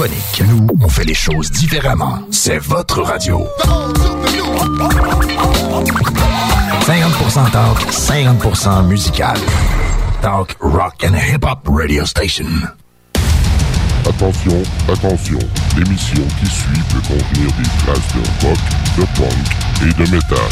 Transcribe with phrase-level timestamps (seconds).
[0.00, 0.42] radiophonique.
[0.48, 2.20] Nous, on fait les choses différemment.
[2.30, 3.46] C'est votre radio.
[6.86, 9.36] 50% talk, 50% musical.
[10.22, 12.46] Talk, rock and hip-hop radio station.
[14.08, 15.38] Attention, attention,
[15.76, 18.58] l'émission qui suit peut contenir des traces de rock,
[18.96, 19.46] de punk
[19.82, 20.50] et de métal.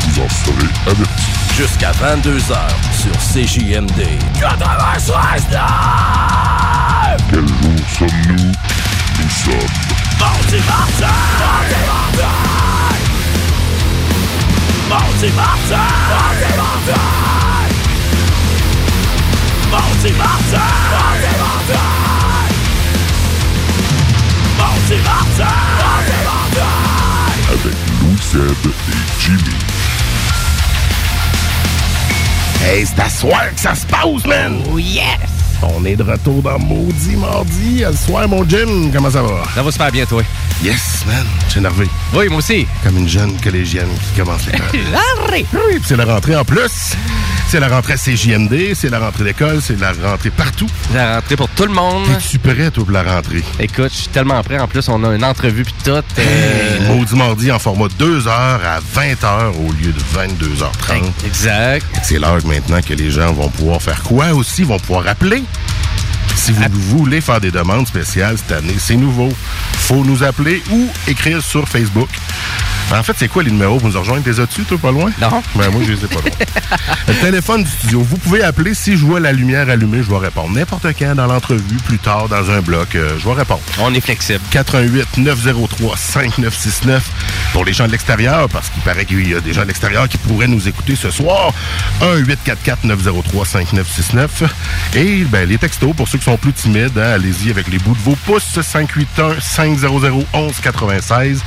[0.00, 1.34] Vous en serez avertis.
[1.56, 2.56] Jusqu'à 22h
[2.92, 4.02] sur CJMD.
[4.40, 5.12] 96
[7.30, 8.63] Quel jour sommes-nous
[9.46, 9.60] Nous sommes
[10.20, 11.06] Mardi Martin!
[11.28, 12.28] Mardi Martin!
[14.88, 15.76] Mardi Martin!
[16.10, 17.00] Mardi Martin!
[19.70, 20.58] Mardi Martin!
[20.58, 21.84] Mardi Martin!
[24.58, 25.54] Mardi Martin!
[25.78, 26.84] Mardi Martin!
[27.52, 29.58] avec Louis Seb et Jimmy.
[32.64, 34.62] Hey, c'est à soir que ça se passe, man!
[34.72, 35.33] Oh yes!
[35.70, 37.84] On est de retour dans Maudit Mardi.
[37.84, 39.42] À ce soir, mon Jim, comment ça va?
[39.54, 40.22] Ça va super bien, toi.
[40.62, 41.26] Yes, man.
[41.46, 41.86] Je suis énervé.
[42.14, 42.66] Oui, moi aussi.
[42.82, 44.68] Comme une jeune collégienne qui commence l'école.
[45.84, 46.94] C'est la rentrée en plus.
[47.48, 50.66] C'est la rentrée à CJMD, c'est la rentrée d'école, c'est la rentrée partout.
[50.92, 52.04] La rentrée pour tout le monde.
[52.06, 53.44] T'es-tu prêt, toi, pour la rentrée?
[53.60, 54.58] Écoute, je suis tellement prêt.
[54.58, 55.90] En plus, on a une entrevue puis tout.
[56.18, 61.04] euh, Maudit Mardi en format 2h à 20h au lieu de 22h30.
[61.26, 61.86] Exact.
[62.02, 64.62] C'est l'heure maintenant que les gens vont pouvoir faire quoi aussi?
[64.62, 65.44] Ils vont pouvoir appeler?
[66.34, 69.32] Si vous voulez faire des demandes spéciales cette année, c'est nouveau.
[69.74, 72.08] faut nous appeler ou écrire sur Facebook.
[72.92, 74.22] En fait, c'est quoi les numéros pour nous rejoindre?
[74.22, 75.10] T'es as-tu, toi, pas loin?
[75.20, 75.42] Non.
[75.56, 76.30] Ben, moi, je les ai pas loin.
[77.08, 78.02] Le téléphone du studio.
[78.02, 78.74] Vous pouvez appeler.
[78.74, 80.50] Si je vois la lumière allumée, je vais répondre.
[80.50, 83.62] N'importe quand dans l'entrevue, plus tard, dans un bloc, euh, je vais répondre.
[83.80, 84.40] On est flexible.
[84.50, 87.10] 88 903 5969
[87.52, 90.08] pour les gens de l'extérieur, parce qu'il paraît qu'il y a des gens de l'extérieur
[90.08, 91.52] qui pourraient nous écouter ce soir.
[92.00, 94.42] 1 844 903 5969
[94.94, 97.94] Et ben, les textos, pour ceux qui sont plus timides, hein, allez-y avec les bouts
[97.94, 98.60] de vos pouces.
[98.60, 99.88] 581 500
[100.34, 101.42] 1196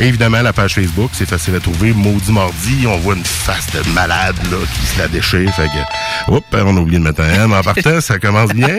[0.00, 1.92] Et évidemment, la page Facebook, c'est facile à trouver.
[1.92, 5.52] Maudit Mardi, on voit une face de malade là, qui se la déchire.
[5.54, 8.00] Fait que, oups, on a oublié de mettre un M en partant.
[8.00, 8.78] ça commence bien.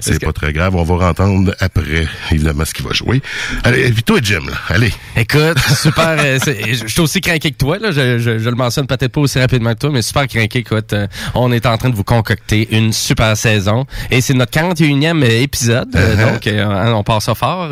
[0.00, 0.74] C'est pas très grave.
[0.76, 3.22] On va entendre après, évidemment, ce qu'il va jouer.
[3.64, 4.92] Allez, puis toi, Jim, là, allez.
[5.16, 6.16] Écoute, super.
[6.18, 7.78] euh, je suis aussi craqué que toi.
[7.78, 7.90] Là.
[7.92, 10.60] Je, je- je le mentionne peut-être pas aussi rapidement que toi, mais super craqué.
[10.60, 13.86] Écoute, euh, on est en train de vous concocter une super saison.
[14.10, 15.88] Et c'est notre 41e épisode.
[15.96, 16.32] euh, Uh-huh.
[16.32, 17.70] donc, euh, on on part ça fort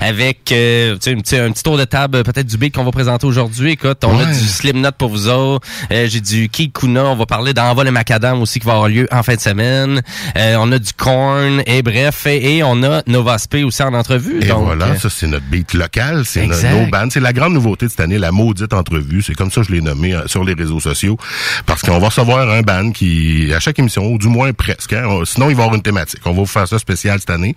[0.00, 3.70] avec tu sais, un, petit, tour de table, peut-être du beat qu'on va présenter aujourd'hui.
[3.72, 5.66] Écoute, on a du Slim Nut pour vous autres.
[5.90, 7.04] Euh, J'ai du Kid Kuna.
[7.06, 10.02] On va parler d'Envol et Macadam aussi qui va avoir lieu en fin de semaine.
[10.36, 11.62] Euh, on a du Corn.
[11.64, 14.40] Et bref, et, et on a Nova Spé aussi en entrevue.
[14.42, 17.10] Et donc, voilà, euh, ça c'est notre beat local, c'est nos bandes.
[17.10, 19.22] C'est la grande nouveauté de cette année, la maudite entrevue.
[19.22, 21.16] C'est comme ça que je l'ai nommé sur les réseaux sociaux.
[21.64, 25.04] Parce qu'on va recevoir un band qui, à chaque émission, ou du moins presque, hein,
[25.08, 26.20] on- sinon il va y avoir une thématique.
[26.26, 27.56] On va vous faire ça spécial cette année.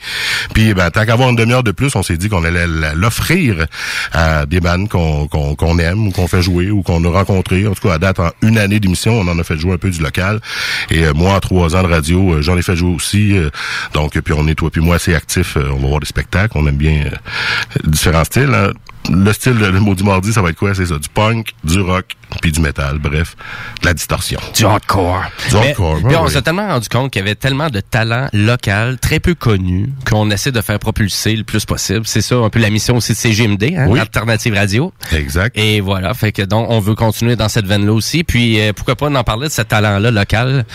[0.54, 2.66] Puis ben, tant qu'avoir une demi-heure de plus, on s'est dit qu'on allait
[2.96, 3.66] l'offrir
[4.14, 7.68] à des bandes qu'on qu'on aime ou qu'on fait jouer ou qu'on a rencontrés.
[7.68, 9.78] En tout cas, à date, en une année d'émission, on en a fait jouer un
[9.78, 10.40] peu du local.
[10.92, 13.36] Et euh, moi, en trois ans de radio, euh, j'en ai fait jouer aussi.
[13.38, 13.50] euh,
[13.94, 15.58] donc, puis on est toi puis moi assez actifs.
[15.58, 16.58] on va voir des spectacles.
[16.58, 17.06] On aime bien
[17.84, 18.54] différents styles.
[18.54, 18.72] hein.
[19.12, 20.74] Le style de le Maudit Mardi, ça va être quoi?
[20.74, 22.06] C'est ça, du punk, du rock,
[22.42, 23.00] puis du métal.
[23.00, 23.36] Bref,
[23.82, 24.40] de la distorsion.
[24.56, 25.24] Du hardcore.
[25.50, 28.30] Du Mais- hardcore, puis on s'est tellement rendu compte qu'il y avait tellement de talents
[28.32, 32.02] local, très peu connus, qu'on essaie de faire propulser le plus possible.
[32.06, 34.00] C'est ça un peu la mission aussi de CGMD, hein, Oui.
[34.00, 34.94] Alternative Radio.
[35.12, 35.58] Exact.
[35.58, 38.24] Et voilà, fait que donc on veut continuer dans cette veine-là aussi.
[38.24, 40.66] Puis euh, pourquoi pas en parler de ce talent-là local.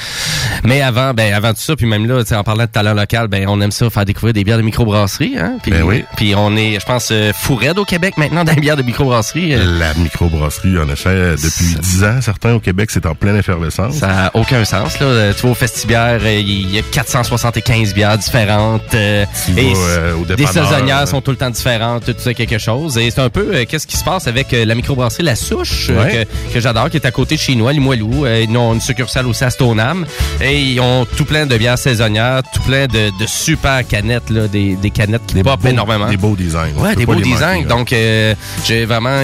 [0.65, 3.47] Mais avant, ben avant tout ça, puis même là, en parlant de talent local, ben
[3.49, 5.39] on aime ça faire découvrir des bières de microbrasserie.
[5.39, 5.57] Hein?
[5.63, 6.05] Puis, Ben oui.
[6.17, 7.33] Puis on est, je pense, euh,
[7.79, 9.55] au Québec maintenant dans les bières de microbrasserie.
[9.55, 13.37] Euh, La microbrasserie, en effet, depuis Ça- 10 ans, certains au Québec, c'est en pleine
[13.37, 13.95] effervescence.
[13.97, 14.99] Ça n'a aucun sens.
[15.01, 15.07] Là.
[15.07, 18.95] Euh, Tu vas au Festibière, euh, il y a 475 bières différentes.
[18.95, 22.15] euh, Tu et vas, euh, au des saisonnières euh, sont tout le temps différentes, tout
[22.19, 22.99] ça quelque chose.
[22.99, 25.89] Et c'est un peu euh, qu'est-ce qui se passe avec euh, la microbrasserie La Souche,
[25.91, 26.27] euh, Ouais.
[26.51, 28.25] que, que j'adore, qui est à côté de chez nous, à Limoilou.
[28.27, 30.05] Euh, ils ont une succursale aussi à Stoneham.
[30.41, 34.47] Et ils ont tout plein de bières saisonnières, tout plein de, de super canettes, là,
[34.49, 36.09] des, des canettes qui pop beaux- énormément.
[36.09, 36.73] Des beaux designs.
[36.77, 37.67] Ouais, des beaux manquer, designs.
[37.67, 38.35] Donc, euh,
[38.65, 39.23] j'ai vraiment.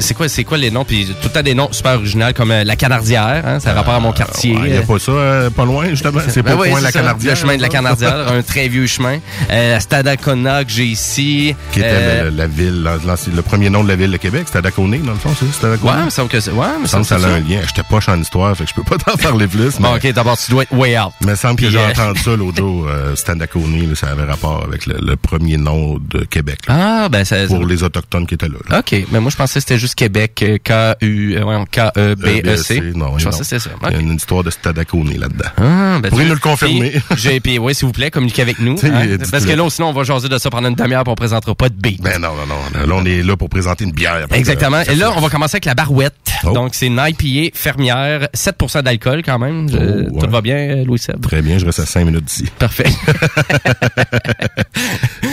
[0.00, 0.84] C'est quoi, c'est quoi les noms?
[0.84, 3.42] Puis tout le temps des noms super originaux comme euh, la Canardière.
[3.46, 4.56] Hein, ça a rapport à mon quartier.
[4.64, 6.20] Il n'y a pas ça euh, pas loin, justement.
[6.28, 7.34] C'est pas Ben coin de la ça, Canardière.
[7.34, 7.72] Le chemin de la ça?
[7.72, 9.18] Canardière, un très vieux chemin.
[9.50, 11.54] Euh, Stadacona que j'ai ici.
[11.72, 12.88] Qui était Euh, le- la ville,
[13.34, 15.90] le premier nom de la ville de Québec, c'était Adaconé, dans le fond, c'est Stadaconé.
[15.92, 16.50] Ouais, il me semble que c'est.
[16.50, 17.48] Ouais, il me Il me semble semble que ça que a un ça.
[17.54, 17.60] lien.
[17.66, 19.78] J'étais poche en histoire, fait que je peux pas t'en parler plus.
[19.80, 21.12] Mais Bon, ok, d'abord, tu dois être way out.
[21.20, 22.86] il me semble que j'ai euh, entendu ça l'autre jour.
[22.88, 26.58] Euh, Stadaconé, ça avait rapport avec le, le premier nom de Québec.
[26.68, 27.46] là, Ah, ben, ça.
[27.46, 28.58] pour les Autochtones qui étaient là.
[28.68, 28.78] là.
[28.80, 32.78] OK, mais moi je pensais que c'était juste Québec, euh, K-U, euh, K-E-B-E-C.
[32.80, 33.70] E non, Je pensais que c'était ça.
[33.88, 35.48] Il y a une histoire de Stadacone là-dedans.
[35.58, 36.90] Ah, ben, Pourriez nous le confirmer?
[36.90, 38.76] Puis, J'ai puis, ouais, s'il vous plaît, communiquez avec nous.
[38.86, 39.16] Hein?
[39.30, 41.54] Parce que là, sinon, on va jaser de ça pendant une demi-heure, puis on présentera
[41.54, 42.00] pas de beat.
[42.02, 42.86] Ben non, non, non.
[42.86, 44.26] Là, on est là pour présenter une bière.
[44.32, 44.80] Exactement.
[44.82, 46.14] Et là, on va commencer avec la barouette.
[46.44, 46.52] Oh.
[46.52, 49.68] Donc, c'est une IPA fermière, 7% d'alcool quand même.
[49.68, 50.20] Je- Oh, ouais.
[50.20, 51.20] Tout va bien, euh, Louis Seb?
[51.20, 52.46] Très bien, je reste à 5 minutes d'ici.
[52.58, 52.84] Parfait.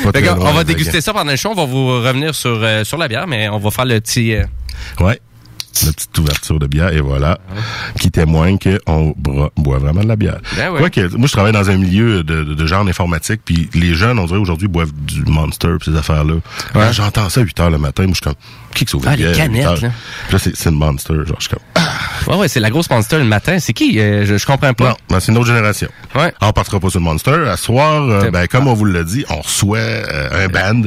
[0.06, 1.50] On va déguster ça pendant le show.
[1.51, 4.35] On va vous revenir sur, euh, sur la bière, mais on va faire le petit...
[4.35, 4.45] euh,
[5.00, 5.19] Ouais.
[5.86, 7.40] La petite ouverture de bière, et voilà,
[8.00, 10.40] qui témoigne qu'on boit vraiment de la bière.
[10.56, 10.80] Ben ouais.
[10.80, 14.20] Quoique, moi, je travaille dans un milieu de, de, de genre informatique, puis les jeunes,
[14.20, 16.36] on dirait aujourd'hui, boivent du Monster, puis ces affaires-là.
[16.92, 18.34] J'entends ça à 8 heures le matin, moi, je suis comme,
[18.75, 19.90] qui qui s'ouvre Ah, les bière à 8 canettes, là.
[20.38, 21.81] C'est une Monster, genre, je suis comme, ah,
[22.28, 23.60] Ouais, ouais, c'est la grosse monster le matin.
[23.60, 24.00] C'est qui?
[24.00, 24.90] Euh, je, je comprends pas.
[24.92, 25.90] non, ben, c'est une autre génération.
[26.16, 26.34] Ouais.
[26.40, 27.50] On partira pas sur le Monster.
[27.50, 30.84] À soir, euh, ben, comme on vous l'a dit, on reçoit euh, un band.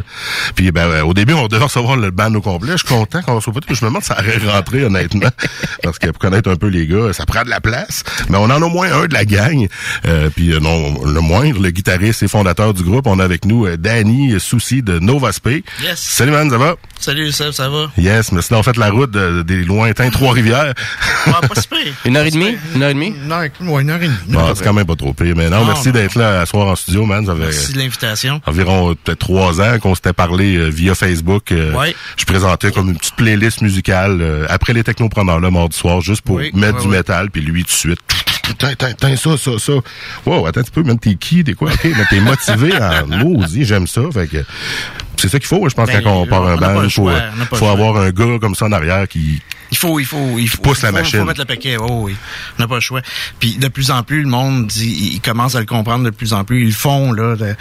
[0.54, 2.72] Puis ben, au début, on devait recevoir le band au complet.
[2.72, 3.74] Je suis content qu'on reçoive pas tout.
[3.74, 5.28] Je me demande si ça aurait rentré, honnêtement.
[5.82, 8.02] parce que pour connaître un peu les gars, ça prend de la place.
[8.28, 9.66] Mais on en a au moins un de la gang.
[10.06, 13.06] Euh, puis euh, non, le moindre, le guitariste et fondateur du groupe.
[13.06, 15.62] On a avec nous euh, Danny Soucy de Nova Spay.
[15.82, 15.98] Yes.
[16.00, 16.76] Salut man, ça va?
[16.98, 17.90] Salut Seb, ça va?
[17.98, 20.74] Yes, mais sinon on fait la route de- des lointains Trois-Rivières.
[21.26, 21.92] Ouais, pas si pire.
[22.04, 22.56] Une heure et demie?
[22.74, 23.14] Une heure et demie?
[23.24, 24.16] Une heure, ouais, une heure et demie.
[24.28, 25.34] Bon, c'est quand même pas trop pire.
[25.36, 25.94] Mais non, Non, merci non.
[25.94, 27.24] d'être là à soir en studio, man.
[27.26, 28.40] Ça fait- Merci de l'invitation.
[28.46, 31.52] environ euh, peut-être trois ans qu'on s'était parlé euh, via Facebook.
[31.52, 31.94] Euh, Ouais.
[32.16, 36.22] Je présentais comme une petite playlist musicale euh, après les technopreneurs le mardi soir, juste
[36.22, 36.96] pour Oui, mettre ouais, du ouais.
[36.96, 38.00] métal, puis lui tout de suite.
[38.58, 39.72] Tiens, ça, ça, ça.
[40.24, 43.06] Wow, attends un petit peu, même t'es qui, t'es quoi, ok, mais t'es motivé en
[43.24, 44.44] maudit, j'aime ça, fait que
[45.18, 47.08] c'est ça qu'il faut, je pense, Ben, quand on part un band, il faut,
[47.52, 49.40] faut avoir un gars comme ça en arrière qui,
[49.72, 50.62] Il faut, il faut, il faut.
[50.62, 51.18] pousse la il faut- machine.
[51.20, 51.76] faut mettre le paquet.
[51.78, 52.14] Oh, oui.
[52.58, 53.00] On n'a pas le choix.
[53.40, 56.32] Puis de plus en plus, le monde dit, il commence à le comprendre de plus
[56.32, 56.62] en plus.
[56.62, 57.34] Ils le font là.
[57.36, 57.54] de-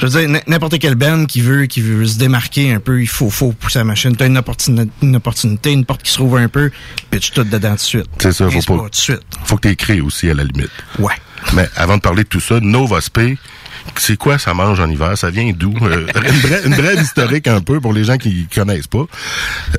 [0.00, 3.06] je veux dire, n'importe quel band qui veut, qui veut se démarquer un peu, il
[3.08, 4.16] faut, faut pousser la machine.
[4.16, 6.70] T'as une opportunité, une opportunité, une porte qui se rouvre un peu,
[7.10, 8.06] pitch tout dedans tout de suite.
[8.18, 9.20] C'est ça, faut pas- de suite.
[9.44, 10.70] faut que t'écris aussi à la limite.
[10.98, 11.14] Ouais.
[11.54, 13.36] Mais avant de parler de tout ça, Nova Spay,
[13.96, 15.16] c'est quoi ça mange en hiver?
[15.16, 15.72] Ça vient d'où?
[15.82, 16.06] Euh,
[16.64, 19.04] une, brève, historique un peu pour les gens qui connaissent pas.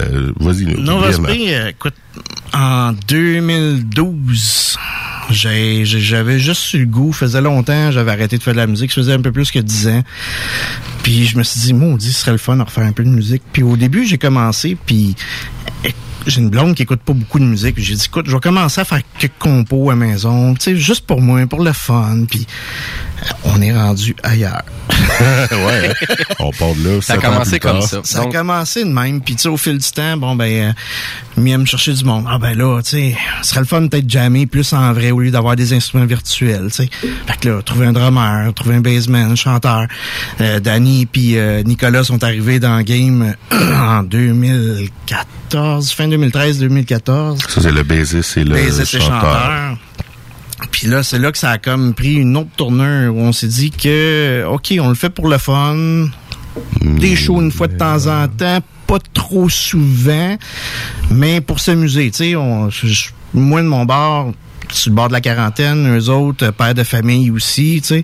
[0.02, 1.28] Euh, Vas-y, nous, Nova brièvement.
[1.30, 1.96] Spay, euh, écoute,
[2.54, 4.78] en 2012,
[5.30, 8.68] j'ai- j'ai- j'avais juste eu le goût, faisait longtemps, j'avais arrêté de faire de la
[8.68, 10.04] musique, ça faisait un peu plus que 10 ans.
[11.04, 13.10] Puis je me suis dit, maudit, ce serait le fun de refaire un peu de
[13.10, 13.42] musique.
[13.52, 15.16] Puis au début, j'ai commencé, puis
[15.86, 15.90] euh,
[16.28, 17.76] j'ai une blonde qui écoute pas beaucoup de musique.
[17.78, 21.06] J'ai dit, écoute, je vais commencer à faire quelques compos à maison, tu sais, juste
[21.06, 22.26] pour moi, pour le fun.
[22.30, 22.46] Puis
[23.46, 24.64] on est rendu ailleurs.
[25.20, 26.16] ouais, hein.
[26.40, 27.02] on part de là.
[27.02, 28.02] Ça a commencé comme ça.
[28.04, 29.22] Ça Donc, a commencé de même.
[29.22, 30.74] Puis, tu sais, au fil du temps, bon, ben, euh,
[31.42, 32.26] mis à me chercher du monde.
[32.28, 35.20] Ah, ben là, tu sais, ce serait le fun peut-être jammer plus en vrai au
[35.20, 36.90] lieu d'avoir des instruments virtuels, tu sais.
[37.28, 39.88] Fait que là, trouver un drummer, trouver un bassman, un chanteur.
[40.42, 47.40] Euh, Danny puis euh, Nicolas sont arrivés dans le game euh, en 2014, fin 2013-2014
[47.50, 49.78] Ça, c'est le bassiste et le chanteur.
[50.74, 53.48] Puis là, c'est là que ça a comme pris une autre tournure où on s'est
[53.48, 56.08] dit que, OK, on le fait pour le fun.
[56.82, 60.36] Des shows une fois de temps en temps, pas trop souvent,
[61.12, 62.10] mais pour s'amuser.
[62.12, 63.06] Tu sais,
[63.36, 64.32] moi de mon bar,
[64.72, 68.04] sur le bord de la quarantaine, eux autres, pères de famille aussi, tu sais,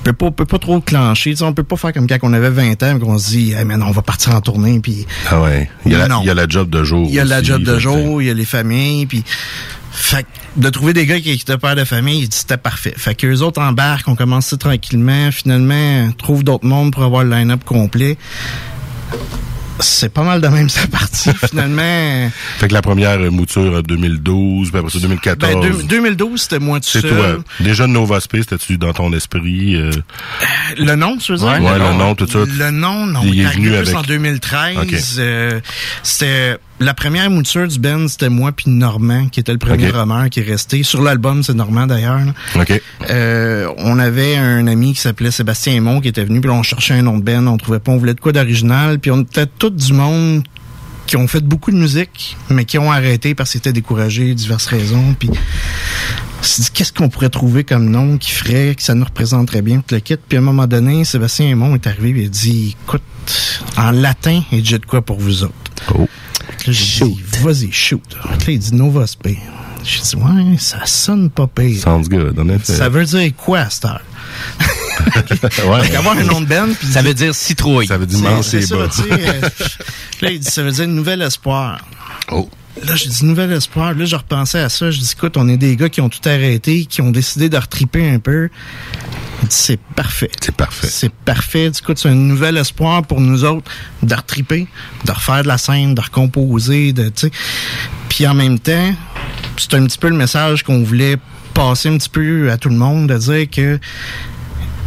[0.00, 2.06] on peut pas, on peut pas trop clencher, tu sais, on peut pas faire comme
[2.06, 4.78] quand on avait 20 ans, qu'on se dit, hey, man, on va partir en tournée,
[4.80, 5.68] puis Ah ouais.
[5.84, 6.20] Il y, a la, Non.
[6.22, 7.06] il y a la job de jour.
[7.08, 9.24] il y a la aussi, job de jour, il y a les familles, puis
[9.96, 12.94] fait que de trouver des gars qui étaient pères de famille, c'était parfait.
[12.96, 17.64] Fait qu'eux autres embarquent, on commence tranquillement, finalement, trouvent d'autres mondes pour avoir le line-up
[17.64, 18.18] complet.
[19.80, 22.30] C'est pas mal de même sa partie, finalement.
[22.58, 25.52] Fait que la première euh, mouture en 2012, puis après ça 2014.
[25.52, 27.10] Ben, deux- 2012, c'était moi tout c'est seul.
[27.10, 27.36] toi.
[27.58, 29.74] Déjà Nova Space, c'était-tu dans ton esprit?
[29.74, 29.90] euh,
[30.78, 31.46] Le nom, tu veux dire?
[31.48, 32.38] Ouais, le nom, tout ça.
[32.46, 33.22] Le nom, non.
[33.24, 34.76] Il est venu avec- en 2013.
[34.78, 34.94] Ok.
[35.18, 35.60] euh,
[36.04, 39.92] c'était la première mouture du band, c'était moi puis Normand, qui était le premier Ok.
[39.92, 40.82] drummer qui est resté.
[40.82, 42.20] Sur l'album, c'est Normand d'ailleurs.
[43.10, 46.94] Euh, on avait un ami qui s'appelait Sébastien Aymon qui était venu, puis on cherchait
[46.94, 49.46] un nom de band, on trouvait pas, on voulait de quoi d'original, puis on était
[49.46, 50.42] tout du monde
[51.06, 54.66] qui ont fait beaucoup de musique, mais qui ont arrêté parce qu'ils étaient découragés, diverses
[54.66, 58.94] raisons, puis on s'est dit, qu'est-ce qu'on pourrait trouver comme nom qui ferait, que ça
[58.94, 60.16] nous représenterait bien, tout le kit.
[60.16, 63.02] Puis à un moment donné, Sébastien Aymon est arrivé et il a dit, écoute,
[63.76, 65.54] en latin, il dit, j'ai de quoi pour vous autres.
[65.94, 66.08] Oh.
[66.66, 68.02] Là, j'ai dit, vas-y, shoot.
[68.24, 69.38] Là, il dit Nova Spay.
[69.84, 71.78] J'ai dit, ouais, ça sonne pas pire.
[71.82, 72.74] Sounds good, en effet.
[72.74, 74.00] Ça veut dire quoi, cette heure?
[75.68, 75.94] ouais.
[75.94, 77.86] Avoir un nom de band, puis ça veut dire citrouille.
[77.86, 78.88] Ça veut dire c'est- ça, bas.
[79.10, 79.40] euh,
[80.22, 81.86] là, il dit, ça veut dire nouvel espoir.
[82.32, 82.48] Oh.
[82.82, 83.94] Là, j'ai dit nouvel espoir.
[83.94, 84.90] Là, je repensais à ça.
[84.90, 87.56] Je dis, écoute, on est des gars qui ont tout arrêté, qui ont décidé de
[87.56, 88.48] retriper un peu.
[89.48, 90.30] C'est parfait.
[90.40, 90.86] C'est parfait.
[90.88, 91.70] C'est parfait.
[91.70, 93.70] Du coup, c'est un nouvel espoir pour nous autres
[94.02, 94.66] de retriper,
[95.04, 97.30] de refaire de la scène, de recomposer, de, tu sais.
[98.08, 98.94] Puis en même temps,
[99.56, 101.16] c'est un petit peu le message qu'on voulait
[101.52, 103.78] passer un petit peu à tout le monde, de dire que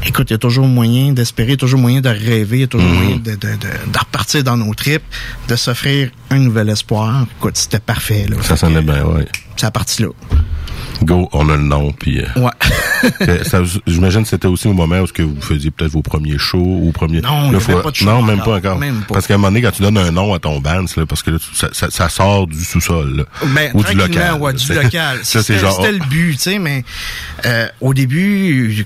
[0.05, 2.61] écoute, il y a toujours moyen d'espérer, il y a toujours moyen de rêver, il
[2.61, 5.03] y a toujours moyen de, de, de, de repartir dans nos tripes,
[5.47, 7.25] de s'offrir un nouvel espoir.
[7.39, 8.25] Écoute, c'était parfait.
[8.29, 8.37] Là.
[8.41, 9.27] Ça sonnait bien, ouais.
[9.55, 10.11] C'est à partir là.
[11.03, 12.19] Go, on a le nom, puis...
[12.21, 12.51] euh, Ouais.
[13.87, 16.91] J'imagine que c'était aussi au moment où que vous faisiez peut-être vos premiers shows ou
[16.91, 17.21] premiers...
[17.21, 18.53] Non, il y Là, avait pas de show Non, même encore.
[18.61, 18.79] pas encore.
[18.79, 19.13] Même pas.
[19.13, 21.21] Parce qu'à un moment donné, quand tu donnes un nom à ton band, là, parce
[21.21, 23.25] que là, ça, ça, ça sort du sous-sol.
[23.55, 24.39] Ben, ou du local.
[24.41, 25.19] Ouais, du local.
[25.21, 25.75] ça, c'est C'était genre...
[25.75, 26.83] c'était le but, tu sais, mais
[27.45, 28.85] euh, au début,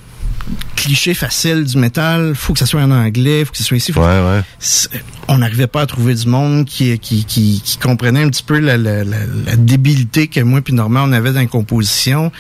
[0.76, 3.92] cliché facile du métal, faut que ça soit en anglais, faut que ça soit ici.
[3.94, 4.42] faut- Ouais, ouais.
[4.60, 4.90] C'est-
[5.28, 8.60] On n'arrivait pas à trouver du monde qui, qui, qui, qui comprenait un petit peu
[8.60, 12.32] la, la, la, la débilité que moi puis Normand on avait dans la composition.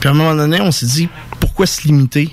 [0.00, 1.08] Puis à un moment donné, on s'est dit
[1.40, 2.30] pourquoi se limiter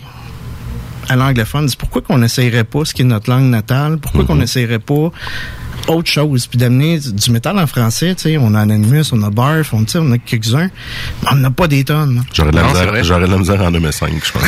[1.09, 1.69] à l'anglophone?
[1.77, 3.97] Pourquoi qu'on n'essayerait pas ce qui est notre langue natale?
[3.97, 5.11] Pourquoi qu'on n'essayerait pas
[5.89, 6.47] autre chose?
[6.47, 9.73] Puis d'amener du du métal en français, tu sais, on a Anonymous, on a Barf,
[9.73, 10.69] on, on a quelques-uns,
[11.23, 12.23] mais on n'a pas des tonnes.
[12.33, 14.43] J'aurais de la Non, misère, j'aurais de la misère en 2005, je pense.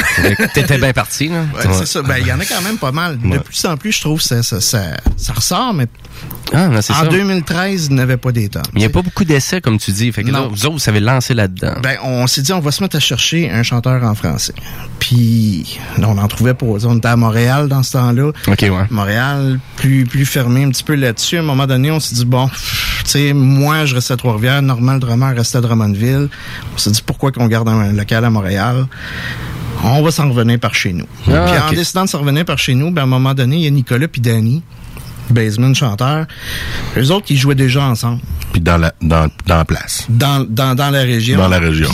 [0.53, 1.41] T'étais bien parti, là.
[1.55, 2.01] Ouais, C'est ça.
[2.01, 3.17] Ben, il y en a quand même pas mal.
[3.19, 3.39] De Ouais.
[3.39, 4.81] plus en plus, je trouve, ça, ça, ça,
[5.17, 5.87] ça ressort, mais
[6.53, 7.05] Ah, en ça.
[7.09, 8.63] 2013, il n'y avait pas des tonnes.
[8.73, 10.11] Il n'y a pas beaucoup d'essais, comme tu dis.
[10.11, 11.75] Fait que là, vous autres, vous savez lancer là-dedans.
[11.81, 14.53] Ben, on s'est dit, on va se mettre à chercher un chanteur en français.
[14.99, 16.65] Puis, là, on en trouvait pas.
[16.65, 18.31] On était à Montréal dans ce temps-là.
[18.47, 18.71] OK, ouais.
[18.89, 21.30] Montréal, plus, plus fermé un petit peu là-dessus.
[21.37, 22.55] À un moment donné, on s'est dit, bon, tu
[23.05, 24.61] sais, moi, je restais à Trois-Rivières.
[24.61, 26.29] Normal Drummer restait à Drummondville.
[26.73, 28.87] On s'est dit, pourquoi qu'on garde un local à Montréal?
[29.83, 31.07] On va s'en revenir par chez nous.
[31.27, 33.57] Ah, puis en décidant de s'en revenir par chez nous, ben, à un moment donné,
[33.57, 34.61] il y a Nicolas puis Danny,
[35.29, 36.27] Baseman, chanteur.
[36.97, 38.21] Eux autres, ils jouaient déjà ensemble.
[38.51, 40.05] Puis dans la, dans, dans la place.
[40.09, 41.37] Dans, dans, dans la région.
[41.37, 41.89] Dans la région.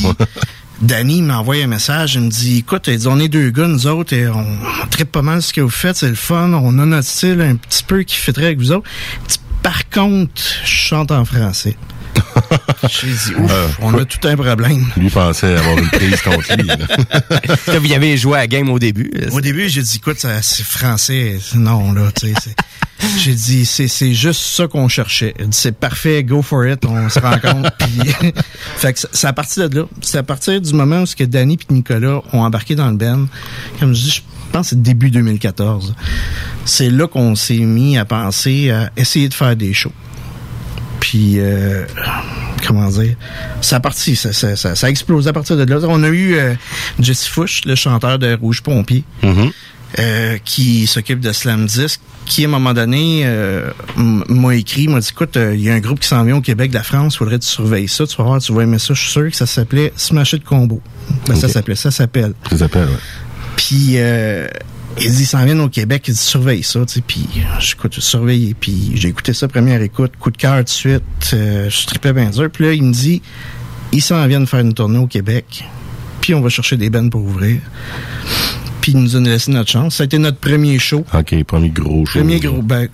[0.81, 4.27] Danny m'envoie un message, il me dit Écoute, on est deux gars, nous autres, et
[4.27, 7.07] on, on tripe pas mal ce que vous faites, c'est le fun, on a notre
[7.07, 8.87] style un petit peu qui fitterait avec vous autres.
[9.63, 10.31] Par contre,
[10.63, 11.75] je chante en français.
[12.89, 14.85] J'ai dit Ouf, Euh, on a tout un problème.
[14.97, 16.67] Lui pensait avoir une prise contre lui.
[16.67, 16.77] là.
[17.79, 19.11] Vous y avez joué à la game au début.
[19.31, 21.39] Au début, j'ai dit Écoute, ça, c'est français.
[21.55, 22.33] Non, là, tu sais.
[22.43, 22.55] c'est-
[23.19, 25.35] J'ai dit, c'est, c'est juste ça qu'on cherchait.
[25.39, 27.71] Il dit, C'est parfait, go for it, on se rencontre.
[27.79, 28.11] puis,
[28.77, 29.85] fait que c'est- à partir de là.
[30.01, 32.97] C'est à partir du moment où ce que Danny et Nicolas ont embarqué dans le
[32.97, 33.27] band.
[33.79, 34.21] Comme je dis, je
[34.51, 35.93] pense que c'est début 2014.
[36.65, 39.91] C'est là qu'on s'est mis à penser à essayer de faire des shows.
[41.09, 41.85] Puis, euh,
[42.67, 43.15] comment dire,
[43.61, 45.79] ça a parti, ça, ça, ça, ça a explosé à partir de là.
[45.83, 46.53] On a eu euh,
[46.99, 49.51] Jesse Fush, le chanteur de Rouge Pompier, Mhm.
[49.99, 54.99] euh, qui s'occupe de Slam Disc, qui à un moment donné euh, m'a écrit, m'a
[54.99, 56.83] dit écoute, euh, il y a un groupe qui s'en vient au Québec de la
[56.83, 59.11] France, faudrait que tu surveilles ça, tu vas voir, tu vas aimer ça, je suis
[59.11, 60.81] sûr que ça s'appelait Smash It Combo.
[61.29, 62.33] Ben, Ça s'appelait, ça s'appelle.
[62.49, 62.99] Ça s'appelle, ouais.
[63.55, 64.47] Puis euh,
[64.99, 67.01] il dit, ils s'en viennent au Québec, il dit, surveille ça, tu sais.
[67.05, 67.27] Puis
[67.59, 71.03] j'écoute, j'ai surveillé, puis j'ai écouté ça première écoute, coup de cœur tout de suite,
[71.33, 72.49] euh, je tripais bien dur.
[72.51, 73.21] Puis là, il me dit,
[73.91, 75.63] ils s'en viennent faire une tournée au Québec,
[76.21, 77.59] puis on va chercher des bennes pour ouvrir.
[78.87, 79.95] Puis il nous a laissé notre chance.
[79.95, 81.03] Ça a été notre premier show.
[81.13, 82.19] OK, premier gros show.
[82.19, 82.87] Premier gros, ben,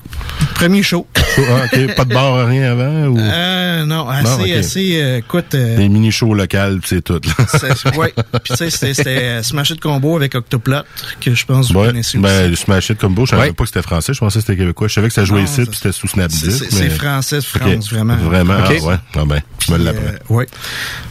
[0.56, 1.06] premier show.
[1.36, 3.08] Ah, OK, pas de bar, rien avant?
[3.08, 3.18] Ou?
[3.18, 4.24] Euh, non, assez,
[4.54, 7.20] Non, assez, euh, écoute, euh, des mini-shows locales, c'est tout.
[7.98, 8.14] ouais.
[8.44, 10.82] Puis tu sais, c'était- euh, Smash It Combo avec Octoplot,
[11.20, 12.24] que je pense que vous Ouais, connaissez aussi.
[12.24, 13.54] ben, le Smash It Combo, je savais Ouais.
[13.54, 14.88] pas que c'était français, je pensais que c'était québécois.
[14.88, 16.52] Je savais que ça jouait Non, ici, puis c'était sous Snapdisk.
[16.70, 17.42] C'est- mais- français.
[17.42, 18.16] France, vraiment.
[18.18, 18.78] Vraiment, OK.
[18.82, 18.96] ah ouais.
[19.16, 20.36] Ah ben, tu me l'apprends.
[20.36, 20.48] ouais.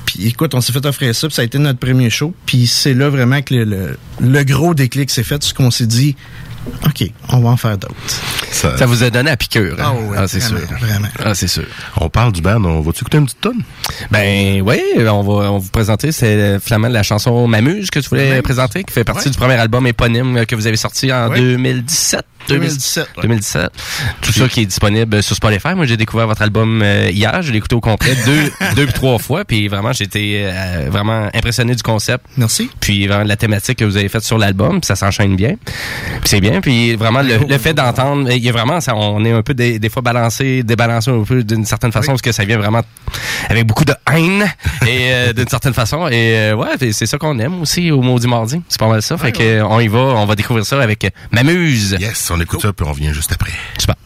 [0.05, 2.35] Puis écoute, on s'est fait offrir ça, puis ça a été notre premier show.
[2.47, 5.87] Puis c'est là vraiment que le, le, le gros déclic s'est fait, ce qu'on s'est
[5.87, 6.17] dit,
[6.87, 7.95] OK, on va en faire d'autres.
[8.51, 9.77] Ça- Ça vous a donné à piqûre.
[9.81, 9.95] hein?
[10.17, 10.57] Ah ouais, c'est sûr.
[10.57, 11.09] vraiment, vraiment.
[11.25, 11.65] Ah, c'est sûr.
[11.97, 13.63] On parle du band, on va-tu écouter une petite tonne?
[14.11, 18.09] Ben oui, on va, on va vous présenter, c'est finalement la chanson M'amuse que tu
[18.09, 18.43] voulais M'amuse.
[18.43, 19.33] présenter, qui fait partie Ouais.
[19.33, 21.39] du premier album éponyme que vous avez sorti en Ouais.
[21.41, 22.25] 2017.
[22.49, 23.23] 2017, ouais.
[23.23, 23.71] 2017.
[24.21, 25.75] Tout ça qui est disponible sur Spotify.
[25.77, 27.41] Moi, j'ai découvert votre album euh, hier.
[27.43, 29.45] Je l'ai écouté au complet deux, deux puis trois fois.
[29.45, 32.25] Puis vraiment, j'ai été euh, vraiment impressionné du concept.
[32.37, 32.69] Merci.
[32.81, 34.81] Puis vraiment de la thématique que vous avez faite sur l'album.
[34.81, 35.55] Puis ça s'enchaîne bien.
[35.65, 36.52] Puis c'est bien.
[36.61, 39.55] Puis vraiment, le, le fait d'entendre, il y a vraiment, ça, on est un peu
[39.55, 42.83] des, des fois balancé, débalancé un peu d'une certaine façon, parce que ça vient vraiment
[43.49, 44.45] avec beaucoup de haine
[44.87, 46.09] et euh, d'une certaine façon.
[46.09, 48.61] Et euh, ouais, c'est ça qu'on aime aussi au Maudit Mardi.
[48.69, 49.17] C'est pas mal ça.
[49.17, 51.97] Fait que on y va, on va découvrir ça avec M'amuse.
[52.01, 53.53] Yes, on écoute ça, puis on revient juste après.
[53.79, 53.97] Super.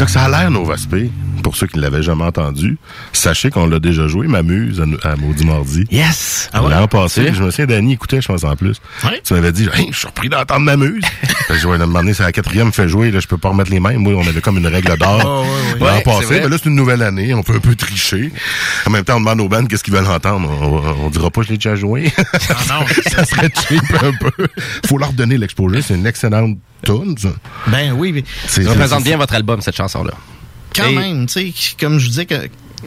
[0.00, 1.10] Ça que ça a l'air, Nova Spé.
[1.60, 2.78] Ceux qui ne l'avaient jamais entendu,
[3.12, 5.84] sachez qu'on l'a déjà joué, M'amuse, à, à Maudit Mardi.
[5.90, 6.48] Yes!
[6.54, 6.70] Ah ouais?
[6.70, 8.80] L'an passé, je me souviens, Danny écoutait, je pense, en plus.
[9.04, 9.20] Ouais.
[9.22, 11.04] Tu m'avais dit, hey, je suis surpris d'entendre M'amuse.
[11.50, 13.98] Je vais demander, c'est la quatrième fait jouer, là, je peux pas remettre les mêmes.
[13.98, 15.20] Moi, on avait comme une règle d'or.
[15.26, 15.44] Oh,
[15.74, 15.90] ouais, ouais.
[15.90, 18.32] L'an passé, mais là, c'est une nouvelle année, on peut un peu tricher.
[18.86, 20.48] En même temps, on demande aux bandes qu'est-ce qu'ils veulent entendre.
[20.48, 22.10] On, on dira pas, je l'ai déjà joué.
[22.16, 24.46] Ah non, ça serait cheap un peu.
[24.86, 27.16] Faut leur donner l'exposure, c'est une excellente tune,
[27.66, 30.12] ben oui, mais Ça représente bien votre album, cette chanson-là.
[30.74, 32.34] Quand Et- même, tu sais, comme je disais que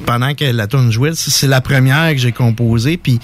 [0.08, 3.20] pendant que la tune jouait, c'est la première que j'ai composée, puis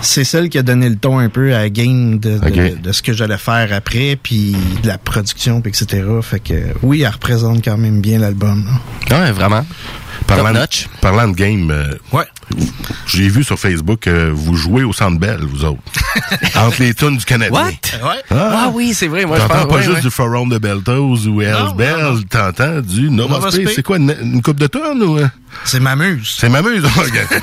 [0.00, 2.80] c'est celle qui a donné le ton un peu à la game de, de, Ok.
[2.80, 6.02] de ce que j'allais faire après, puis de la production, puis etc.
[6.22, 8.66] Fait que oui, elle représente quand même bien l'album.
[9.10, 9.66] Ouais, vraiment.
[10.26, 10.88] Parlant, notch.
[11.00, 12.24] parlant de game, euh, Ouais.
[13.06, 15.80] j'ai vu sur Facebook que vous jouez au Centre Bell, vous autres.
[16.56, 17.52] entre les tunes du Canadien.
[17.52, 17.68] What?
[17.68, 18.22] Ouais.
[18.30, 19.24] Ah, oui, c'est vrai.
[19.24, 20.00] Moi, je T'entends pense pas ouais, juste ouais.
[20.02, 23.72] du Forum de Beltos ou Hells Bell, t'entends du Nova, Nova Space.
[23.76, 25.18] C'est quoi, une, une coupe de tonnes ou...
[25.64, 26.34] C'est m'amuse.
[26.38, 26.84] C'est m'amuse.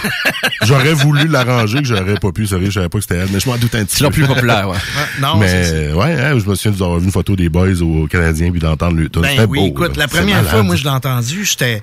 [0.63, 3.39] J'aurais voulu l'arranger, que j'aurais pas pu, sérieux, je savais pas que c'était elle, mais
[3.39, 4.11] je m'en doute un petit C'est peu.
[4.11, 4.77] plus populaire, ouais.
[5.19, 5.73] Non, c'est ça.
[5.73, 8.59] mais ouais, hein, je me souviens d'avoir vu une photo des boys au Canadien puis
[8.59, 9.21] d'entendre le tune.
[9.23, 10.03] Ben oui, beau, écoute, là.
[10.03, 10.51] la C'est première malade.
[10.51, 11.81] fois, moi, je l'ai entendu, j'étais...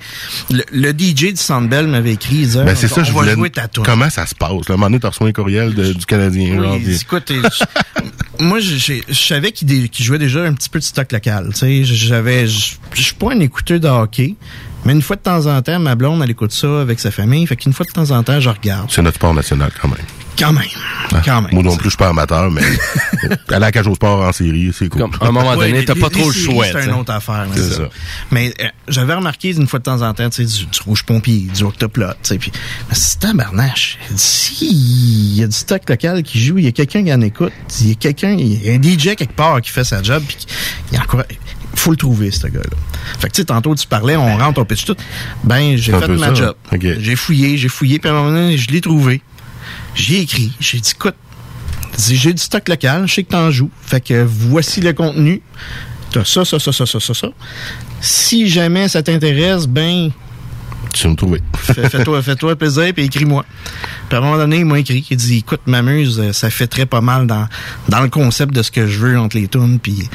[0.50, 3.20] Le, le DJ du Sandbell m'avait écrit, il disait, Ben c'est ça, on je va
[3.20, 3.34] voulais...
[3.34, 3.68] jouer ta.
[3.84, 4.50] Comment ça se passe?
[4.50, 6.56] Là, à un moment donné, t'as reçu un courriel de- du Canadien.
[6.62, 7.32] genre, Oui, puis- écoute,
[8.38, 11.48] moi, je- savais qu'il jouait déjà un petit peu de stock local.
[11.52, 14.34] Tu sais, j'avais, je je suis pas un écouteur de hockey,
[14.84, 17.46] mais une fois de temps en temps, ma blonde, elle écoute ça avec sa famille.
[17.46, 18.88] Fait qu'une fois de temps en temps, je regarde.
[18.90, 19.98] C'est notre sport national quand même.
[20.38, 20.64] Quand même,
[21.22, 21.50] quand même.
[21.52, 22.62] Moi non plus, je suis pas amateur, mais
[23.22, 25.02] aller à la cage au sport en série, c'est cool.
[25.02, 26.64] Comme, à un moment donné, t'as pas les- trop le choix.
[26.72, 27.44] C'est une autre affaire.
[27.44, 27.74] là, C'est ça.
[27.76, 27.88] ça.
[28.30, 31.02] Mais euh, j'avais remarqué une fois de temps en temps, tu sais, du, du rouge
[31.04, 32.52] pompier, du octoplot, tu sais, puis
[32.88, 33.98] mais c'est tabarnache.
[34.16, 37.20] Si il y a du stock local qui joue, il y a quelqu'un qui en
[37.20, 40.02] écoute, il y a quelqu'un, il y a un DJ quelque part qui fait sa
[40.02, 40.38] job, puis
[40.90, 41.22] il y a encore
[41.74, 42.76] faut le trouver ce gars-là.
[43.18, 44.96] Fait que tu sais tantôt tu parlais, on rentre, on pitch tout.
[45.44, 46.34] Ben j'ai fait ma ça.
[46.34, 46.54] job.
[46.98, 49.22] J'ai fouillé, j'ai fouillé, puis à un moment donné, je l'ai trouvé.
[49.94, 51.14] J'y ai écrit, j'ai dit écoute,
[51.98, 53.70] j'ai du stock local, je sais que t'en joues.
[53.82, 55.42] Fait que voici le contenu.
[56.12, 57.28] T'as ça, ça, ça, ça, ça, ça, ça.
[58.00, 60.10] Si jamais ça t'intéresse, ben,
[60.92, 61.40] Tu vas me trouver.
[61.56, 63.44] fais- fais-toi, fais-toi plaisir puis écris-moi.
[64.08, 66.66] Puis à un moment donné, il m'a écrit, il dit, écoute, m'amuse, euh, ça fait
[66.66, 67.46] très pas mal dans,
[67.88, 70.08] dans le concept de ce que je veux entre les tunes, puis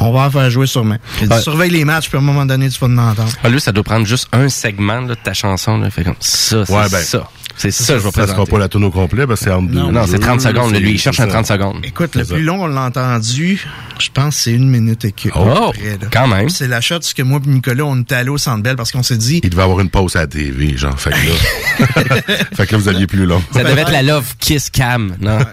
[0.00, 0.96] on va en faire jouer sûrement.
[1.22, 3.28] Il dit, surveille les matchs, puis à un moment donné, tu vas en entendre.
[3.44, 5.78] Ah, lui, ça doit prendre juste un segment là, de ta chanson.
[5.78, 5.90] Là.
[5.90, 7.28] Fait comme ça, c'est Ouais, ben, ça.
[7.58, 8.50] C'est ça, je vais Ça sera présenter.
[8.50, 9.80] pas la tune au complet parce que c'est entre deux.
[9.90, 10.74] Non, c'est 30 jeux, secondes.
[10.74, 11.30] Lui, il cherche un ça.
[11.30, 11.76] 30 secondes.
[11.84, 13.66] Écoute, le plus long, on l'a entendu,
[13.98, 15.34] je pense que c'est une minute et quelques.
[15.36, 16.50] Oh, près, quand même.
[16.50, 19.02] C'est la shot que moi et Nicolas, on était allés au Centre Bell parce qu'on
[19.02, 20.98] s'est dit, Il devait avoir une pause à la TV, genre.
[21.00, 23.42] Fait que là, fait que là vous alliez plus long.
[23.52, 25.38] Ça devait être la Love Kiss Cam, non?
[25.38, 25.44] ouais,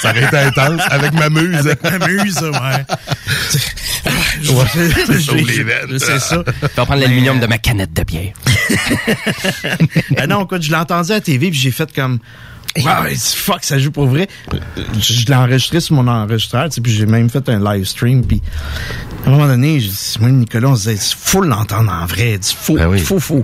[0.00, 1.64] Ça aurait été intense avec ma muse.
[1.64, 1.72] ouais.
[2.52, 2.84] Ouais.
[4.42, 5.98] Je- Sauve les je- veines.
[5.98, 6.42] C'est ça.
[6.46, 8.32] Je vais prendre l'aluminium de ma canette de bière.
[10.12, 12.18] Ben non, écoute, je l'ai entendu à la TV puis j'ai fait comme
[12.76, 14.28] Wow, fuck, ça joue pour vrai.
[14.98, 18.24] Je, l'ai enregistré sur mon enregistreur, tu sais, puis j'ai même fait un live stream,
[18.24, 18.40] puis
[19.24, 22.06] à un moment donné, j'ai dit, moi et Nicolas, on se disait, faut l'entendre en
[22.06, 23.00] vrai, il faut, Ben oui.
[23.00, 23.42] faut, faut.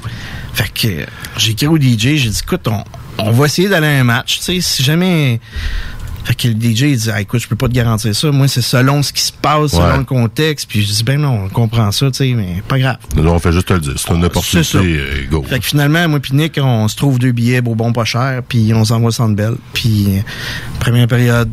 [0.55, 2.85] Fait que euh, j'ai écrit au DJ, j'ai dit, écoute, on,
[3.19, 5.41] on va essayer d'aller à un match, tu sais, si jamais...
[6.27, 8.33] Fait que le DJ, il dit, ah, écoute, je peux pas te garantir ça.
[8.33, 9.79] Moi, c'est selon ce qui se passe, Ouais.
[9.81, 10.69] selon le contexte.
[10.69, 12.97] Puis je dis, ben non, on comprend ça, tu sais, mais pas grave.
[13.15, 13.93] Nous, on fait juste te le dire.
[13.97, 15.45] C'est une opportunité, euh, go.
[15.49, 18.43] Fait que finalement, moi pis Nick, on se trouve deux billets beau bon pas cher,
[18.49, 19.55] puis on s'envoie au Centre Bell.
[19.73, 20.21] Puis euh,
[20.81, 21.49] première période,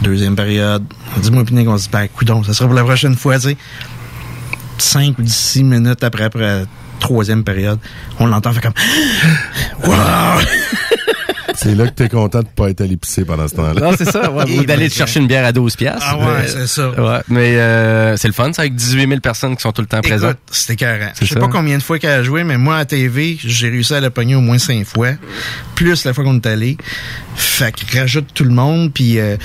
[0.00, 0.82] deuxième période,
[1.14, 3.36] on dit moi Nick, on se dit ben coudon, ça sera pour la prochaine fois,
[3.38, 3.56] tu sais.
[4.78, 6.64] Cinq ou six minutes après après
[7.00, 7.78] troisième période,
[8.18, 8.72] on l'entend faire comme
[9.86, 10.40] Wow!
[11.62, 13.80] C'est là que t'es content de pas être allé pisser pendant ce temps-là.
[13.80, 14.30] Non, c'est ça.
[14.30, 16.06] Ouais, Et ou d'aller te chercher une bière à 12 piastres.
[16.08, 16.90] Ah ouais, Mais- c'est ça.
[16.90, 19.88] Ouais, mais euh, c'est le fun, ça, avec 18 000 personnes qui sont tout le
[19.88, 20.36] temps présentes.
[20.50, 21.06] C'était carré.
[21.14, 21.40] C'est Je sais ça.
[21.40, 24.10] pas combien de fois qu'elle a joué, mais moi, à TV, j'ai réussi à la
[24.10, 25.10] pogner au moins cinq fois.
[25.74, 26.76] Plus la fois qu'on est allé.
[27.34, 29.36] Fait que rajoute tout le monde, puis euh,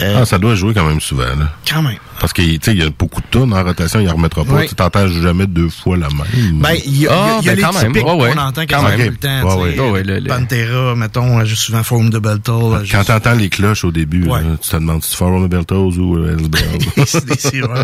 [0.00, 1.52] euh, Ah, ça doit jouer quand même souvent, là.
[1.70, 1.96] quand même.
[2.20, 4.44] Parce que, tu sais, il y a beaucoup de tunes en rotation, il en remettra
[4.44, 4.54] pas.
[4.54, 4.68] Oui.
[4.68, 6.60] Tu t'entends jamais deux fois la même?
[6.60, 7.92] Ben, il y a, Ah, il y a ben, les quand même.
[7.92, 8.32] typiques Ouais, ouais.
[8.32, 8.98] qu'on entend Quand même.
[9.00, 9.28] tout le temps.
[9.58, 9.80] Ouais, tu sais.
[9.80, 9.86] ouais.
[9.86, 12.52] Ouais, ouais, le- le- Pantera, mettons, elle joue souvent Forum de Battle.
[12.80, 14.40] elle joue- Quand t'entends les cloches au début, Ouais.
[14.40, 17.06] là, tu te demandes si tu fais Ron Beltos ou euh, Hells Bells.
[17.06, 17.74] C'est des sirop.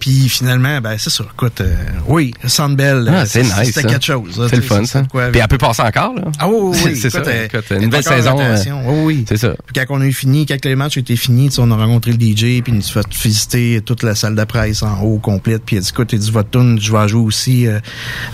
[0.00, 1.24] Puis finalement, ben c'est ça.
[1.32, 1.74] Écoute, euh,
[2.06, 3.52] oui, Sandbell, Ah, euh, c'est nice.
[3.64, 3.88] C'était ça.
[3.88, 4.46] quelque chose.
[4.48, 5.02] C'est le tu fun, ça.
[5.02, 6.22] de quoi- Puis elle peut passer encore, là.
[6.38, 7.18] Ah oui, oui, c'est ça.
[7.26, 7.48] Euh,
[7.80, 8.36] une en saison.
[8.40, 8.56] euh.
[8.86, 9.24] Oui, oui.
[9.28, 9.54] C'est ça.
[9.66, 12.12] Puis quand on a eu fini, quand les matchs étaient finis, tu on a rencontré
[12.12, 15.18] le DJ, puis il nous a fait visiter toute la salle de presse en haut
[15.18, 15.62] complète.
[15.64, 17.78] Puis il a dit, écoute, il dit, votre tune, je vais jouer aussi euh,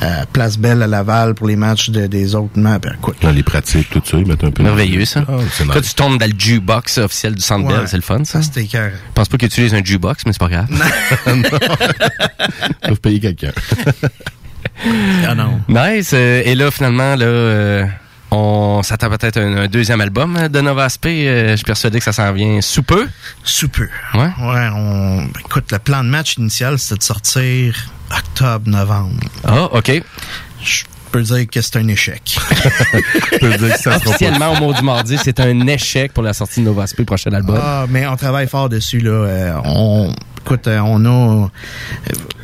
[0.00, 2.78] à Place Belle à Laval pour les matchs de- des autres maps.
[2.78, 4.62] Ben, écoute, Dans les pratiques, tout ça, ils mettent un peu...
[4.62, 5.24] Merveilleux, ça.
[5.28, 5.88] Ah, c'est Toi, nice.
[5.88, 7.80] tu tombes dans le jukebox officiel du Centre Bell.
[7.80, 7.86] Ouais.
[7.86, 8.40] C'est le fun, ça.
[8.40, 8.90] ça, c'était cœur.
[8.92, 10.66] Je pense pas qu'ils utilisent un jukebox, mais c'est pas grave.
[11.26, 11.42] Ils
[12.88, 13.52] peuvent payer quelqu'un.
[15.26, 15.60] Ah non.
[15.68, 16.10] Nice.
[16.12, 17.86] euh, et là, finalement, là, euh,
[18.36, 21.26] on s'attend peut-être à un, un deuxième album de Nova Aspect.
[21.26, 23.08] Euh, je suis persuadé que ça s'en vient sous peu.
[23.42, 23.88] Sous peu.
[24.14, 24.30] Ouais.
[24.40, 25.28] Ouais, on.
[25.40, 27.74] Écoute, le plan de match initial, c'était de sortir
[28.10, 29.14] octobre-novembre.
[29.44, 30.02] Ah, OK.
[30.62, 32.36] Je peux dire que c'est un échec.
[33.32, 36.32] Je peux dire que ça Officiellement, au mot du mardi, c'est un échec pour la
[36.32, 37.58] sortie de Nova Aspect, prochain album.
[37.60, 39.10] Ah, mais on travaille fort dessus, là.
[39.10, 40.12] Euh, on.
[40.44, 41.50] Écoute, euh, on a.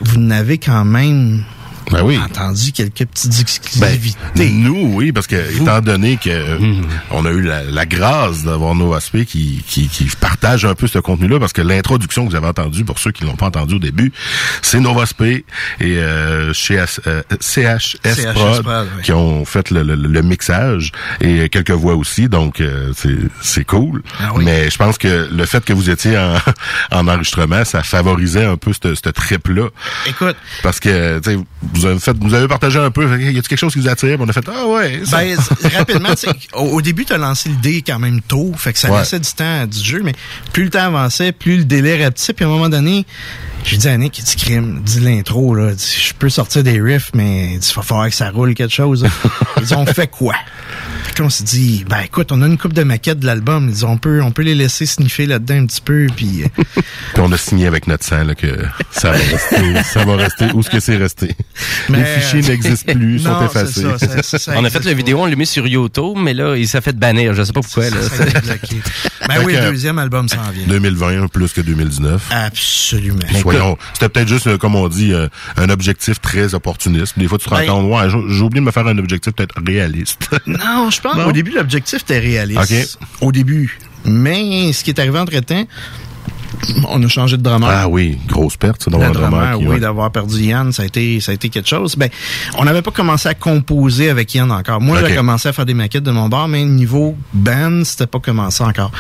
[0.00, 1.44] Vous n'avez quand même
[1.90, 2.18] Ben oui.
[2.18, 4.50] entendu quelques petites Ben, exclusivités.
[4.50, 6.58] nous, oui, parce que étant donné que euh,
[7.10, 10.86] on a eu la, la grâce d'avoir Nova Spé qui, qui, qui partage un peu
[10.86, 13.74] ce contenu-là, parce que l'introduction que vous avez entendue, pour ceux qui l'ont pas entendu
[13.74, 14.12] au début,
[14.62, 15.44] c'est Nova Spé
[15.80, 19.02] et euh, chez euh, CHS, CHS Prod, Prod, oui.
[19.02, 23.64] qui ont fait le, le- le mixage et quelques voix aussi, donc euh, c'est c'est
[23.64, 24.02] cool.
[24.20, 24.44] Ah oui.
[24.44, 26.36] Mais je pense que le fait que vous étiez en,
[26.92, 29.68] en enregistrement, ça favorisait un peu ce trip-là.
[30.06, 31.38] Écoute, Parce que, tu sais,
[31.72, 33.04] vous avez fait, vous avez partagé un peu.
[33.20, 34.16] Y a-t-il quelque chose qui vous attire?
[34.16, 35.18] Puis On a fait, ah ouais, ça.
[35.18, 35.36] Ben,
[35.76, 38.72] rapidement, tu sais, au, au début, tu as lancé le dé quand même tôt, fait
[38.72, 38.98] que ça Ouais.
[39.00, 40.12] laissait du temps à du jeu, mais
[40.52, 43.06] plus le temps avançait, plus le délai rapetissait, puis à un moment donné,
[43.64, 47.10] j'ai dit à Nick, il dit crime, dis l'intro, là, je peux sortir des riffs,
[47.14, 49.02] mais il va falloir que ça roule quelque chose.
[49.04, 49.10] là.
[49.58, 50.34] Il dit, on fait quoi?
[51.18, 53.74] Là, on s'est dit, ben écoute, on a une coupe de maquettes de l'album, il
[53.74, 56.46] dit, on peut, on peut les laisser sniffer là-dedans un petit peu, puis euh,
[57.14, 58.46] Puis on a signé avec notre sang là, que
[58.90, 60.46] ça va rester, ça va rester.
[60.54, 61.36] Où est-ce que c'est resté?
[61.88, 63.82] Les Mais- fichiers n'existent plus, sont non, c'est effacés.
[63.82, 66.34] ça, ça- ça- ça on a fait la vidéo, on l'a mis sur YouTube, mais
[66.34, 67.34] là, il s'est fait bannir.
[67.34, 67.84] Je sais pas pourquoi.
[67.90, 67.96] Là.
[69.28, 70.66] Ben oui, le deuxième album s'en vient.
[70.66, 72.22] 2020 plus que 2019.
[72.30, 73.18] Absolument.
[73.40, 77.18] Soyons, c'était peut-être juste, euh, comme on dit, euh, un objectif très opportuniste.
[77.18, 78.98] Des fois, tu te rends Ben- compte, ouais, j'ai j'ai oublié de me faire un
[78.98, 80.28] objectif peut-être réaliste.
[80.46, 81.26] Non, je pense Non?
[81.26, 82.98] au début, l'objectif était réaliste.
[83.00, 83.26] OK.
[83.28, 83.78] Au début.
[84.04, 85.64] Mais ce qui est arrivé entre-temps,
[86.88, 87.68] on a changé de drummer.
[87.70, 89.80] ah oui, grosse perte, d'avoir un drummer, drummer qui, oui, ouais.
[89.80, 91.96] d'avoir perdu Yann, ça a été, ça a été quelque chose.
[91.96, 92.08] Ben,
[92.58, 94.80] on n'avait pas commencé à composer avec Yann encore.
[94.80, 95.06] Moi, OK.
[95.08, 98.62] j'ai commencé à faire des maquettes de mon bar, mais niveau band, c'était pas commencé
[98.64, 98.90] encore.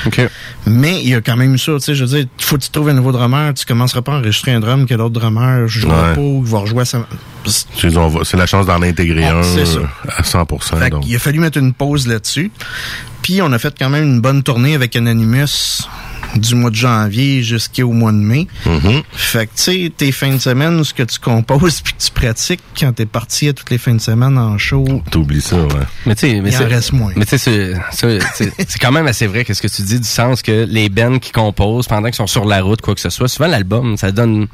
[0.66, 2.62] Mais il y a quand même eu ça, tu sais, je veux dire, faut que
[2.62, 5.66] tu trouves un nouveau drummer, tu commenceras pas à enregistrer un drum que l'autre drummer
[5.68, 6.14] jouera Ouais.
[6.14, 7.06] pas ou va rejouer à sa...
[7.44, 9.80] C'est la chance d'en intégrer Ah, un ça.
[10.08, 10.78] à 100%.
[10.78, 11.02] Fait donc.
[11.02, 12.50] qu'il a fallu mettre une pause là-dessus.
[13.22, 15.86] Puis on a fait quand même une bonne tournée avec Anonymous
[16.36, 18.46] du mois de janvier jusqu'au mois de mai.
[18.66, 19.02] Mhm.
[19.12, 22.10] Fait que tu sais, tes fins de semaine, ce que tu composes puis que tu
[22.10, 25.68] pratiques quand t'es parti à toutes les fins de semaine en show, T'oublies ça, ouais.
[26.06, 27.12] Mais tu sais, mais il en c'est- reste moins.
[27.16, 29.98] Mais tu sais, c'est- c'est c'est- c'est quand même assez vrai qu'est-ce que tu dis
[30.00, 33.00] du sens que les bands qui composent pendant qu'ils sont sur la route, quoi que
[33.00, 34.46] ce soit, souvent l'album, ça donne,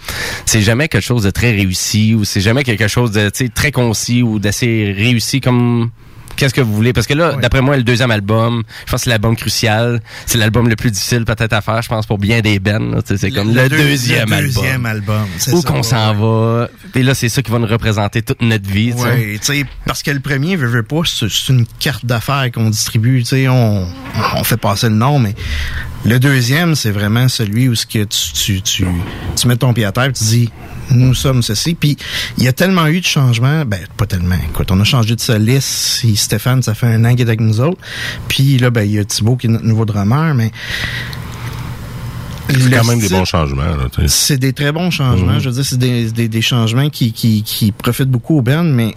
[0.47, 3.49] c'est jamais quelque chose de très réussi ou c'est jamais quelque chose de tu sais,
[3.51, 5.91] très concis ou d'assez réussi comme
[6.39, 6.93] qu'est-ce que vous voulez?
[6.93, 10.39] Parce que là d'après moi le deuxième album je pense que c'est l'album crucial c'est
[10.39, 12.61] l'album le plus difficile peut-être à faire je pense pour bien des
[13.05, 15.27] sais, c'est comme le, deuxième, le album deuxième album.
[15.37, 15.83] c'est où qu'on ouais.
[15.83, 19.05] s'en va et là c'est ça qui va nous représenter toute notre vie tu sais.
[19.05, 23.21] Ouais, tu sais, parce que le premier, veut pas, c'est une carte d'affaires qu'on distribue,
[23.21, 23.87] tu sais, on,
[24.37, 25.35] on fait passer le nom, mais
[26.05, 28.87] le deuxième, c'est vraiment celui où ce que tu, tu, tu,
[29.37, 30.51] tu mets ton pied à terre, et tu dis,
[30.91, 31.97] nous sommes ceci, puis
[32.39, 35.21] il y a tellement eu de changements, ben, pas tellement, écoute, on a changé de
[35.21, 37.81] soliste, Stéphane, ça fait un an qu'il est avec nous autres,
[38.29, 40.53] puis là, ben, il y a Thibaut qui est notre nouveau drummer, mais...
[42.49, 45.35] C'est quand même des bons changements, c'est des très bons changements.
[45.35, 45.41] Mhm.
[45.41, 48.65] Je veux dire, c'est des, des, des changements qui, qui, qui profitent beaucoup aux bands,
[48.65, 48.95] mais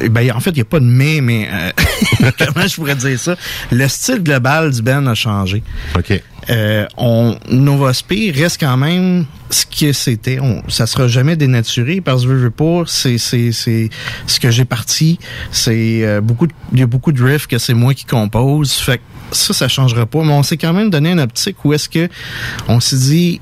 [0.00, 3.18] ben, en fait, il n'y a pas de mais, mais euh, comment je pourrais dire
[3.18, 3.36] ça?
[3.70, 5.62] Le style global du band a changé.
[5.94, 6.22] OK.
[6.48, 10.38] Euh, on, Nova Spé reste quand même ce que c'était.
[10.40, 13.90] On, ça sera jamais dénaturé parce que je veux pas, c'est, c'est, c'est
[14.26, 15.18] ce que j'ai parti.
[15.50, 18.72] C'est euh, beaucoup, de- il y a beaucoup de riffs que c'est moi qui compose.
[18.74, 20.22] Fait que ça, ça changera pas.
[20.22, 22.08] Mais on s'est quand même donné une optique où est-ce que
[22.68, 23.40] on s'est dit,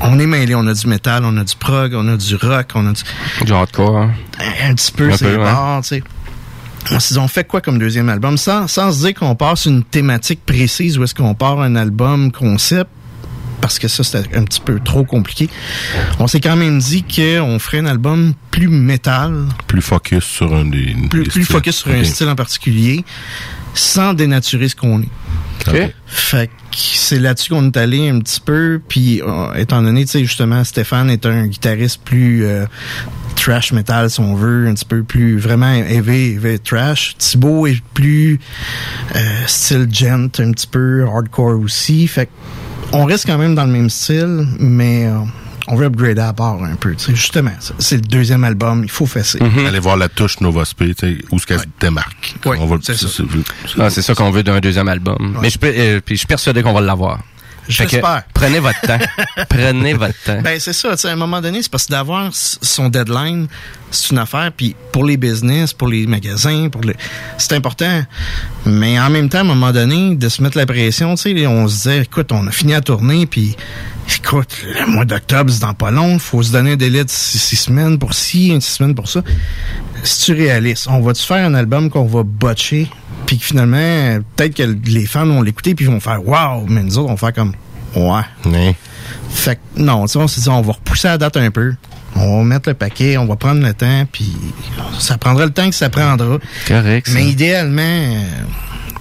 [0.00, 2.68] on est mêlé, on a du métal, on a du prog, on a du rock,
[2.74, 3.02] on a du,
[3.44, 4.12] du hardcore hein.
[4.64, 5.24] un petit peu, c'est
[5.82, 6.02] tu sais.
[6.90, 8.36] On s'est dit, on fait quoi comme deuxième album?
[8.36, 11.76] Sans, sans se dire qu'on part sur une thématique précise ou est-ce qu'on part un
[11.76, 12.90] album concept,
[13.60, 15.48] parce que ça, c'était un petit peu trop compliqué.
[16.18, 20.64] On s'est quand même dit qu'on ferait un album plus métal, Plus focus sur un
[20.66, 20.94] des.
[21.08, 21.44] plus, des plus styles.
[21.44, 23.04] focus sur un style en particulier,
[23.74, 25.08] sans dénaturer ce qu'on est.
[25.68, 25.94] OK.
[26.06, 30.10] Fait que c'est là-dessus qu'on est allé un petit peu, puis euh, étant donné, tu
[30.10, 32.66] sais, justement, Stéphane est un guitariste plus euh,
[33.44, 37.14] trash metal, si on veut, un petit peu plus vraiment heavy, heavy trash.
[37.18, 38.38] Thibaut est plus
[39.16, 42.06] euh, style gent, un petit peu hardcore aussi.
[42.06, 42.30] Fait que
[42.92, 45.18] on reste quand même dans le même style, mais euh,
[45.68, 46.94] on veut upgrader à part un peu.
[47.14, 49.38] Justement, c'est- le deuxième album, il faut fesser.
[49.66, 50.94] Allez voir la touche Nova Spé,
[51.30, 52.34] où ce qu'elle se démarque.
[52.84, 53.22] C'est ça.
[53.78, 55.36] Ah, c'est ça qu'on veut d'un deuxième album.
[55.40, 57.20] Mais je, peux- euh, puis je suis persuadé qu'on va l'avoir.
[57.68, 58.24] J'espère.
[58.34, 58.98] prenez votre temps.
[59.48, 60.40] prenez votre temps.
[60.42, 63.46] Ben c'est ça, tu sais, à un moment donné, c'est parce que d'avoir son deadline,
[63.90, 66.94] c'est une affaire, puis pour les business, pour les magasins, pour le,
[67.38, 68.04] c'est important.
[68.66, 71.46] Mais en même temps, à un moment donné, de se mettre la pression, tu sais,
[71.46, 73.56] on se disait, écoute, on a fini à tourner, puis
[74.16, 77.38] écoute, le mois d'octobre, c'est dans pas long, faut se donner un délai de six,
[77.38, 79.22] six semaines pour ci, six semaines pour ça.
[80.02, 82.88] Si tu réalistes, on va-tu faire un album qu'on va botcher,
[83.26, 86.82] puis que finalement, peut-être que les fans vont l'écouter, puis ils vont faire, wow, mais
[86.82, 87.52] nous autres, on va faire comme,
[87.96, 88.76] ouais.
[89.30, 91.74] Fait que non, on s'est dit, on va repousser la date un peu.
[92.14, 94.36] On va mettre le paquet, on va prendre le temps, puis
[94.98, 96.38] ça prendra le temps que ça prendra.
[96.68, 97.06] Correct.
[97.08, 97.14] ça.
[97.14, 98.20] Mais idéalement, euh,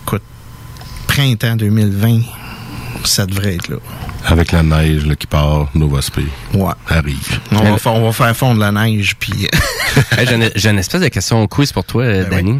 [0.03, 0.23] écoute,
[1.07, 2.21] printemps 2020,
[3.05, 3.77] ça devrait être là.
[4.25, 6.71] Avec la neige là, qui part, Nova Spé Ouais.
[6.89, 7.39] arrive.
[7.51, 9.33] On Elle- va, faire, on va faire fondre la neige, puis
[10.17, 12.59] Hey, j'ai, une, j'ai une espèce de question quiz pour toi, Ben Danny.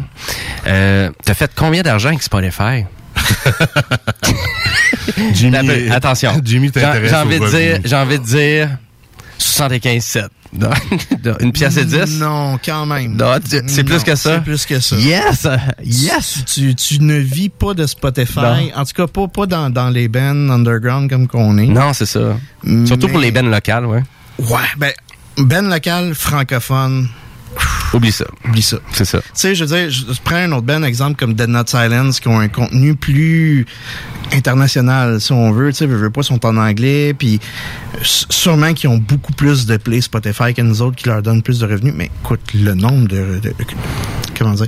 [0.66, 2.84] Euh, t'as fait combien d'argent avec Spotify?
[5.34, 6.40] Jimmy, Attention.
[6.44, 8.68] Jimmy J'ai, t'intéresse j'ai envie de dire, j'ai envie de dire
[9.38, 10.70] 75 Non, non,
[11.40, 12.18] Une pièce et 10?
[12.20, 13.16] non, quand même.
[13.16, 14.34] Non, c'est plus Non, que ça?
[14.36, 14.96] C'est plus que ça.
[14.96, 15.46] Yes!
[15.82, 16.44] Yes!
[16.46, 18.70] Tu, tu ne vis pas de Spotify, Non.
[18.76, 21.66] en tout cas pas, pas dans, dans les bands underground comme qu'on est.
[21.66, 22.36] Non, c'est ça.
[22.84, 24.02] Surtout pour les bennes locales, ouais.
[24.38, 24.92] Ouais, ben,
[25.38, 27.08] ben local, francophone,
[27.94, 28.24] Oublie ça.
[28.48, 28.78] oublie ça.
[28.92, 29.18] C'est ça.
[29.20, 32.20] Tu sais, je veux dire, je, prends un autre band, exemple comme Dead Not Silence,
[32.20, 33.66] qui ont un contenu plus
[34.32, 35.70] international, si on veut.
[35.72, 37.38] Tu sais, je veux pas, sont en anglais, puis
[38.02, 41.58] sûrement qu'ils ont beaucoup plus de play Spotify que nous autres, qui leur donnent plus
[41.60, 41.92] de revenus.
[41.96, 43.40] Mais écoute, le nombre de...
[43.42, 43.54] de-
[44.38, 44.66] comment dire?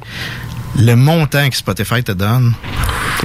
[0.78, 2.52] Le montant que Spotify te donne,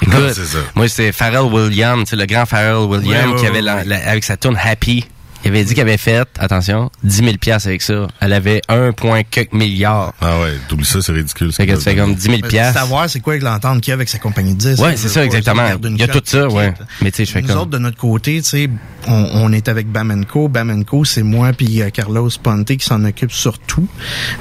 [0.01, 0.59] Écoute, Non, c'est ça.
[0.75, 3.75] moi, c'est Pharrell Williams, c'est le grand Pharrell Williams Ouais, ouais, qui avait, ouais, la-
[3.77, 3.83] ouais.
[3.85, 5.03] la- avec sa tune Happy,
[5.45, 8.07] il avait dit qu'il avait fait, attention, 10 000 piastres avec ça.
[8.19, 10.13] Elle avait 1, point quelques milliards.
[10.21, 11.51] Ah ouais, t'oublies ça, c'est ridicule.
[11.53, 12.79] Fait que tu fais comme 10 000 c'est piastres.
[12.79, 14.81] savoir c'est quoi avec l'entente qu'il y a avec sa compagnie de disques.
[14.83, 15.63] Ouais, Je c'est ça, exactement.
[15.83, 16.73] Il y a tout ça, ouais.
[17.01, 17.57] Mais tu sais, je fais Nous comme...
[17.57, 18.69] autres, de notre côté, tu sais,
[19.07, 20.49] on, on est avec Bamenco.
[20.49, 23.87] Bamenco, c'est moi puis euh, Carlos Ponte qui s'en occupe surtout.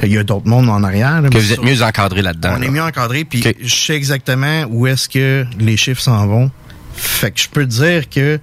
[0.03, 1.23] Il y a d'autres mondes en arrière.
[1.23, 2.55] là, Que mais vous êtes sur- mieux encadré là-dedans.
[2.59, 6.51] On est mieux encadré, puis je sais exactement où est-ce que les chiffres s'en vont.
[6.95, 8.41] Fait que je peux te dire que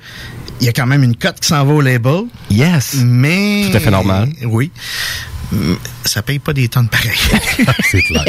[0.62, 2.98] il y a quand même une cote qui s'en va au label, Yes!
[3.04, 3.68] mais...
[3.70, 4.30] Tout à fait normal.
[4.46, 4.72] Oui.
[5.52, 5.74] Mm,
[6.06, 7.12] Ça paye pas des tonnes pareilles.
[7.92, 8.24] C'est clair.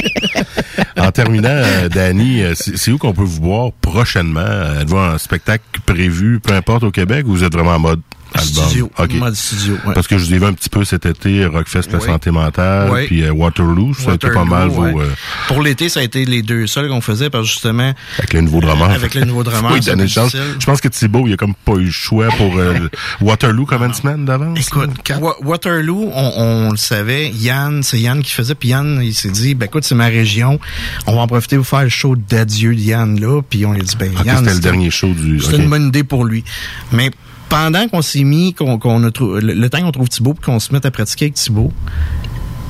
[0.98, 4.80] en terminant, euh, Danny, euh, c'est où qu'on peut vous voir prochainement?
[4.80, 8.00] Êtes-vous en spectacle prévu, peu importe, au Québec, ou vous êtes vraiment en mode
[8.34, 8.64] album?
[8.64, 8.90] studio.
[8.98, 9.12] OK.
[9.14, 9.94] Mode studio, ouais.
[9.94, 12.04] Parce que je vous ai vu un petit peu cet été, Rockfest, la Oui.
[12.06, 13.06] santé mentale, Oui.
[13.06, 14.84] puis euh, Waterloo, ça a été pas mal vos...
[15.00, 15.10] euh,
[15.48, 18.40] Pour l'été, ça a été les deux seuls qu'on faisait, parce que justement, avec le
[18.42, 18.90] nouveau drummer.
[18.90, 20.36] Avec le nouveau drummer, oui, donner chance.
[20.58, 22.88] Je pense que Thibaut, il a comme pas eu le choix pour euh,
[23.20, 24.58] Waterloo combien de semaines d'avance?
[24.58, 24.90] Écoute?
[25.20, 27.30] Wa- Waterloo, on, on le savait.
[27.30, 28.54] Yann, c'est Yann qui faisait.
[28.54, 30.58] Puis Yann, il s'est dit, ben écoute, c'est ma région.
[31.06, 33.40] On va en profiter pour faire le show d'adieu de Yann là.
[33.48, 35.40] Puis on lui a dit, ben Ok, Yann, c'était le dernier show du...
[35.40, 36.44] C'était une bonne idée pour lui.
[36.92, 37.10] Mais
[37.48, 40.44] pendant qu'on s'est mis, qu'on qu'on a trou- le, le temps qu'on trouve Thibaut, puis
[40.44, 41.72] qu'on se mette à pratiquer avec Thibaut,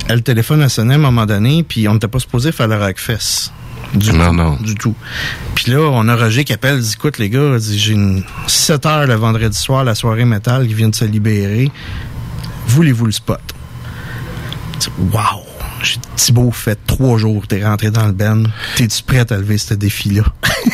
[0.08, 2.76] le téléphone a sonné à un moment donné, puis on n'était pas supposé faire le
[2.76, 3.52] Rockfest.
[3.94, 4.56] Du Non, tout, non.
[4.56, 4.94] Du tout.
[5.54, 8.84] Puis là, on a Roger qui appelle, dit écoute les gars, dit, j'ai une 7
[8.86, 11.70] heures le vendredi soir, la soirée métal qui vient de se libérer.
[12.66, 13.40] Voulez-vous le spot?
[15.12, 15.42] Wow!
[16.16, 18.44] Thibaut, fait trois jours, t'es rentré dans le ben.
[18.76, 20.22] T'es-tu prêt à lever ce défi-là?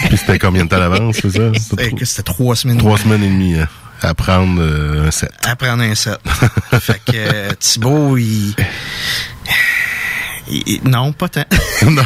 [0.08, 1.52] Puis c'était combien de temps d'avance, c'est ça?
[1.54, 2.78] C'était C'était trois- c'était trois semaines.
[2.78, 3.68] Trois semaines et demie hein,
[4.04, 5.32] à prendre euh, un set.
[5.44, 6.18] à prendre un set.
[6.80, 8.54] fait que euh, Thibaut, il...
[10.84, 11.44] Non, pas tant.
[11.90, 12.02] non,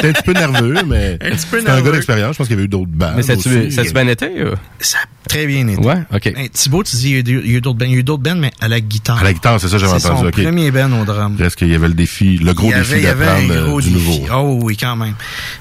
[0.00, 1.90] t'es un petit peu nerveux, mais Un petit peu c'est un nerveux.
[1.90, 2.32] gars d'expérience.
[2.34, 3.42] Je pense qu'il y avait eu d'autres bandes Mais aussi.
[3.74, 4.26] ça-tu bien été?
[4.40, 4.54] euh?
[4.80, 5.80] Ça a très bien été.
[5.80, 6.26] Ouais, OK.
[6.26, 7.86] Hey, Thibaut, tu dis, il y a eu- d'autres bands.
[7.86, 9.18] Il y a eu d'autres bands, mais à la guitare.
[9.20, 10.20] À la guitare, c'est ça, j'avais C'est entendu.
[10.22, 10.42] son ok.
[10.42, 11.36] premier band au drum.
[11.38, 13.52] Reste qu'il y avait le défi, le gros il défi avait, il y avait d'apprendre
[13.54, 14.20] euh, gros du défi.
[14.20, 14.26] nouveau.
[14.34, 15.14] Oh oui, quand même.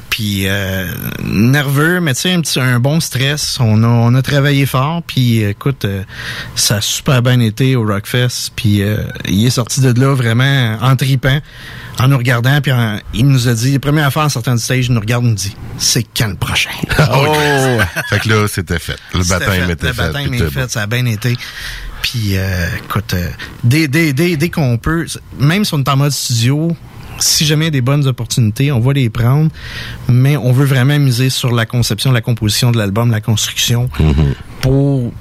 [0.10, 0.88] Puis euh,
[1.24, 3.58] nerveux, mais tu sais, un petit un bon stress.
[3.60, 6.04] On a, on a travaillé fort, puis écoute, euh,
[6.56, 8.52] ça a super bien été au Rockfest.
[8.56, 11.40] Puis euh, il est sorti de là vraiment en tripant,
[12.00, 14.62] en nous regardant, puis en- il nous a dit, la première fois en sortant du
[14.62, 16.70] stage, il nous regarde, il nous dit, c'est quand le prochain?
[17.00, 17.80] Oh!
[18.10, 18.98] fait que là, c'était fait.
[19.14, 19.74] Le baptême fait.
[19.74, 20.02] était Le fait.
[20.04, 21.36] baptême puis est fait, ça a bien été.
[22.02, 23.30] Puis, euh, écoute, euh,
[23.64, 25.06] dès, dès, dès, dès qu'on peut,
[25.40, 26.76] même si on est en mode studio,
[27.20, 29.50] si jamais il y a des bonnes opportunités, on va les prendre,
[30.08, 34.34] mais on veut vraiment miser sur la conception, la composition de l'album, la construction, Mm-hmm.
[34.62, 35.12] pour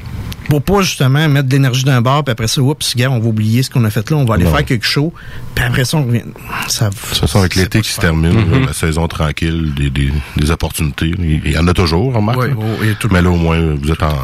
[0.49, 3.27] pour pas justement mettre de l'énergie d'un bar, puis après ça, oups, gars, on va
[3.29, 4.53] oublier ce qu'on a fait là, on va aller Non.
[4.55, 5.11] faire quelque chose,
[5.55, 6.23] puis après ça, on revient.
[6.69, 10.13] Ça, De toute façon, avec l'été qui se termine, là, la saison tranquille, des, des,
[10.37, 11.13] des opportunités.
[11.19, 12.39] Il y en a toujours, remarque.
[12.43, 14.15] A tout- Mais là, au moins, vous êtes en,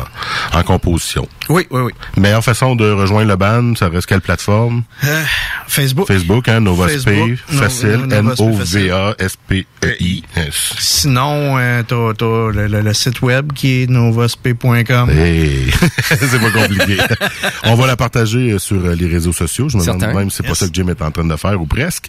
[0.53, 1.27] en composition.
[1.49, 1.93] Oui, oui, oui.
[2.17, 4.83] Meilleure façon de rejoindre le band, ça reste quelle plateforme?
[5.05, 5.23] Euh,
[5.69, 6.07] Facebook.
[6.07, 7.09] Facebook, hein, NovaSP,
[7.47, 10.23] facile, No- Novasp, N-O-V-A-S-P-E-I.
[10.37, 10.75] Yes.
[10.79, 15.11] Sinon, euh, t'as, t'as le, le- le site web qui est novasp.com.
[15.11, 15.67] Hey,
[16.05, 16.97] c'est pas compliqué.
[17.65, 19.69] On va la partager euh, sur euh, les réseaux sociaux.
[19.69, 21.61] Je me demande même si c'est pas ça que Jim est en train de faire
[21.61, 22.07] ou presque.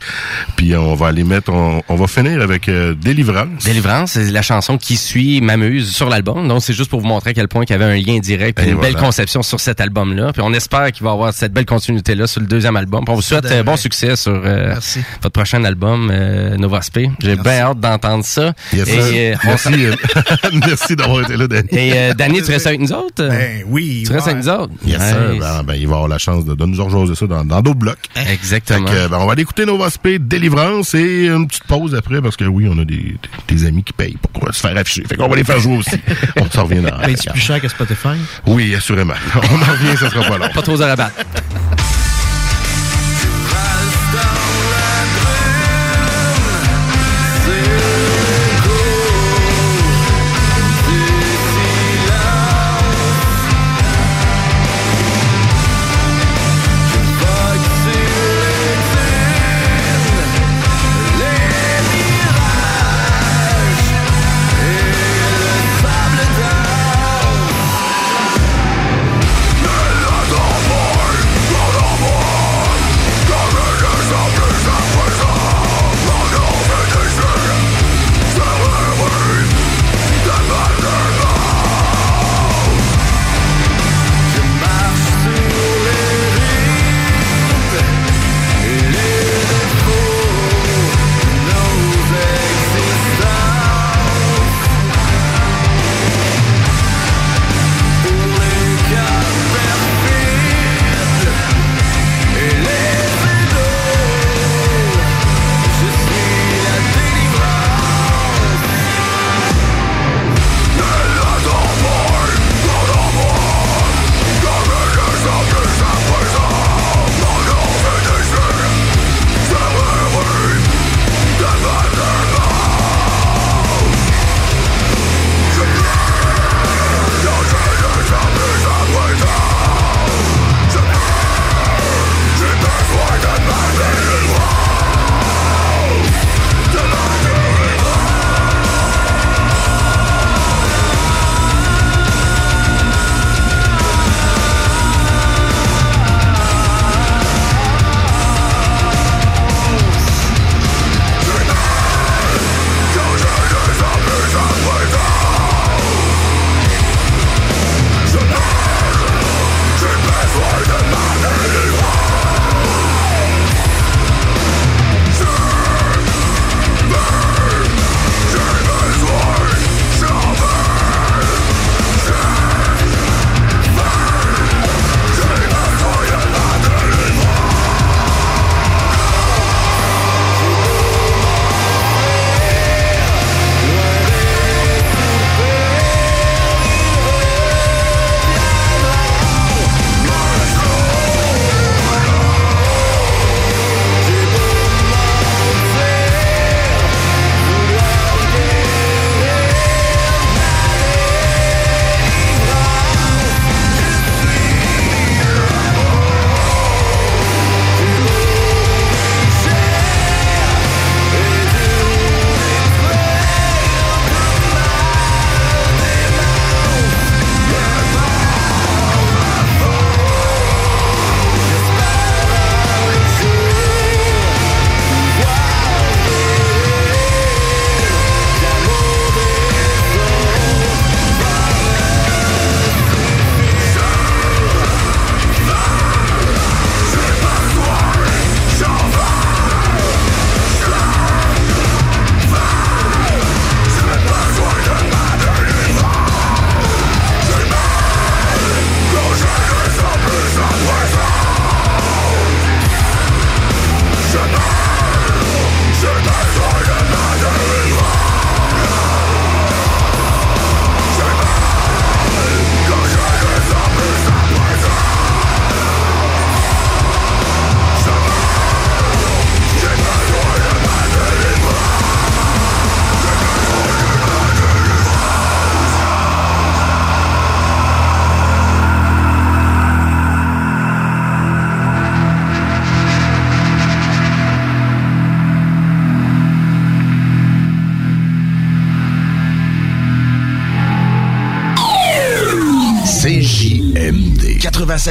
[0.56, 3.64] Puis on va aller mettre, on, on va finir avec euh, Délivrance.
[3.64, 6.48] Délivrance, c'est la chanson qui suit M'amuse sur l'album.
[6.48, 8.60] Donc, c'est juste pour vous montrer à quel point il y avait un lien direct
[8.60, 9.08] et une belle voilà.
[9.24, 10.34] Conception sur cet album-là.
[10.34, 13.06] Puis on espère qu'il va avoir cette belle continuité-là sur le deuxième album.
[13.06, 14.76] Puis on vous souhaite euh, bon succès sur euh,
[15.22, 17.08] votre prochain album, euh, Nova Sp.
[17.22, 18.54] J'ai bien hâte d'entendre ça.
[18.74, 19.96] Yes, et, euh, Merci, euh,
[20.68, 21.68] merci d'avoir été là, Danny.
[21.72, 23.28] Et euh, Danny, tu restes avec nous autres?
[23.28, 24.04] Ben oui.
[24.06, 24.74] tu restes avec nous autres?
[24.86, 25.00] Yes.
[25.00, 25.40] Nice.
[25.40, 27.98] Ben, ben, il va avoir la chance de, de nous rejoindre ça dans d'autres blocs.
[28.14, 28.90] Fait Exactement.
[28.90, 32.36] que, ben, on va aller écouter Nova Speed Délivrance et une petite pause après parce
[32.36, 33.16] que oui, on a des,
[33.48, 35.04] des, des amis qui payent pour se faire afficher.
[35.08, 35.96] Fait qu'on va les faire jouer aussi.
[36.38, 38.18] on s'en revient dans c'est plus cher que Spotify?
[38.46, 39.13] Oui, assurément.
[39.36, 40.50] On en revient, ça sera pas long.
[40.54, 41.16] Pas trop à rabattre.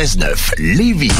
[0.02, 1.12] 96.9 Lévis.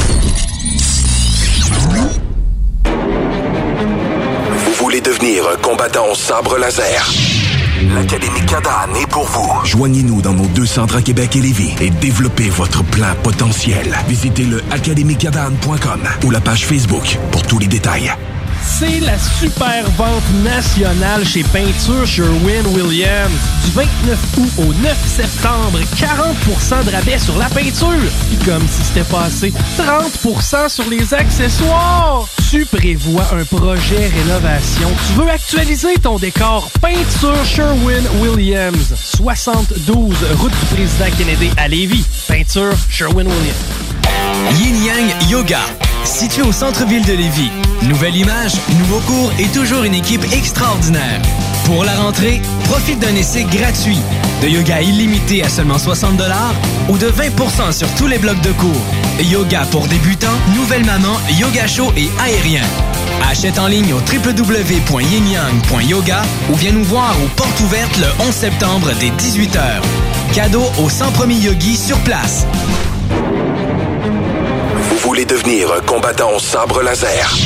[2.83, 7.09] Vous voulez devenir un combattant au sabre laser?
[7.95, 9.65] L'Académie Cadane est pour vous.
[9.65, 13.97] Joignez-nous dans nos deux centres à Québec et Lévis et développez votre plein potentiel.
[14.09, 18.11] Visitez le académiecadane.com ou la page Facebook pour tous les détails.
[18.65, 23.31] C'est la super vente nationale chez Peinture Sherwin-Williams.
[23.65, 28.09] Du 29 août au 9 septembre, 40% de rabais sur la peinture.
[28.29, 32.25] Puis comme si c'était passé, 30% sur les accessoires.
[32.49, 34.89] Tu prévois un projet rénovation.
[35.07, 36.67] Tu veux actualiser ton décor.
[36.81, 38.95] Peinture Sherwin-Williams.
[38.95, 42.05] 72 route du président Kennedy à Lévis.
[42.27, 43.93] Peinture Sherwin-Williams.
[44.59, 45.59] Yin Yang Yoga,
[46.05, 47.51] situé au centre-ville de Lévis.
[47.83, 51.21] Nouvelle image, nouveau cours et toujours une équipe extraordinaire.
[51.65, 53.99] Pour la rentrée, profite d'un essai gratuit,
[54.41, 56.19] de yoga illimité à seulement 60
[56.89, 58.81] ou de 20% sur tous les blocs de cours.
[59.19, 62.63] Yoga pour débutants, nouvelle maman, yoga chaud et aérien.
[63.29, 68.89] Achète en ligne au www.yinyang.yoga ou viens nous voir aux portes ouvertes le 11 septembre
[68.99, 69.59] dès 18h.
[70.33, 72.47] Cadeau aux 100 premiers yogis sur place.
[74.89, 77.37] Vous voulez devenir un combattant au sabre laser?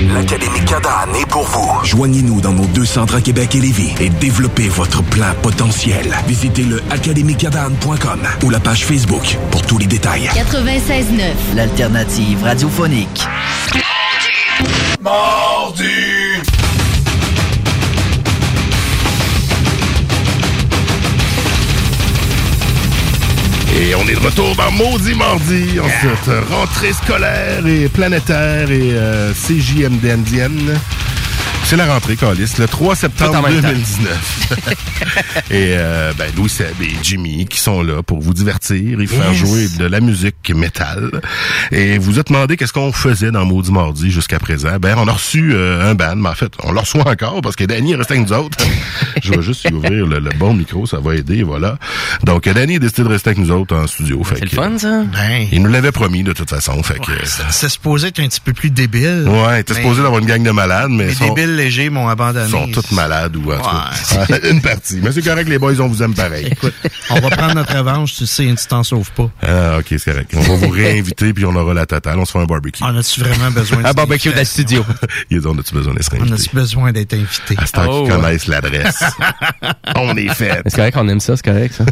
[0.00, 1.84] L'Académie Cadane est pour vous.
[1.84, 6.16] Joignez-nous dans nos deux centres à Québec et Lévis et développez votre plein potentiel.
[6.28, 10.30] Visitez le académiecadane.com ou la page Facebook pour tous les détails.
[10.34, 13.26] 96.9, l'alternative radiophonique.
[23.80, 28.90] Et on est de retour dans Maudit Mardi, en cette rentrée scolaire et planétaire et
[28.92, 30.80] euh, CJMD indienne.
[31.62, 33.68] C'est la rentrée, Calis, le 3 septembre Tout en même temps.
[33.68, 34.74] 2019.
[35.50, 39.28] et euh, ben, Louis Seb et Jimmy qui sont là pour vous divertir et faire
[39.32, 39.36] Yes.
[39.36, 41.10] jouer de la musique métal.
[41.72, 44.76] Et vous êtes demandé qu'est-ce qu'on faisait dans Maudit Mardi jusqu'à présent.
[44.80, 47.56] Ben, on a reçu euh, un band, mais en fait, on le reçoit encore parce
[47.56, 48.58] que Danny est resté avec nous autres.
[49.22, 51.76] Je vais juste ouvrir le, le bon micro, ça va aider, voilà.
[52.24, 54.22] Donc, Danny a décidé de rester avec nous autres en studio.
[54.28, 55.02] C'est le fun, ça?
[55.12, 56.82] Ben, il nous l'avait promis de toute façon.
[56.82, 57.12] Fait que,
[57.50, 59.24] c'est supposé être un petit peu plus débile.
[59.28, 61.90] ouais, t'es Mais supposé d'avoir une gang de malades, mais Les ils sont, débiles légers
[61.90, 62.46] m'ont abandonné.
[62.46, 64.87] ils sont tous malades ou en tout cas, une partie.
[65.02, 66.46] Mais c'est correct, les boys, on vous aime pareil.
[66.50, 66.74] Écoute,
[67.10, 69.30] on va prendre notre revanche, tu sais, tu t'en sauves pas.
[69.42, 70.30] Ah, ok, c'est correct.
[70.36, 72.18] On va vous réinviter puis on aura la totale.
[72.18, 72.82] On se fait un barbecue.
[72.82, 74.84] On a-tu vraiment besoin de Un barbecue le studio.
[75.30, 76.50] Ils ont a-tu besoin d'être On a-tu invités?
[76.54, 77.54] besoin d'être invité?
[77.58, 78.04] À ce temps Oh.
[78.04, 79.02] qu'ils connaissent l'adresse.
[79.96, 80.62] on est fait.
[80.66, 81.84] C'est correct qu'on aime ça, c'est correct, ça.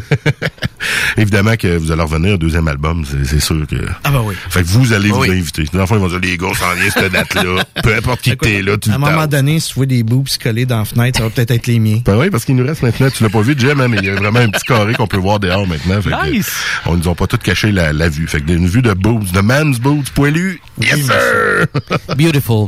[1.17, 3.75] Évidemment que vous allez revenir au deuxième album, c'est sûr que...
[4.03, 4.35] Ah bah oui.
[4.49, 5.31] Fait que vous allez vous Oui.
[5.31, 5.63] inviter.
[5.73, 7.63] Les enfants, ils vont dire, les gars, on s'en vient cette date-là.
[7.83, 10.27] Peu importe qui t'es là, tu À un moment donné, si tu vois des boobs
[10.41, 12.01] collés dans la fenêtre, ça va peut-être être les miens.
[12.05, 14.05] Ben oui, parce qu'il nous reste maintenant, tu l'as pas vu, Jem, hein, mais il
[14.05, 16.01] y a vraiment un petit carré qu'on peut voir dehors maintenant.
[16.01, 16.51] Fait que, Nice.
[16.85, 18.27] on nous ont pas tout caché la, la vue.
[18.27, 20.61] Fait que une vue de boobs, de man's boobs poilu.
[20.81, 21.67] Yes, sir!
[22.17, 22.67] Beautiful.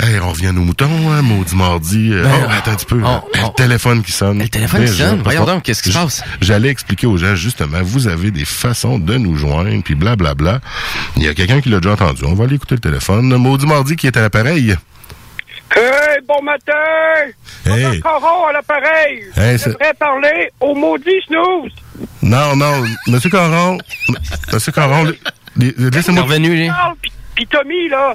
[0.00, 2.10] hey, on revient à nos moutons, hein, maudit mardi.
[2.12, 3.02] Euh, Ben, oh, attends un petit peu.
[3.02, 4.38] on- le on- téléphone qui sonne.
[4.38, 5.20] Le téléphone qui sonne?
[5.22, 6.22] Voyons donc, qu'est-ce qui se passe?
[6.40, 10.60] J'allais expliquer aux gens, justement, vous avez des façons de nous joindre, puis blablabla.
[11.16, 12.22] Il y a quelqu'un qui l'a déjà entendu.
[12.24, 13.34] On va aller écouter le téléphone.
[13.36, 14.76] Maudit mardi qui est à l'appareil.
[15.76, 16.72] Hey, bon matin!
[17.66, 18.00] Hey.
[18.00, 19.24] Coron à l'appareil!
[19.36, 21.72] Hey, Je devrais parler au maudit snooze!
[22.22, 23.78] Non, non, Monsieur Caron.
[24.08, 24.14] M-
[24.52, 24.72] Monsieur
[25.60, 26.70] C'est laissez-moi revenu,
[27.34, 28.14] pis Tommy, là!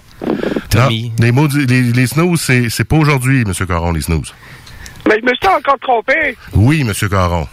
[0.69, 1.09] Tommy.
[1.19, 4.33] Non, les, du- les, les snooze, c'est, c'est pas aujourd'hui, Monsieur Caron, les snooze.
[5.07, 6.35] Mais je me suis encore trompé!
[6.53, 7.47] Oui, Monsieur Caron.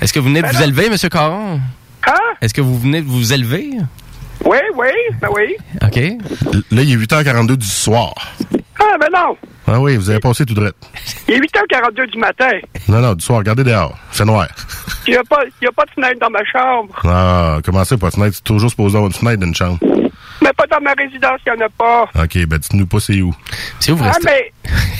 [0.00, 1.60] Est-ce que vous venez de vous élever, Monsieur Caron?
[2.06, 2.14] Hein?
[2.40, 3.70] Est-ce que vous venez de vous élever?
[4.44, 4.88] Oui, oui,
[5.20, 5.54] ben oui!
[5.82, 5.96] OK.
[5.96, 6.18] L-
[6.70, 8.14] Là, il est 8h42 du soir.
[8.78, 9.36] Ah, ben non!
[9.68, 10.68] Ah oui, vous avez passé tout droit.
[11.28, 12.50] Il est 8h42 du matin.
[12.88, 13.96] Non, non, du soir, regardez dehors.
[14.12, 14.46] C'est noir.
[15.06, 16.94] Il n'y a, pas- il y a pas de fenêtre dans ma chambre.
[17.04, 18.36] Ah, comment ça, pas de fenêtre?
[18.36, 19.78] C'est toujours supposé avoir une fenêtre d'une chambre.
[20.42, 22.02] Mais pas dans ma résidence, il n'y en a pas.
[22.22, 23.34] OK, ben dites-nous pas c'est où.
[23.80, 24.24] C'est où vous Ah, restez?
[24.26, 24.52] mais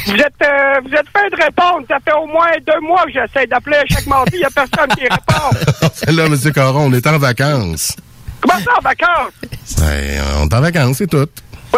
[0.06, 1.84] vous êtes, euh, vous êtes fait de répondre.
[1.88, 4.32] Ça fait au moins deux mois que j'essaie d'appeler à chaque mardi.
[4.34, 6.12] Il n'y a personne qui répond.
[6.22, 7.94] là, Monsieur Caron, on est en vacances.
[8.40, 9.32] Comment ça, en vacances?
[9.78, 11.26] Ben, on est en vacances, c'est tout.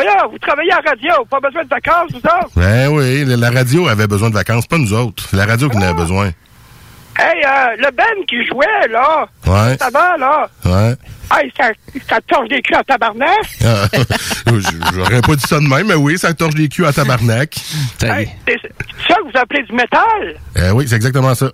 [0.01, 1.24] Voyons, vous travaillez à radio.
[1.28, 2.51] Pas besoin de vacances, vous autres?
[2.55, 5.24] Ben oui, la- la radio avait besoin de vacances, pas nous autres.
[5.28, 6.26] C'est la radio qui en avait besoin.
[7.18, 10.94] Hey, euh, le Ben qui jouait, là, Ouais, avant, là, ouais.
[11.36, 11.70] hey, ça,
[12.09, 13.40] ça torche des culs en tabarnak.
[13.64, 13.86] Ah,
[14.94, 17.57] J'aurais pas dit ça de même, mais oui, ça torche les culs à tabarnak.
[18.05, 18.61] Hey, c'est
[19.09, 20.36] ça que vous appelez du métal?
[20.59, 21.51] Euh, oui, c'est exactement ça.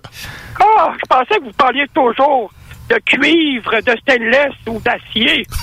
[0.61, 2.51] Ah, je pensais que vous parliez toujours
[2.89, 5.45] de cuivre, de stainless ou d'acier.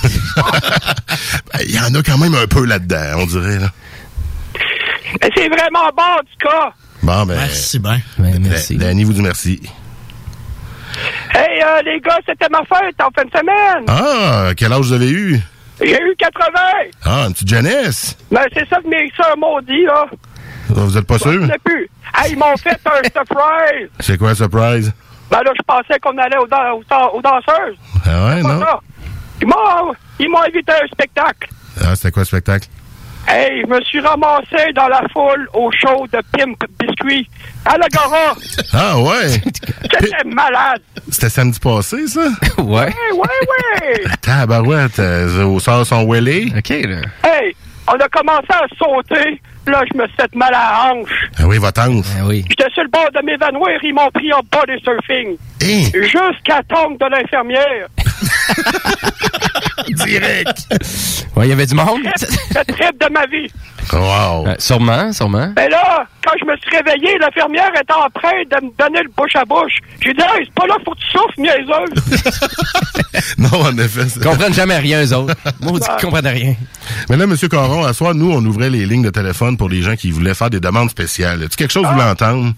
[1.53, 3.59] Ben, Il y en a quand même un peu là-dedans, on dirait.
[3.59, 3.69] Là.
[5.21, 6.73] Mais c'est vraiment bon, du cas.
[7.03, 7.99] Bon, ben, Merci bien.
[8.17, 8.75] Ben, merci.
[8.77, 9.61] Da- Danny vous dit merci.
[11.33, 13.85] Hey, euh, les gars, c'était ma fête en fin de semaine.
[13.87, 15.39] Ah, quel âge vous avez eu?
[15.81, 16.59] J'ai eu 80.
[17.03, 18.15] Ah, une petite jeunesse.
[18.31, 20.05] Ben, c'est ça que mes soeurs m'ont dit, là.
[20.69, 21.41] Vous êtes pas sûr?
[21.43, 21.89] Je sais plus.
[22.15, 23.89] Hey, ils m'ont fait un surprise.
[23.99, 24.91] C'est quoi, surprise?
[25.33, 27.75] Ben là, je pensais qu'on allait aux, dan- aux, dan- aux danseuses.
[28.05, 28.59] Ah ouais, non?
[28.59, 28.79] ça.
[29.41, 31.49] Ils m'ont, ils m'ont invité à un spectacle.
[31.83, 32.67] Ah, c'était quoi le spectacle?
[33.27, 37.27] Hey, je me suis ramassé dans la foule au show de Pimp Biscuit
[37.65, 38.35] à l'Agora.
[38.73, 39.29] Ah ouais?
[39.81, 40.81] C'était malade.
[41.09, 42.27] C'était samedi passé, ça?
[42.59, 42.87] ouais.
[42.93, 43.19] Hey, ouais,
[43.81, 44.03] ouais.
[44.21, 46.51] Tabarouette, euh, aux sœurs sont wellées.
[46.55, 47.01] OK, là.
[47.23, 47.55] Hey,
[47.87, 49.41] on a commencé à sauter.
[49.67, 51.29] Là, je me suis fait mal à la hanche.
[51.39, 52.05] Ah oui, votre ange.
[52.19, 52.43] Ah oui.
[52.49, 53.79] J'étais sur le bord de m'évanouir.
[53.81, 55.37] Ils m'ont pris en body surfing.
[55.63, 55.89] Hein?
[56.01, 57.87] Jusqu'à tombe de l'infirmière.
[59.89, 60.67] Direct.
[61.35, 62.03] Ouais, il y avait du monde.
[62.03, 63.49] Le trip de ma vie.
[63.91, 64.47] Wow.
[64.47, 65.51] Euh, sûrement, sûrement.
[65.55, 69.09] Mais là, quand je me suis réveillé, l'infirmière était en train de me donner le
[69.15, 69.73] bouche à bouche.
[70.01, 72.23] J'ai dit, hey, c'est pas là, faut que tu souffles, niaiseuse.
[73.37, 74.07] Non, en effet.
[74.09, 75.35] c'est- Ils comprennent jamais rien, eux autres.
[75.61, 76.55] Maudit qu'ils comprennent rien.
[77.09, 77.35] Mais là, M.
[77.49, 80.33] Coron, à soir, nous, on ouvrait les lignes de téléphone pour les gens qui voulaient
[80.33, 81.43] faire des demandes spéciales.
[81.43, 82.53] As-tu quelque chose que vous voulez entendre?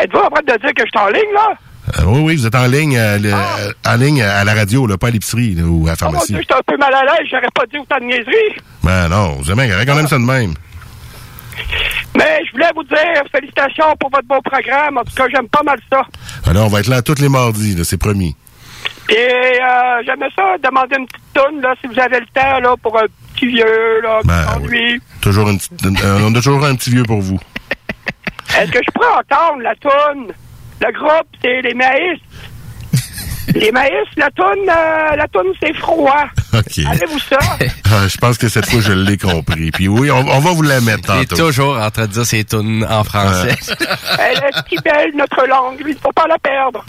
[0.00, 1.48] Êtes-vous en train de dire que je suis en ligne, là?
[1.98, 3.32] Euh, oui, oui, vous êtes en ligne, à, le-
[3.86, 6.32] en ligne à la radio, là, pas à l'épicerie ou à la Oh mon pharmacie.
[6.32, 7.26] Dieu, j'étais un peu mal à l'aise.
[7.30, 8.56] J'aurais pas dit autant de niaiseries.
[8.82, 10.54] Ben non, vous aimez, quand même ça de même.
[12.16, 12.98] Mais je voulais vous dire
[13.32, 14.98] félicitations pour votre beau programme.
[14.98, 16.02] En tout cas, j'aime pas mal ça.
[16.46, 18.34] Alors, on va être là tous les mardis, c'est promis.
[19.10, 22.74] Et euh, j'aimais ça, demander une petite toune, là, si vous avez le temps, là,
[22.82, 24.46] pour un petit vieux, là, Ben.
[25.20, 27.38] Toujours une petite, euh, on a toujours un petit vieux pour vous.
[28.58, 30.32] Est-ce que je pourrais entendre la toune?
[30.80, 32.18] Le groupe, c'est les maïs.
[33.54, 36.24] les maïs, la toune, euh, la toune, c'est froid.
[36.54, 36.78] OK.
[36.86, 37.38] Avez-vous ça?
[37.92, 39.72] Ah, je pense que cette fois, je l'ai compris.
[39.72, 41.46] Puis oui, on, on va vous la mettre Il est tantôt.
[41.48, 43.56] toujours en train de dire ses tunes en français.
[44.20, 45.82] Elle est si belle, notre langue.
[45.84, 46.84] Il faut pas la perdre.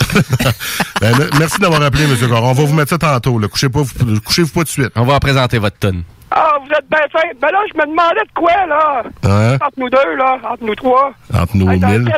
[1.01, 2.15] Ben, me- merci d'avoir appelé, M.
[2.29, 2.49] Coron.
[2.49, 3.39] On va vous mettre ça tantôt.
[3.39, 3.47] Là.
[3.47, 4.91] Couchez pas, vous- couchez-vous pas tout de suite.
[4.95, 6.03] On va présenter votre tune.
[6.29, 7.27] Ah, vous êtes bien fin.
[7.41, 9.03] Ben là, je me demandais de quoi, là?
[9.23, 9.55] Hein?
[9.55, 11.11] Entre nous deux, là, entre nous trois.
[11.33, 12.13] Entre nous Hey, mille.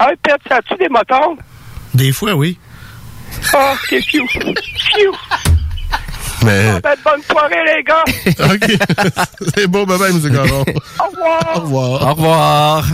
[0.00, 1.36] Un pet, ça a-tu des motons?
[1.94, 2.58] Des fois, oui.
[3.52, 4.26] Ah, c'est fiou.
[4.28, 5.12] Fiou.
[6.44, 8.04] Mais, Ben, bonne soirée, les gars.
[8.54, 9.48] OK.
[9.54, 10.20] c'est beau, bye bye, M.
[10.34, 10.64] Coron.
[11.00, 11.56] Au revoir.
[11.56, 12.02] Au revoir.
[12.02, 12.84] Au revoir.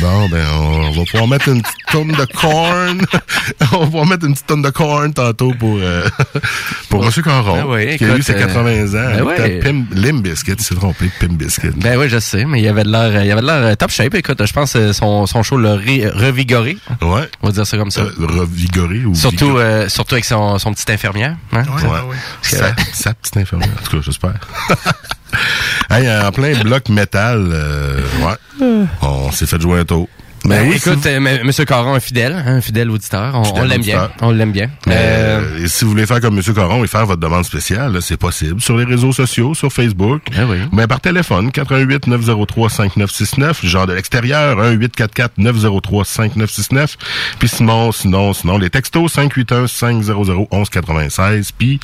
[0.00, 3.00] Bon, ben, on va pouvoir mettre une petite tonne de corn.
[3.72, 6.06] on va pouvoir mettre une petite tonne de corn tantôt pour, euh,
[6.90, 7.10] pour M.
[7.22, 7.56] Coron.
[7.56, 9.24] Ben oui, qui a eu ses euh, 80 ans.
[9.26, 11.70] ben ta Pim, Limp Bizkit, il s'est trompé, Pim Biscuit.
[11.76, 13.90] Ben oui, je sais, mais il avait de l'air, il avait de l'air euh, top
[13.90, 14.14] shape.
[14.14, 16.76] Écoute, je pense que son, son show l'a ré- revigoré.
[17.00, 17.28] Ouais.
[17.42, 18.02] On va dire ça comme ça.
[18.02, 21.36] Euh, revigoré ou Surtout, euh, surtout avec son, son petite infirmière.
[21.52, 21.62] Hein?
[21.62, 22.16] Ouais.
[22.42, 23.70] Sa, sa petite infirmière.
[23.80, 24.34] En tout cas, j'espère.
[25.90, 28.86] hey, en plein bloc métal, euh, ouais.
[29.02, 30.08] On s'est fait jouer un tour.
[30.48, 31.50] Ben, oui, écoute, si vous- euh, M.
[31.66, 33.34] Caron, un fidèle, hein, un fidèle auditeur.
[33.54, 34.08] On, l'aime bien.
[34.20, 34.70] On l'aime bien.
[34.88, 34.90] Euh,
[35.58, 36.54] euh, et si vous voulez faire comme M.
[36.54, 38.60] Coron et faire votre demande spéciale, c'est possible.
[38.60, 40.22] Sur les réseaux sociaux, sur Facebook.
[40.34, 40.58] Ben oui.
[40.72, 46.96] Mais par téléphone, 88 903 5969, genre de l'extérieur, 1 844 903 5969.
[47.38, 51.52] Puis sinon, sinon, sinon, les textos 581 500 1196.
[51.52, 51.80] Puis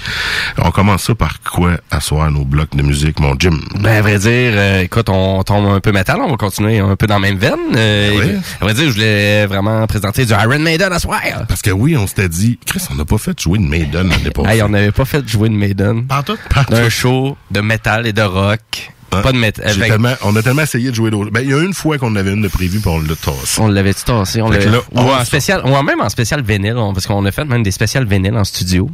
[0.58, 3.58] on commence ça par quoi asseoir nos blocs de musique, mon Jim?
[3.80, 6.96] Ben, à vrai dire, euh, écoute, on tombe un peu métal, on va continuer un
[6.96, 7.52] peu dans la même veine.
[7.76, 8.40] Euh, Ben oui.
[8.60, 11.20] À vrai dire, je voulais vraiment présenter du Iron Maiden à soir.
[11.48, 14.30] Parce que oui, on s'était dit, Chris, on n'a pas fait jouer une Maiden l'année
[14.30, 14.50] passée.
[14.56, 16.06] Hey, on n'avait pas fait jouer de Maiden.
[16.06, 16.36] Partout?
[16.68, 18.92] D'un show de métal et de rock.
[19.20, 19.38] Pas de.
[19.66, 21.30] J'ai tellement, on a tellement essayé de jouer d'autres.
[21.30, 23.60] Ben, il y a une fois qu'on avait une de prévue, puis on l'a tassé.
[23.60, 24.40] On l'avait tout tassé.
[24.40, 27.30] On l'avait- ou on en spécial, ou même en spécial vinyle, on- parce qu'on a
[27.32, 28.88] fait même des spéciales vinyle en studio,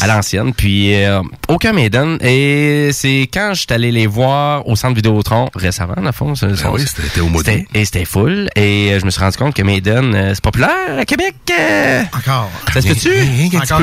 [0.00, 0.52] à l'ancienne.
[0.54, 2.18] Puis, euh, aucun Maiden.
[2.20, 6.32] Et c'est quand je suis allé les voir au centre Vidéotron récemment, dans le fond.
[6.40, 7.42] Ben oui, c'était au mois
[7.74, 8.48] Et c'était full.
[8.56, 11.34] Et euh, je me suis rendu compte que Maiden, euh, c'est populaire à Québec.
[11.50, 12.02] euh.
[12.16, 12.50] Encore.
[12.72, 13.10] Ça se peut-tu?
[13.56, 13.78] Encore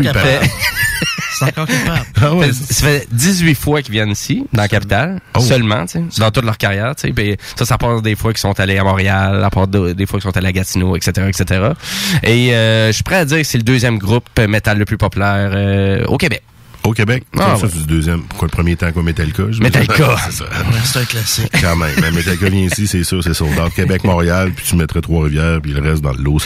[1.39, 2.05] C'est encore capable.
[2.21, 5.39] Ah ouais, Ça ça fait 18 fois qu'ils viennent ici, dans la capitale, Oh.
[5.39, 7.13] seulement, tu sais, dans toute leur carrière, tu sais.
[7.13, 10.05] Puis ça, ça part des fois qu'ils sont allés à Montréal, à part de- des
[10.05, 11.69] fois qu'ils sont allés à Gatineau, etc., etc.
[12.23, 14.97] Et euh, je suis prêt à dire que c'est le deuxième groupe métal le plus
[14.97, 16.43] populaire euh, au Québec.
[16.83, 17.23] Au Québec?
[17.37, 17.69] Ah, ça, ouais.
[17.73, 18.21] c'est du deuxième.
[18.37, 19.43] Quoi, le premier temps, quoi, Metallica?
[19.61, 20.15] Metallica.
[20.29, 20.45] c'est ça.
[20.83, 21.51] C'est un classique.
[21.61, 21.91] Quand même.
[22.01, 23.73] Mais Metallica vient ici, c'est sûr, c'est sold out.
[23.75, 26.39] Québec, Montréal, puis tu mettrais Trois-Rivières, puis le reste dans le lot.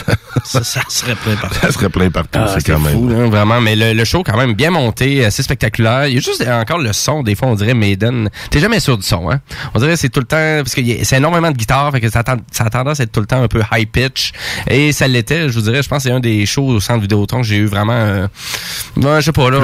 [0.44, 1.58] Ça, Ça, serait plein partout.
[1.60, 2.38] ça serait plein partout.
[2.42, 2.92] Ah, c'est quand même.
[2.92, 3.60] fou, hein, vraiment.
[3.60, 6.06] Mais le, le show, quand même, bien monté, assez spectaculaire.
[6.08, 7.22] Il y a juste encore le son.
[7.22, 8.28] Des fois, on dirait Maiden.
[8.50, 9.40] T'es jamais sûr du son, hein?
[9.74, 10.36] On dirait que c'est tout le temps...
[10.62, 13.04] Parce que y a- c'est énormément de guitare, fait que ça, ça a tendance à
[13.04, 14.32] être tout le temps un peu high pitch.
[14.68, 17.00] Et ça l'était, je vous dirais, je pense que c'est un des shows au centre
[17.00, 17.92] Vidéotron que j'ai eu vraiment...
[17.94, 18.26] Euh,
[18.96, 19.58] ouais, je sais pas, là.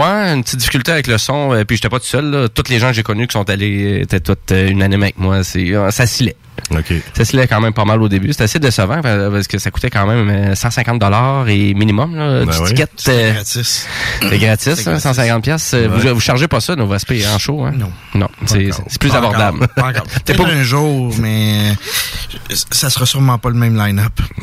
[0.00, 1.52] Ouais, une petite difficulté avec le son.
[1.52, 2.30] euh, puis j'étais pas tout seul.
[2.30, 2.48] Là.
[2.48, 5.44] Toutes les gens que j'ai connus qui sont allés étaient toutes euh, unanimes avec moi.
[5.44, 6.36] C'est, euh, ça scillait.
[6.70, 6.92] OK.
[7.16, 8.28] Ça scillait quand même pas mal au début.
[8.32, 12.14] C'était assez décevant euh, parce que ça coûtait quand même euh, 150 dollars et minimum.
[12.16, 12.68] Là, Ben du oui.
[12.68, 12.86] ticket.
[13.08, 13.86] euh, gratis.
[14.20, 15.02] C'est gratis, C'est hein, gratis.
[15.02, 15.74] 150 pièces.
[15.74, 17.72] Vous, vous chargez pas ça, Nova Spé, en show, hein?
[17.76, 17.90] Non.
[18.14, 18.70] Non, c'est,
[19.00, 19.64] plus Pas abordable.
[19.64, 19.74] encore.
[19.74, 20.06] Pas encore.
[20.24, 21.70] T'es Peut-être pas- un jour, mais
[22.50, 24.12] euh, ça sera sûrement pas le même line-up.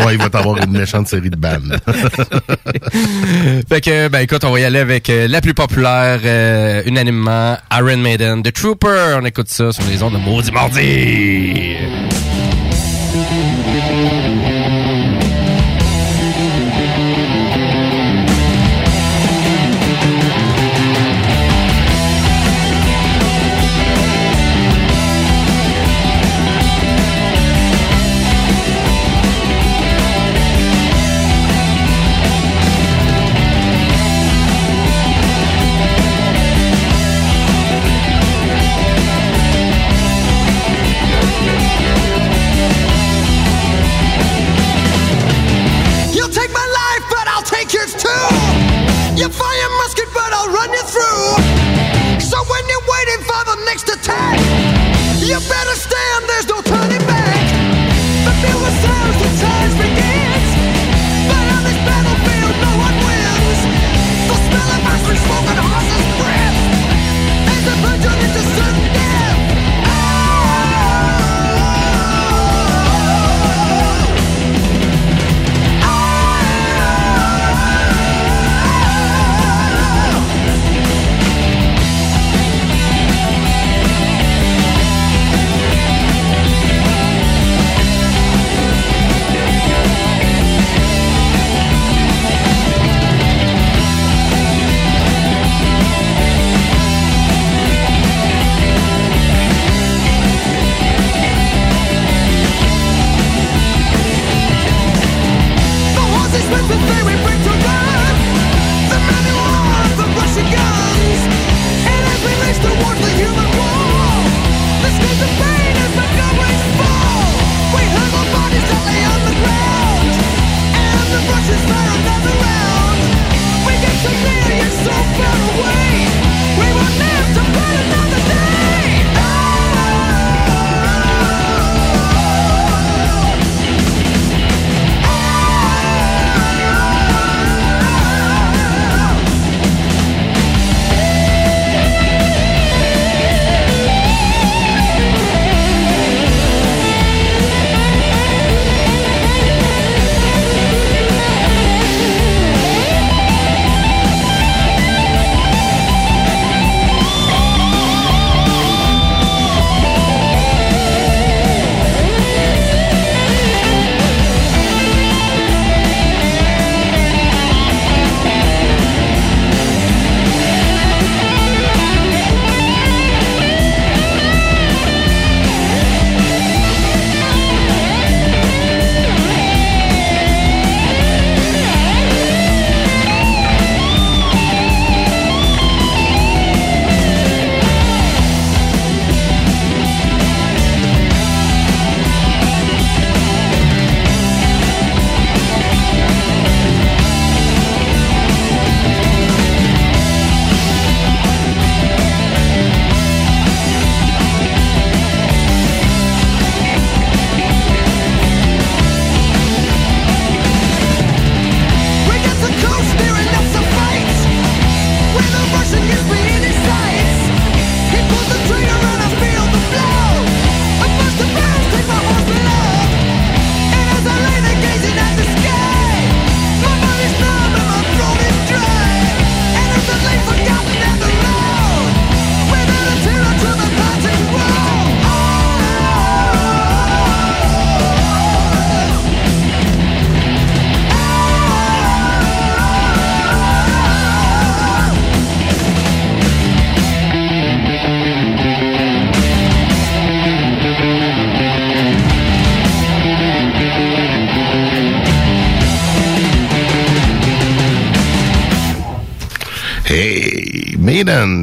[0.00, 1.78] ouais, il va t'avoir une méchante série de bandes.
[3.68, 7.56] fait que, ben écoute, on va y aller avec euh, la plus populaire, euh, unanimement,
[7.72, 9.16] Iron Maiden, The Trooper.
[9.20, 10.50] On écoute ça sur les ondes de Maudit.
[10.76, 12.27] You'll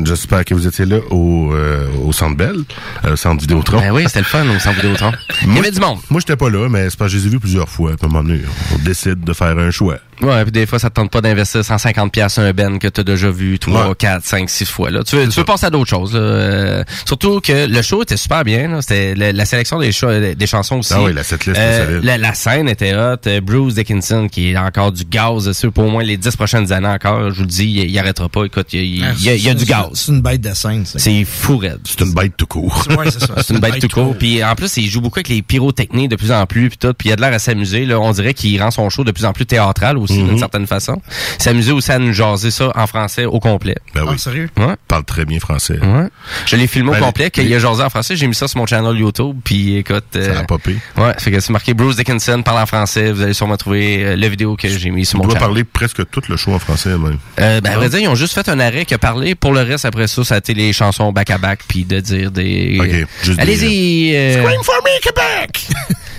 [0.06, 2.58] j'espère que vous étiez là au, euh, au Centre Bell,
[3.04, 3.80] euh, au Centre Vidéotron.
[3.80, 5.12] Ben oui, c'était le fun au Centre Vidéotron.
[5.44, 6.00] Il y avait du monde.
[6.10, 7.92] Moi, j'étais pas là, mais c'est parce que je les ai vus plusieurs fois.
[7.92, 8.42] À un moment donné,
[8.74, 9.98] on décide de faire un choix.
[10.26, 13.04] Ouais, puis des fois, ça te tente pas d'investir 150 pièces un Ben que t'as
[13.04, 14.90] déjà vu 3, 4, 5, 6 fois.
[14.92, 15.04] Là.
[15.04, 16.14] Tu, veux, tu veux passer à d'autres choses.
[16.14, 16.20] Là.
[16.20, 18.68] Euh, surtout que le show était super bien.
[18.68, 18.82] là.
[18.82, 20.94] C'était la, la sélection des, des chansons aussi.
[20.96, 23.18] Ah oui, la setlist Euh, la, la scène était hot.
[23.28, 26.72] Euh, Bruce Dickinson, qui est encore du gaz dessus pour au moins les 10 prochaines
[26.74, 27.30] années encore.
[27.32, 28.46] Je vous le dis, il, il arrêtera pas.
[28.46, 29.86] Écoute, il, il- Ah, il y a, il y a c'est- du gaz.
[29.94, 31.00] C'est une bête de scène, ça.
[31.00, 31.80] C'est fou raide.
[31.86, 32.86] C'est une bête tout court.
[32.98, 33.36] Ouais, c'est ça.
[33.44, 34.16] C'est une bête tout court.
[34.18, 36.94] Puis en plus, il joue beaucoup avec les pyrotechniques de plus en plus, puis tout.
[36.94, 37.86] Puis il a de l'air à s'amuser.
[37.86, 40.30] Là, on dirait qu'il rend son show de plus en plus théâtral aussi, Mhm.
[40.30, 41.02] d'une certaine façon.
[41.38, 43.76] S'amuser aussi à nous jaser ça en français au complet.
[43.94, 44.12] Ben oui.
[44.16, 44.50] Ah, sérieux?
[44.58, 44.76] Ouais.
[44.88, 45.80] Parle très bien français.
[45.82, 46.08] Ouais.
[46.46, 48.16] Je l'ai filmé Ben, au complet, les- qu'il a jasé en français.
[48.16, 49.38] J'ai mis ça sur mon channel YouTube.
[49.44, 50.76] Puis écoute, euh, Ça a popé.
[50.98, 53.12] ouais, fait que c'est marqué Bruce Dickinson parle en français.
[53.12, 55.40] Vous allez sûrement trouver euh, la vidéo que j'ai mis sur On mon channel.
[55.40, 57.18] parler presque tout le show en français même.
[57.40, 59.36] Euh, ben, à vrai dire, ils ont juste fait un arrêt qui a parlé.
[59.36, 62.78] Pour le reste, après ça, ça a été les chansons back-à-back, puis de dire des...
[62.80, 64.16] Ok, juste des- Allez-y!
[64.16, 65.68] euh, Scream for me, Québec!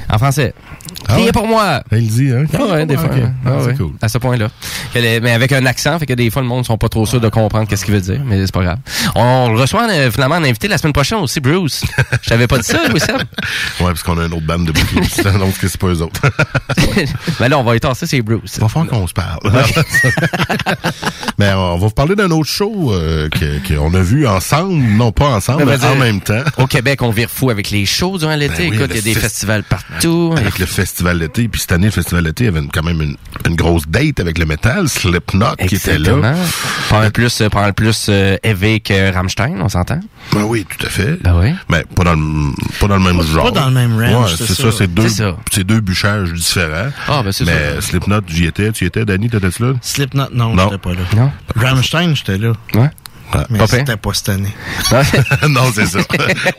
[0.08, 0.54] En français.
[1.08, 1.30] Ah ouais?
[1.32, 1.82] pour moi!
[1.90, 2.44] Elle le dit, hein?
[2.52, 3.08] Ah ouais, des fois.
[3.10, 3.22] Ouais.
[3.44, 3.74] Ah, Ah c'est ouais.
[3.74, 3.92] cool.
[4.02, 4.48] À ce point-là.
[4.94, 7.28] Mais avec un accent, fait que des fois, le monde sont pas trop sûrs de
[7.28, 8.78] comprendre qu'est-ce qu'il veut dire, mais c'est pas grave.
[9.14, 11.84] On le reçoit euh, finalement en invité la semaine prochaine aussi, Bruce.
[12.22, 13.18] Je t'avais pas dit ça, Louis Sam?
[13.80, 15.38] Ouais, parce qu'on a une autre bande de bouquets.
[15.38, 16.20] donc c'est pas eux autres.
[17.40, 18.54] Mais là, on va y tasser, c'est Bruce.
[18.56, 19.38] Il va falloir qu'on se parle.
[21.38, 23.28] Mais on va vous parler d'un autre show euh,
[23.68, 26.42] qu'on a vu ensemble, non pas ensemble, Mais mais en même temps.
[26.56, 28.68] Au Québec, on vire fou avec les shows durant l'été.
[28.68, 30.34] Ben oui, Écoute, il y a des fest- festivals partout.
[30.36, 32.82] Avec le festival d'été, puis cette année, le festival d'été il y avait une- quand
[32.82, 33.16] même une,
[33.46, 36.34] une grosse date avec le métal, Slipknot qui était là.
[36.90, 40.00] Pas un plus, euh, pas un plus euh, heavy que Rammstein, on s'entend?
[40.32, 41.20] Ben oui, tout à fait.
[41.22, 41.52] Ben oui.
[41.70, 43.44] Mais pas dans le, pas dans le même Pas- genre.
[43.52, 44.70] pas dans le même range, Ouais, c'est ça.
[44.70, 45.08] ça, c'est deux,
[45.50, 46.90] C'est deux bûchages différents.
[47.08, 47.80] Ah, ben c'est Mais ça.
[47.82, 49.72] Slipknot, j'y étais, tu y étais, Danny, t'étais-tu là?
[49.80, 50.64] Slipknot, non, Non.
[50.64, 51.00] j'étais pas là.
[51.16, 51.32] Non?
[51.56, 52.52] Rammstein, j'étais là.
[52.74, 52.90] Ouais.
[53.50, 53.78] Mais Pas pire.
[53.78, 54.54] c'était pas cette année.
[55.48, 55.98] non, c'est ça.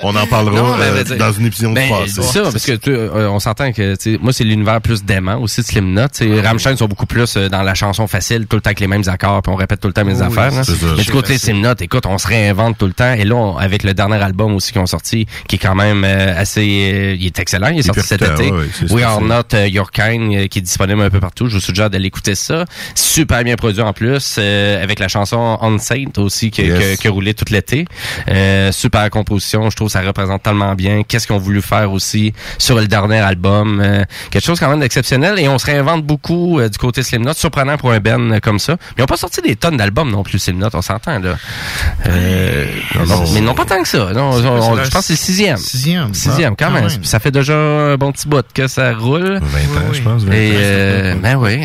[0.02, 2.14] On en parlera Non, mais euh, dire- dans une émission Ben, de passé.
[2.16, 5.62] c'est ça, parce que tu, euh, on s'entend que moi c'est l'univers plus dément aussi
[5.62, 6.08] de Slimknot.
[6.10, 8.80] Tu sais, Rammstein sont beaucoup plus euh, dans la chanson facile, tout le temps avec
[8.80, 10.60] les mêmes accords, puis on répète tout le temps les mêmes Oui, affaires.
[10.60, 10.64] hein.
[10.64, 10.86] c'est ça.
[10.98, 11.56] Mais du côté facile.
[11.56, 13.14] Slimknot, écoute, on se réinvente tout le temps.
[13.14, 16.04] Et là, on- avec le dernier album aussi qu'ils ont sorti, qui est quand même
[16.04, 17.70] assez, il est excellent.
[17.70, 18.52] Il est sorti cet été.
[18.52, 21.48] ouais, ouais, We Are Not Your Kind, qui est disponible un peu partout.
[21.48, 22.66] Je vous suggère d'aller écouter ça.
[22.96, 26.80] Super bien produit en plus, avec la chanson On Saint aussi qui, Yes.
[26.80, 27.86] que- qui a roulé tout l'été.
[28.30, 31.04] Euh, super composition, je trouve que ça représente tellement bien.
[31.08, 33.80] Qu'est-ce qu'ils ont voulu faire aussi sur le dernier album.
[33.84, 35.40] Euh, quelque chose quand même d'exceptionnel.
[35.40, 37.34] Et on se réinvente beaucoup euh, du côté Slimknot.
[37.34, 38.74] Surprenant pour un Ben comme ça.
[38.74, 41.38] Mais ils n'ont pas sorti des tonnes d'albums non plus, Slimknot, on s'entend là.
[42.08, 42.66] Euh,
[43.08, 43.24] non.
[43.34, 44.12] mais non pas tant que ça.
[44.14, 45.58] Non, on- on- c'est je pense que c'est le sixième.
[45.58, 46.14] Sixième.
[46.14, 46.90] Sixième, quand Ah, même.
[47.04, 49.40] Ça fait déjà un bon petit bout que ça roule.
[49.42, 50.24] 20 ans, Oui, je pense.
[50.24, 51.60] 20 Et euh, ben oui,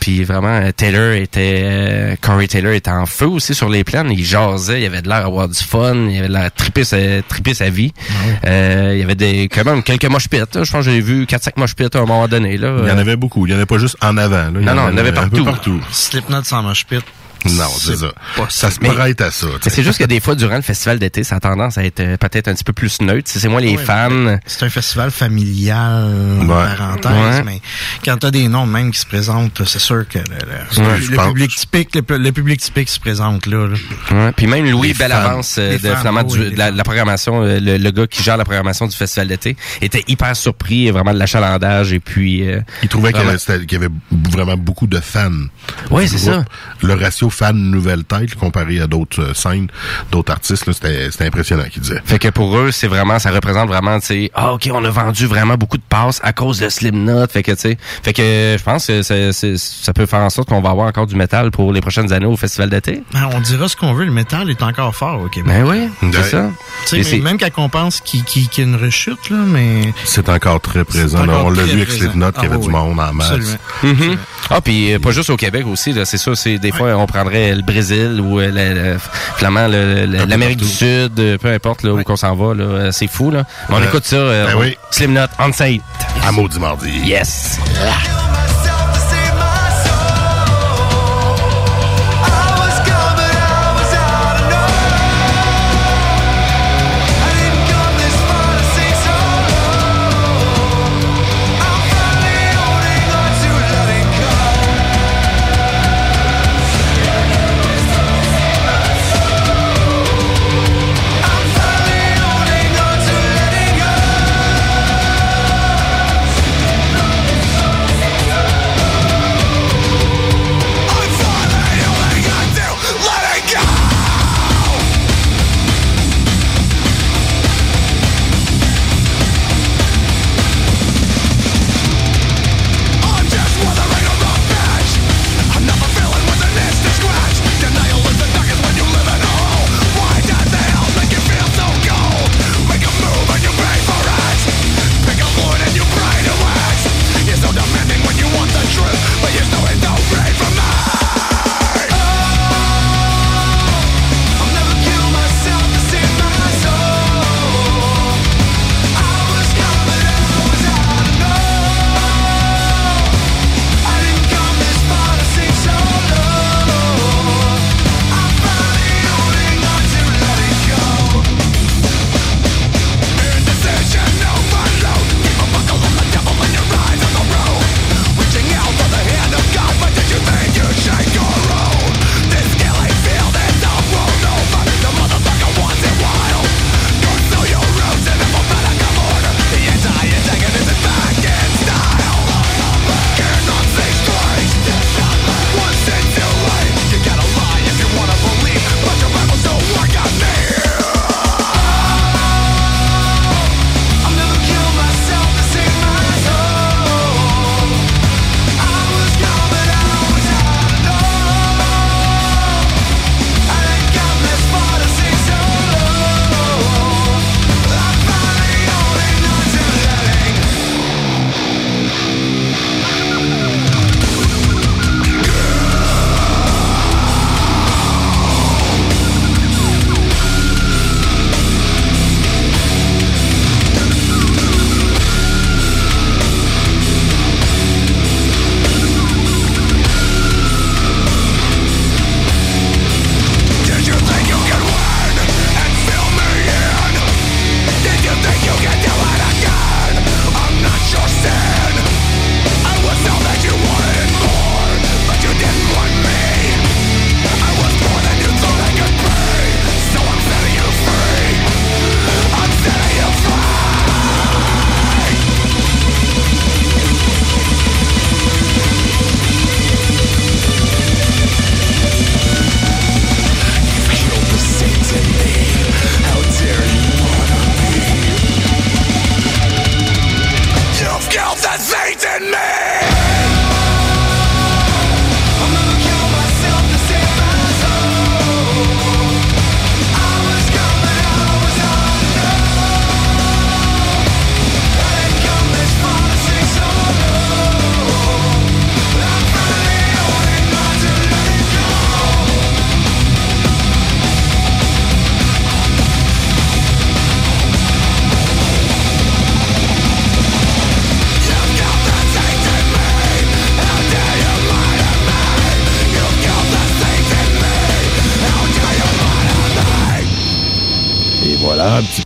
[0.00, 4.24] puis vraiment Taylor était euh, Corey Taylor était en feu aussi sur les plaines, il
[4.30, 6.96] jasait, il avait de l'air d'avoir du fun, il avait de l'air de triper sa,
[7.28, 7.92] triper sa vie.
[7.98, 10.64] Ah Euh, il y avait des quand même quelques moches pits, là.
[10.64, 12.76] je pense que j'ai vu 4 5 moches pits à un moment donné là.
[12.82, 13.46] Il y en avait beaucoup.
[13.46, 14.36] Il y en avait pas juste en avant.
[14.36, 14.50] Là.
[14.54, 15.44] Il y Non, non, il y en avait un peu partout.
[15.44, 15.80] partout.
[15.90, 17.02] Slipknot sans moche pit.
[17.46, 18.12] Non, c'est ça.
[18.36, 19.46] pas Ça se Mais- prête à ça.
[19.62, 22.16] c'est juste que des fois durant le festival d'été, ça a tendance à être euh,
[22.16, 24.36] peut-être un petit peu plus neutre, c'est moins les Ouais, fans.
[24.46, 26.04] C'est un festival familial,
[26.40, 26.76] en Ouais.
[26.76, 27.42] parenthèse, Ouais.
[27.44, 27.60] mais
[28.04, 31.02] quand t'as des noms même qui se présentent, c'est sûr que le, le- Ouais, le
[31.02, 33.66] je pense- public typique, le, le public typique se présente là.
[33.68, 33.76] là.
[34.10, 35.16] Ouais, puis même Louis Les Belle fans.
[35.18, 38.06] Avance euh, de fans, finalement oui, du- les de la, programmation, euh, le, le gars
[38.06, 42.48] qui gère la programmation du festival d'été était hyper surpris vraiment de l'achalandage et puis
[42.48, 43.88] euh, Il trouvait qu'il y, y avait
[44.30, 45.30] vraiment beaucoup de fans.
[45.90, 46.44] Ouais, c'est ça.
[46.82, 49.68] Le ratio fan nouvelle tête comparé à d'autres euh, scènes,
[50.10, 52.00] d'autres artistes, c'était, impressionnant, qu'il disait.
[52.04, 54.90] Fait que pour eux, c'est vraiment, ça représente vraiment, tu sais, ah ok, on a
[54.90, 57.26] vendu vraiment beaucoup de passes à cause de Slimknot.
[57.28, 58.22] Fait que tu sais, fait que
[58.58, 59.02] je pense que
[59.56, 62.26] ça peut faire en sorte qu'on va avoir encore du métal pour les prochaines années
[62.26, 63.02] au festival d'été.
[63.12, 65.52] Ben, on dira ce qu'on veut, le métal est encore fort au Québec.
[65.52, 66.30] Ben oui, c'est Ouais.
[66.30, 66.50] ça.
[66.86, 69.92] Tu sais, même quand on pense qu'il y a une rechute, là, mais...
[70.04, 71.22] C'est encore très présent.
[71.22, 71.90] Encore on l'a vu avec.
[71.90, 72.72] Slipknot, qu'il y Ah, avait oui, du oui.
[72.72, 73.30] monde en masse.
[73.30, 73.58] Absolument.
[73.82, 74.16] Mhm.
[74.50, 76.34] Ah, puis euh, pas juste au Québec aussi, là, c'est ça.
[76.34, 78.96] C'est des fois on prendrait le Brésil ou euh, le,
[79.38, 80.64] peu l'Amérique du.
[80.66, 83.44] Sud, euh, peu importe là, où qu'on s'en va, là, euh, c'est fou là.
[83.68, 84.16] On écoute ça.
[84.16, 84.76] Ben on- oui.
[84.90, 85.82] Slimknot, on site.
[86.26, 86.90] À maudit mardi.
[87.04, 87.58] Yes.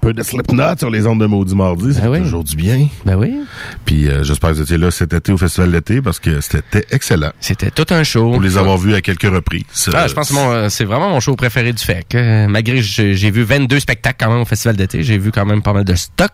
[0.04, 1.94] Peu de Slipknot sur les ondes de Maudit Mardi.
[1.94, 2.88] C'est toujours du bien.
[3.06, 3.43] Ben oui.
[3.94, 6.84] Puis euh, j'espère que vous étiez là cet été au Festival d'été parce que c'était
[6.90, 7.30] excellent.
[7.38, 8.32] C'était tout un show.
[8.32, 9.62] Pour les avoir vus à quelques reprises.
[9.94, 12.16] Ah, je pense que euh, c'est vraiment mon show préféré du FEC.
[12.16, 15.46] Euh, malgré que j'ai vu 22 spectacles quand même au festival d'été, j'ai vu quand
[15.46, 16.32] même pas mal de stock.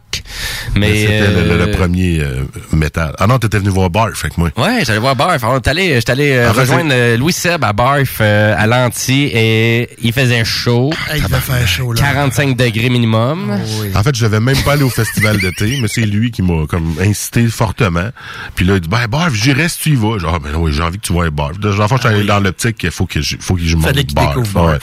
[0.75, 3.15] Mais C'était le- le, le premier euh, métal.
[3.19, 4.51] Ah non, t'étais venu voir Barf, fait que moi.
[4.57, 5.43] Ouais, j'allais voir Barf.
[5.45, 9.31] Est allé, j'étais allé euh, En fait, rejoindre Louis Seb à Barf euh, à l'anti
[9.35, 10.91] et il faisait chaud.
[11.11, 12.01] Ah, il va faire chaud, là.
[12.01, 13.59] 45 degrés minimum.
[13.95, 16.67] En fait, je devais même pas aller au festival d'été, mais c'est lui qui m'a
[16.67, 18.09] comme incité fortement.
[18.55, 20.19] Puis là, il dit ben Barf, j'irai si tu y vas.
[20.19, 21.53] Genre, ben oui, j'ai envie que tu vois Barf.
[21.61, 24.15] Genre, fois, je suis allé dans l'optique qu'il faut que je, faut que je monte
[24.15, 24.37] Barf.
[24.55, 24.79] Ouais.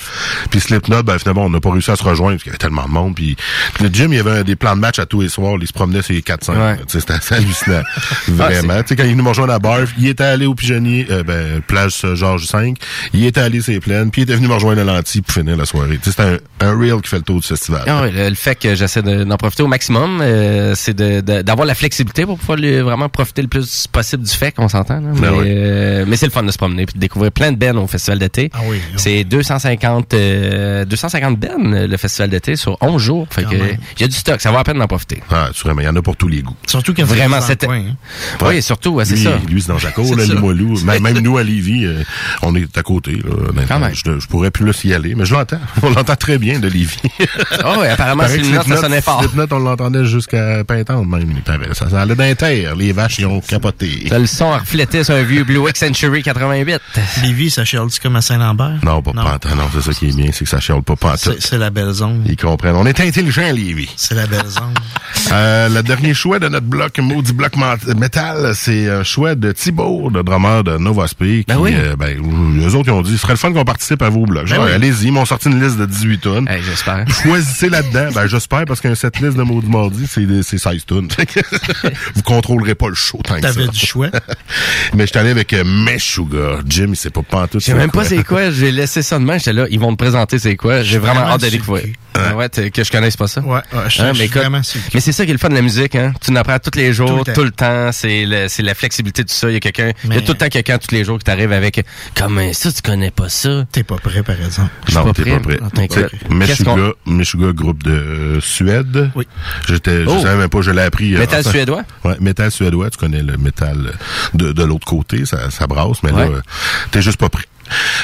[0.49, 2.57] Puis Slipknot, ben finalement, on n'a pas réussi à se rejoindre parce qu'il y avait
[2.57, 3.15] tellement de monde.
[3.15, 3.35] Puis
[3.81, 5.55] le gym, il y avait des plans de match à tous les soirs.
[5.59, 6.51] Il se promenait sur les 4-5.
[6.57, 6.79] Ouais.
[6.87, 7.81] C'était assez hallucinant.
[8.27, 8.81] Vraiment.
[8.81, 11.61] tu sais, quand il me rejoindre à Barf, il était allé au pigeonnier, euh, ben,
[11.61, 12.77] plage Georges 5.
[13.13, 15.33] Il était allé sur les plaines, puis il était venu me rejoindre à l'anti pour
[15.33, 15.99] finir la soirée.
[16.01, 16.37] C'était un,
[16.67, 17.83] un reel qui fait le tour du festival.
[17.87, 21.65] Ah ouais, le, le fait que j'essaie de- d'en profiter au maximum, euh, c'est d'avoir
[21.65, 24.95] la flexibilité pour pouvoir lui- vraiment profiter le plus possible du fait qu'on s'entend.
[25.01, 25.09] là.
[25.13, 25.45] Mais, Ben oui.
[25.47, 27.87] euh, mais c'est le fun de se promener puis de découvrir plein de bennes au
[27.87, 28.49] festival d'été.
[28.53, 28.77] Ah oui.
[28.95, 33.27] C'est 250 euh, 250 bennes euh, le festival d'été sur 11 jours.
[33.29, 33.77] Fait Quand que même.
[33.97, 35.21] il y a du stock, ça vaut la peine d'en profiter.
[35.31, 36.55] Ah, sûrement, il y en a pour tous les goûts.
[36.67, 37.95] Surtout qu'il y a Vraiment, c'était- hein.
[38.41, 39.39] Oui, surtout, ouais, c'est lui, ça.
[39.49, 40.33] Lui, c'est dans Jaco, C'est là, ça.
[40.33, 40.79] Limoilou.
[40.85, 42.03] Même, même nous, à Lévis, euh,
[42.41, 43.13] on est à côté.
[43.13, 43.63] Là.
[43.67, 43.93] Quand même.
[43.93, 45.59] Je, je pourrais plus y aller, mais je l'entends.
[45.83, 46.97] On l'entend très bien de Lévis.
[47.63, 49.19] Ah ouais, apparemment, Paraît que Slipknot, ça sonnait fort.
[49.21, 51.29] Slipknot, on l'entendait jusqu'à Pintante, même.
[51.35, 51.69] il paraît.
[51.73, 54.07] Ça, ça allait Les vaches, ils ont capoté.
[54.11, 56.79] Le son reflétait sur un vieux Blue Century 88.
[57.23, 58.79] Lévis, ça chiale comme à Saint-Lambert?
[58.83, 59.55] Non, pas pantoute.
[59.55, 61.37] Non, c'est ça qui est bien, c'est que ça chiale pas pantoute.
[61.39, 62.23] C'est la belle zone.
[62.27, 62.75] Ils comprennent.
[62.75, 63.89] On est intelligents, Lévis.
[63.95, 64.73] C'est la belle zone.
[65.31, 67.53] Euh, le dernier choix de notre bloc, maudit bloc
[67.97, 71.47] métal, c'est un choix de Thibault, le drummer de Novaspeak.
[71.47, 71.73] Ben oui.
[71.75, 74.25] euh, ben, eux autres, ils ont dit, ce serait le fun qu'on participe à vos
[74.25, 74.47] blocs.
[74.49, 74.71] Ben oui.
[74.71, 76.47] allez-y, ils m'ont sorti une liste de 18 tonnes.
[76.47, 77.05] Hey, J'espère.
[77.09, 78.09] Choisissez là-dedans.
[78.13, 81.09] Ben, j'espère, parce qu'un set list de Maudit Mardi, c'est des- c'est 16 tonnes.
[82.15, 83.53] Vous contrôlerez pas le show tant que ça.
[83.53, 84.09] T'avais du choix?
[84.93, 86.59] Mais je suis allé avec euh, Meshuga.
[86.67, 87.61] Jim, il sait pas pantoute.
[87.61, 89.91] Je sais même pas c'est quoi, j'ai laissé ça de main, j'étais là, ils vont
[89.91, 90.83] te présenter c'est quoi.
[90.83, 91.85] J'ai vraiment vraiment hâte le découvrir.
[92.19, 93.41] Ah ouais, que je connaisse pas ça.
[93.41, 93.59] Ouais,
[93.99, 94.27] Hein, mais.
[94.93, 96.13] Mais c'est ça qui est le fun de la musique, hein.
[96.19, 97.33] Tu n'apprends tous les jours, Tout le temps.
[97.33, 97.91] tout le temps.
[97.91, 99.49] C'est le- c'est la flexibilité de ça.
[99.49, 101.25] Il y a quelqu'un, il y a tout le temps quelqu'un tous les jours qui
[101.25, 103.65] t'arrive avec, comme ça, tu connais pas ça.
[103.71, 104.71] T'es pas prêt, par exemple.
[104.93, 105.31] Non, pas t'es prêt.
[105.33, 105.59] pas prêt.
[105.61, 105.87] Ah, prêt.
[105.89, 109.11] Qu'est-ce Meshuga, Meshuga, groupe de euh, Suède.
[109.13, 109.27] Oui.
[109.67, 110.19] J'étais, je Oh.
[110.19, 111.13] savais même pas, je l'ai appris.
[111.15, 111.83] euh, Métal suédois?
[112.03, 113.93] Ouais, métal suédois, tu connais le métal
[114.33, 116.25] de, de l'autre côté, ça, ça brasse, mais Ouais.
[116.29, 116.41] là, euh,
[116.91, 117.43] t'es juste pas prêt.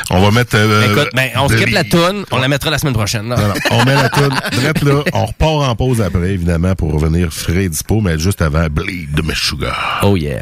[0.09, 0.55] On va mettre...
[0.57, 3.30] euh, Écoute, ben, on skip la toune, on la mettra la semaine prochaine.
[3.30, 3.38] là.
[3.38, 5.03] Non, non, on met la toune là.
[5.14, 9.14] On repart en pause après, évidemment, pour revenir frais et dispo, mais juste avant, Bleed
[9.16, 9.74] de Meshuga.
[10.01, 10.41] Oh yeah.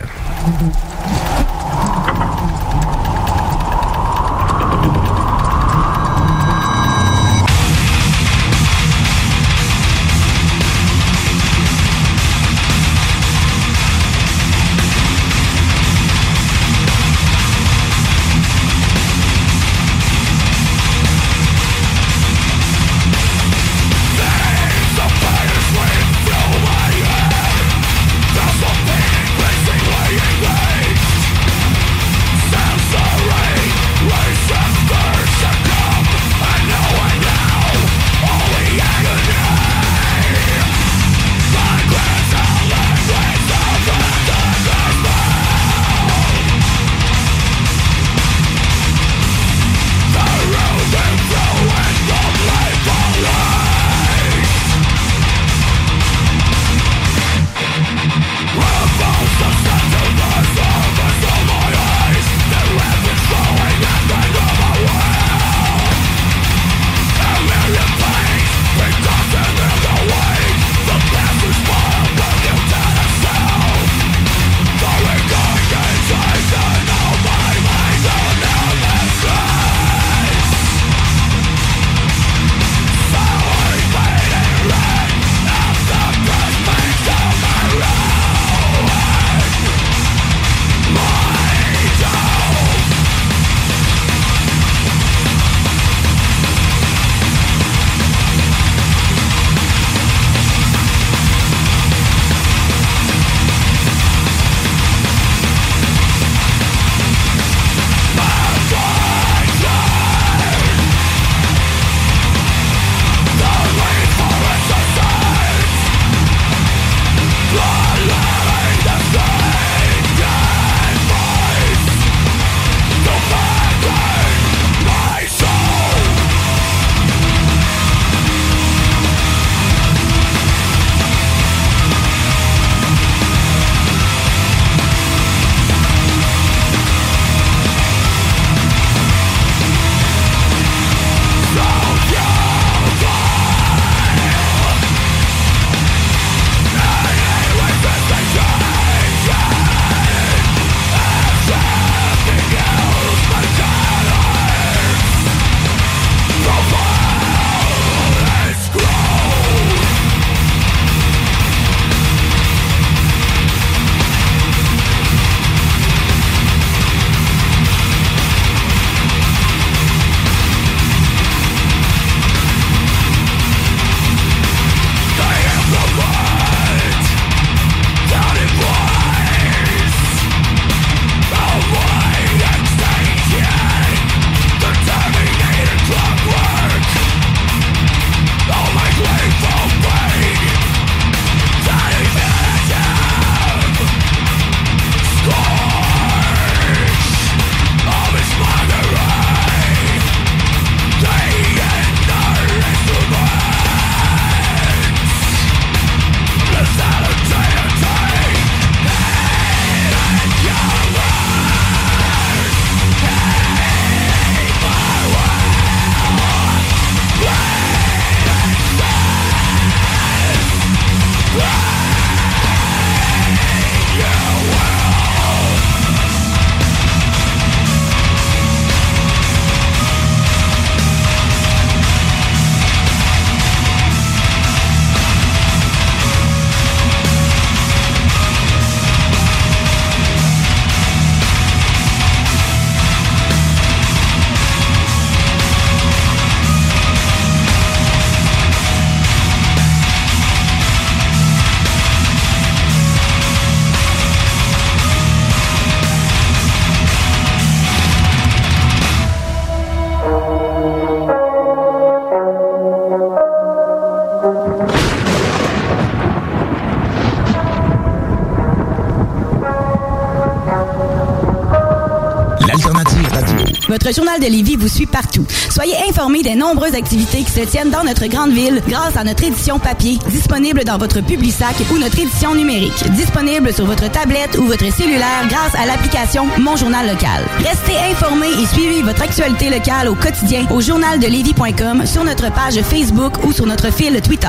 [274.21, 275.25] De vous suit partout.
[275.49, 279.23] Soyez informés des nombreuses activités qui se tiennent dans notre grande ville grâce à notre
[279.23, 284.43] édition papier, disponible dans votre Publisac ou notre édition numérique, disponible sur votre tablette ou
[284.45, 287.25] votre cellulaire grâce à l'application Mon Journal Local.
[287.39, 293.25] Restez informés et suivez votre actualité locale au quotidien au journaldelévis.com, sur notre page Facebook
[293.25, 294.27] ou sur notre fil Twitter.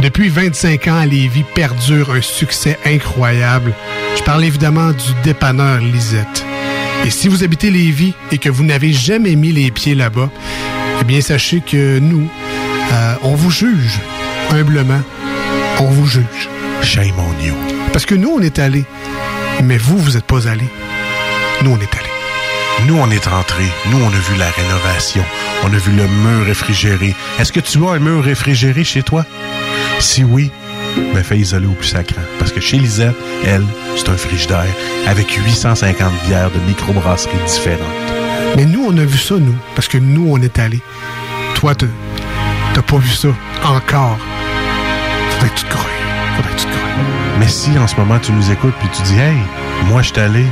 [0.00, 3.74] Depuis 25 ans, Lévis perdure un succès incroyable.
[4.16, 6.47] Je parle évidemment du dépanneur Lisette.
[7.04, 10.30] Et si vous habitez Lévis et que vous n'avez jamais mis les pieds là-bas,
[11.00, 12.28] eh bien, sachez que nous,
[12.92, 14.00] euh, on vous juge.
[14.50, 15.00] Humblement,
[15.80, 16.48] on vous juge.
[16.82, 17.54] Shame on you.
[17.92, 18.84] Parce que nous, on est allés.
[19.62, 20.68] Mais vous, vous n'êtes pas allés.
[21.62, 22.86] Nous, on est allés.
[22.86, 23.70] Nous, on est rentrés.
[23.90, 25.24] Nous, on a vu la rénovation.
[25.64, 27.14] On a vu le mur réfrigéré.
[27.38, 29.24] Est-ce que tu as un mur réfrigéré chez toi?
[29.98, 30.50] Si oui,
[31.14, 32.22] ben fais isoler au plus sacrant.
[32.38, 33.64] Parce que chez Lisette, elle,
[33.96, 34.66] c'est un frigidaire
[35.06, 37.86] avec 850 bières de microbrasseries différentes.
[38.56, 39.56] Mais nous, on a vu ça, nous.
[39.74, 40.80] Parce que nous, on est allés.
[41.54, 43.28] Toi, t'as pas vu ça
[43.64, 44.18] encore.
[45.30, 45.90] Faudrait que tu te crois.
[46.36, 46.78] Faudrait que tu te crois.
[47.38, 49.36] Mais si en ce moment tu nous écoutes puis tu dis Hey,
[49.86, 50.44] moi je suis allé,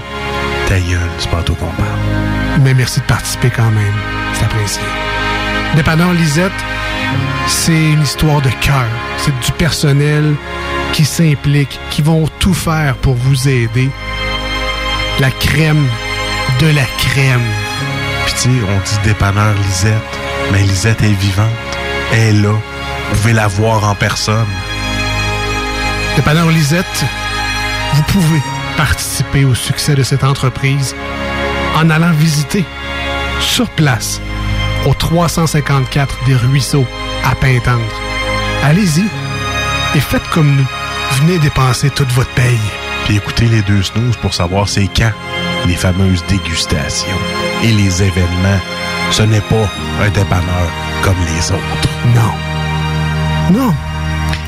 [0.68, 2.60] ta gueule, c'est pas à toi qu'on parle.
[2.62, 3.94] Mais merci de participer quand même.
[4.34, 4.82] C'est apprécié.
[5.74, 6.52] Dépanneur Lisette,
[7.46, 8.86] c'est une histoire de cœur.
[9.18, 10.34] C'est du personnel
[10.92, 13.90] qui s'implique, qui vont tout faire pour vous aider.
[15.20, 15.86] La crème
[16.60, 17.40] de la crème.
[18.24, 20.18] Puis tu sais, on dit dépanneur Lisette,
[20.52, 21.50] mais Lisette est vivante.
[22.12, 22.52] Elle est là.
[23.10, 24.46] Vous pouvez la voir en personne.
[26.16, 27.04] Dépanneur Lisette,
[27.94, 28.42] vous pouvez
[28.76, 30.94] participer au succès de cette entreprise
[31.76, 32.64] en allant visiter
[33.40, 34.20] sur place
[34.86, 36.86] au 354 des Ruisseaux
[37.24, 37.82] à Pintendre.
[38.64, 39.04] Allez-y
[39.94, 40.66] et faites comme nous.
[41.20, 42.58] Venez dépenser toute votre paye.
[43.04, 45.12] Puis écoutez les deux snooze pour savoir c'est quand
[45.66, 47.20] les fameuses dégustations
[47.62, 48.60] et les événements.
[49.10, 49.68] Ce n'est pas
[50.02, 50.70] un dépanneur
[51.02, 51.88] comme les autres.
[52.14, 53.58] Non.
[53.58, 53.74] Non.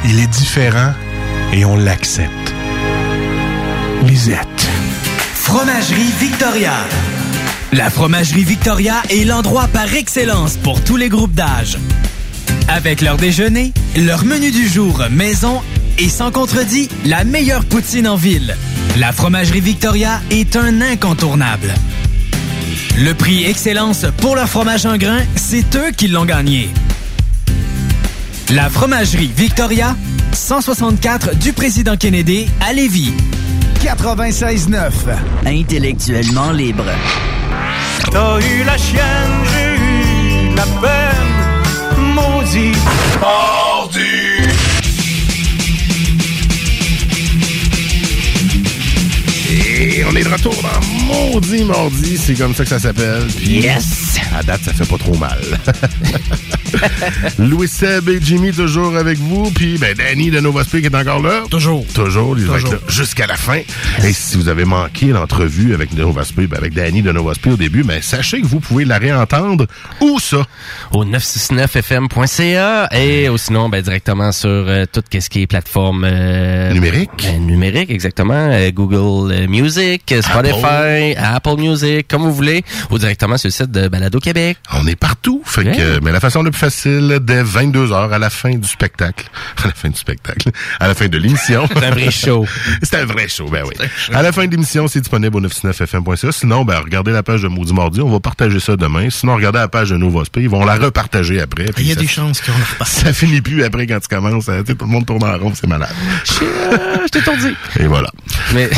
[0.04, 0.92] Il est différent
[1.52, 2.54] et on l'accepte.
[4.04, 4.68] Lisette.
[5.34, 6.74] Fromagerie Victoria.
[7.72, 11.76] La Fromagerie Victoria est l'endroit par excellence pour tous les groupes d'âge.
[12.66, 15.60] Avec leur déjeuner, leur menu du jour maison
[15.98, 18.56] et sans contredit, la meilleure poutine en ville.
[18.96, 21.74] La Fromagerie Victoria est un incontournable.
[22.96, 26.70] Le prix Excellence pour leur fromage en grain, c'est eux qui l'ont gagné.
[28.50, 29.94] La Fromagerie Victoria,
[30.32, 33.12] 164 du Président Kennedy à Lévis.
[33.82, 34.90] 96.9.
[35.44, 36.86] Intellectuellement libre.
[38.10, 42.72] T'as eu la chienne, j'ai eu la peine, maudit.
[43.20, 44.00] Mardi!
[49.50, 53.26] Et on est de retour dans Maudit Mardi, c'est comme ça que ça s'appelle.
[53.40, 54.07] Yes!
[54.38, 55.36] À date, ça fait pas trop mal.
[57.40, 59.50] Louis Seb et Jimmy toujours avec vous.
[59.50, 61.42] Puis ben, Danny de Nova Speak est encore là.
[61.50, 61.84] Toujours.
[61.92, 62.38] Toujours.
[62.38, 63.60] Il va être là jusqu'à la fin.
[64.04, 67.54] Et si vous avez manqué l'entrevue avec Nova Speak, ben, avec Danny de Nova Speak
[67.54, 69.66] au début, ben, sachez que vous pouvez la réentendre.
[70.00, 70.46] Où ça?
[70.92, 76.72] Au 969fm.ca et ou sinon ben, directement sur euh, tout ce qui est plateforme euh,
[76.72, 77.10] Numérique.
[77.24, 81.56] ben, numérique exactement euh, Google euh, Music, Spotify, Apple.
[81.58, 84.58] Music, comme vous voulez, ou directement sur le site de Balado Québec.
[84.74, 85.42] On est partout.
[85.44, 86.00] Fait que, Yeah.
[86.02, 89.26] mais la façon la plus facile, dès 22h à la fin du spectacle.
[89.64, 90.50] À la fin du spectacle.
[90.80, 91.66] À la fin de l'émission.
[91.72, 92.46] C'est un vrai show.
[92.82, 93.74] C'est un vrai show, ben oui.
[94.12, 96.32] À la fin de l'émission, c'est disponible au 969fm.ca.
[96.32, 98.00] Sinon, ben, regardez la page de Maudit Mardi.
[98.00, 99.08] On va partager ça demain.
[99.10, 100.42] Sinon, regardez la page de Nova Speak.
[100.44, 101.64] Ils vont la repartager après.
[101.66, 102.88] Il Puis y a ça- des chances qu'on le repasse.
[103.04, 104.48] Ça finit plus après quand tu commences.
[104.48, 104.62] hein.
[104.66, 105.88] Tout le monde tourne en rond, c'est malade.
[106.24, 107.56] Je t'ai dit.
[107.80, 108.10] Et voilà.
[108.54, 108.68] Mais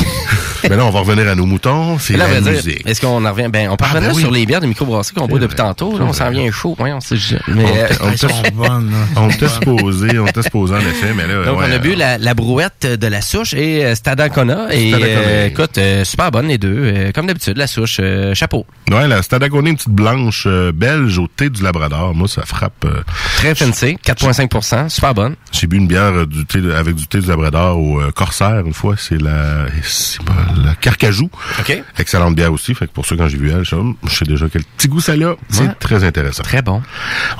[0.69, 1.99] Mais là, on va revenir à nos moutons.
[1.99, 2.83] C'est là, la dire, musique.
[2.87, 3.49] est-ce qu'on en revient?
[3.53, 4.21] Ben, on peut Ah, ben oui.
[4.21, 5.99] sur les bières de microbrasserie qu'on boit depuis tantôt.
[5.99, 6.77] Là, on s'en vient chaud.
[6.79, 7.17] Ouais, on sait
[7.49, 8.85] Mais On- euh,
[9.17, 11.45] on t'a supposé, on t'a supposé en effet, mais là.
[11.45, 14.69] Donc, ouais, on a bu la, la brouette de la souche et euh, Stadacona.
[14.75, 15.19] Et Stadacona.
[15.21, 16.77] euh, écoute, euh, super bonne les deux.
[16.77, 18.67] Euh, comme d'habitude, la souche, euh, chapeau.
[18.91, 22.15] Ouais, la Stadaconé, une petite blanche euh, belge au thé du Labrador.
[22.15, 22.85] Moi, ça frappe.
[22.85, 23.03] euh,
[23.37, 25.35] Très fancy, 4,5% super bonne.
[25.53, 28.63] J'ai bu une bière euh, du thé, avec du thé du Labrador au euh, Corsaire
[28.67, 28.95] une fois.
[28.99, 29.67] C'est la.
[29.83, 30.33] c'est pas-
[30.81, 31.31] Carcajou.
[31.59, 31.83] OK.
[31.99, 32.75] Excellente bière aussi.
[32.75, 33.71] Fait que pour ça, quand j'ai vu elle, je,
[34.15, 35.35] sais- déjà quel petit goût ça a.
[35.51, 36.43] C'est très intéressant.
[36.43, 36.83] Très bon.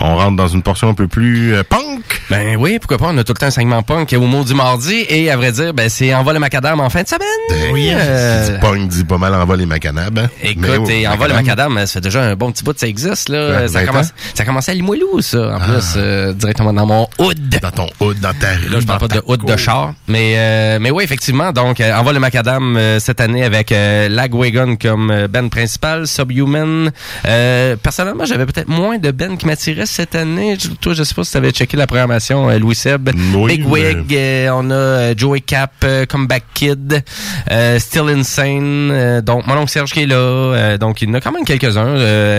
[0.01, 2.23] On rentre dans une portion un peu plus euh, punk.
[2.31, 3.07] Ben oui, pourquoi pas.
[3.09, 5.05] On a tout le temps un segment punk au mot du mardi.
[5.09, 7.73] Et à vrai dire, ben c'est Envol le macadam en fin de semaine.
[7.73, 10.19] Oui, Euh, dit punk dit pas mal en vol les macanabes.
[10.19, 10.29] hein.
[10.43, 11.73] Mais Écoute, et Envol le macadam.
[11.73, 13.29] macadam, ça fait déjà un bon petit bout que ça existe.
[13.29, 13.69] Là.
[13.69, 15.65] Ça, 20 commence, ça a commencé à Limoilou, ça, en Ah.
[15.69, 17.49] plus, euh, directement dans mon hood.
[17.61, 18.69] Dans ton hood, dans ta rue.
[18.69, 19.95] Là, je parle pas de hood de char.
[20.09, 21.53] Mais, euh, mais oui, effectivement.
[21.53, 26.91] Donc, Envol le macadam cette année avec euh, Lagwagon comme euh, band principal, Subhuman.
[27.27, 30.57] Euh, personnellement, j'avais peut-être moins de bands qui m'attiraient cette année.
[30.61, 33.11] Je- Toi, je sais pas si tu avais checké la programmation, Louis Seb.
[33.35, 34.17] Oui, Big Wig,
[34.53, 37.03] on a Joey Cap, Comeback Kid,
[37.79, 40.77] Still Insane, donc mon oncle Serge qui est là.
[40.79, 41.97] donc, il y en a quand même quelques-uns.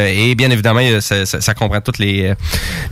[0.08, 2.34] et bien évidemment, ça, ça- ça comprend toutes les,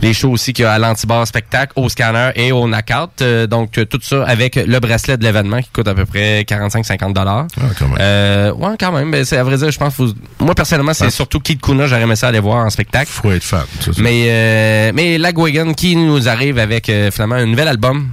[0.02, 3.22] les shows aussi qu'il y a à l'Antibar Spectacle, au Scanner et au Knockout.
[3.48, 7.46] Donc, tout ça avec le bracelet de l'événement qui coûte à peu près 45-50 dollars.
[7.62, 7.98] Ah, quand même.
[8.00, 9.10] Euh, ouais, quand même.
[9.10, 9.94] Ben, c'est à vrai dire, je pense.
[9.94, 10.08] Faut...
[10.40, 11.10] Moi personnellement, c'est Ah.
[11.10, 11.86] surtout Kid Kuna.
[11.86, 13.10] J'aurais aimé ça aller voir en spectacle.
[13.10, 13.64] Faut être fan.
[13.80, 14.02] ça, ça.
[14.02, 18.08] Mais euh, mais Lagwagon qui nous arrive avec euh, finalement un nouvel album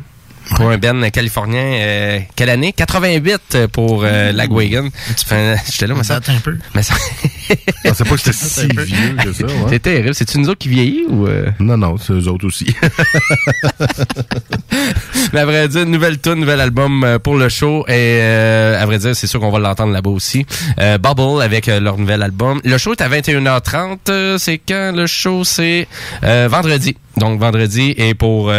[0.56, 1.61] pour un band californien.
[1.64, 2.74] euh, quelle année?
[2.74, 4.90] 88 pour euh, Lagwagon.
[5.26, 6.19] Enfin, J'étais là, mais ça.
[6.28, 6.57] Un peu.
[6.76, 6.94] Mais ça.
[7.49, 9.45] Je pensais pas que c'était si vieux que ça.
[9.45, 9.53] ouais.
[9.69, 10.14] C'est terrible.
[10.15, 11.28] C'est-tu nous autres qui vieillit ou.
[11.28, 11.49] euh?
[11.60, 12.76] Non, non, c'est eux autres aussi.
[15.34, 17.86] Mais à vrai dire, nouvelle tune, nouvel album euh, pour le show.
[17.88, 20.45] Et euh, à vrai dire, c'est sûr qu'on va l'entendre là-bas aussi.
[20.80, 22.60] Euh, Bubble avec euh, leur nouvel album.
[22.64, 23.98] Le show est à 21h30.
[24.10, 25.44] Euh, c'est quand le show?
[25.44, 25.88] C'est
[26.24, 26.95] euh, vendredi.
[27.18, 28.52] Donc vendredi et pour...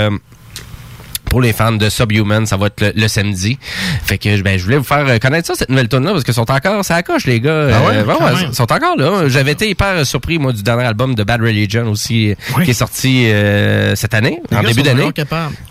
[1.31, 3.59] pour les fans de Subhuman, ça va être le, le samedi.
[4.05, 6.25] Fait que ben, je voulais vous faire euh, connaître ça, cette nouvelle tune là parce
[6.25, 7.69] qu'ils sont encore, ça accroche les gars.
[7.73, 7.97] Ah ouais?
[7.97, 9.29] Euh, sont encore là.
[9.29, 12.65] J'avais été hyper surpris, moi, du dernier album de Bad Religion aussi, Oui.
[12.65, 15.11] qui est sorti euh, cette année, Les en gars début d'année.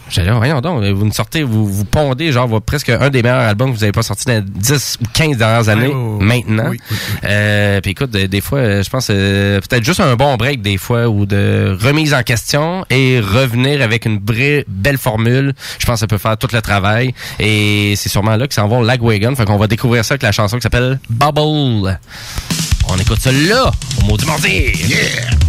[0.10, 3.72] J'allais, voyons donc, vous nous sortez, vous, vous pondez, genre, presque un des meilleurs albums
[3.74, 6.70] que vous avez pas sorti dans les 10 ou 15 dernières années, maintenant.
[6.70, 10.16] Oui, oui, Euh, puis écoute, des, des fois, euh, je pense, euh, peut-être juste un
[10.16, 14.98] bon break, des fois, ou de remise en question et revenir avec une vraie belle
[14.98, 15.54] formule.
[15.80, 17.14] Je pense que ça peut faire tout le travail.
[17.40, 19.36] Et c'est sûrement là que s'en vont Lagwagon.
[19.36, 22.00] Fait qu'on va découvrir ça avec la chanson qui s'appelle Bubble.
[22.90, 23.70] On écoute ça là,
[24.02, 24.72] au mot du mardi.
[24.88, 25.47] Yeah!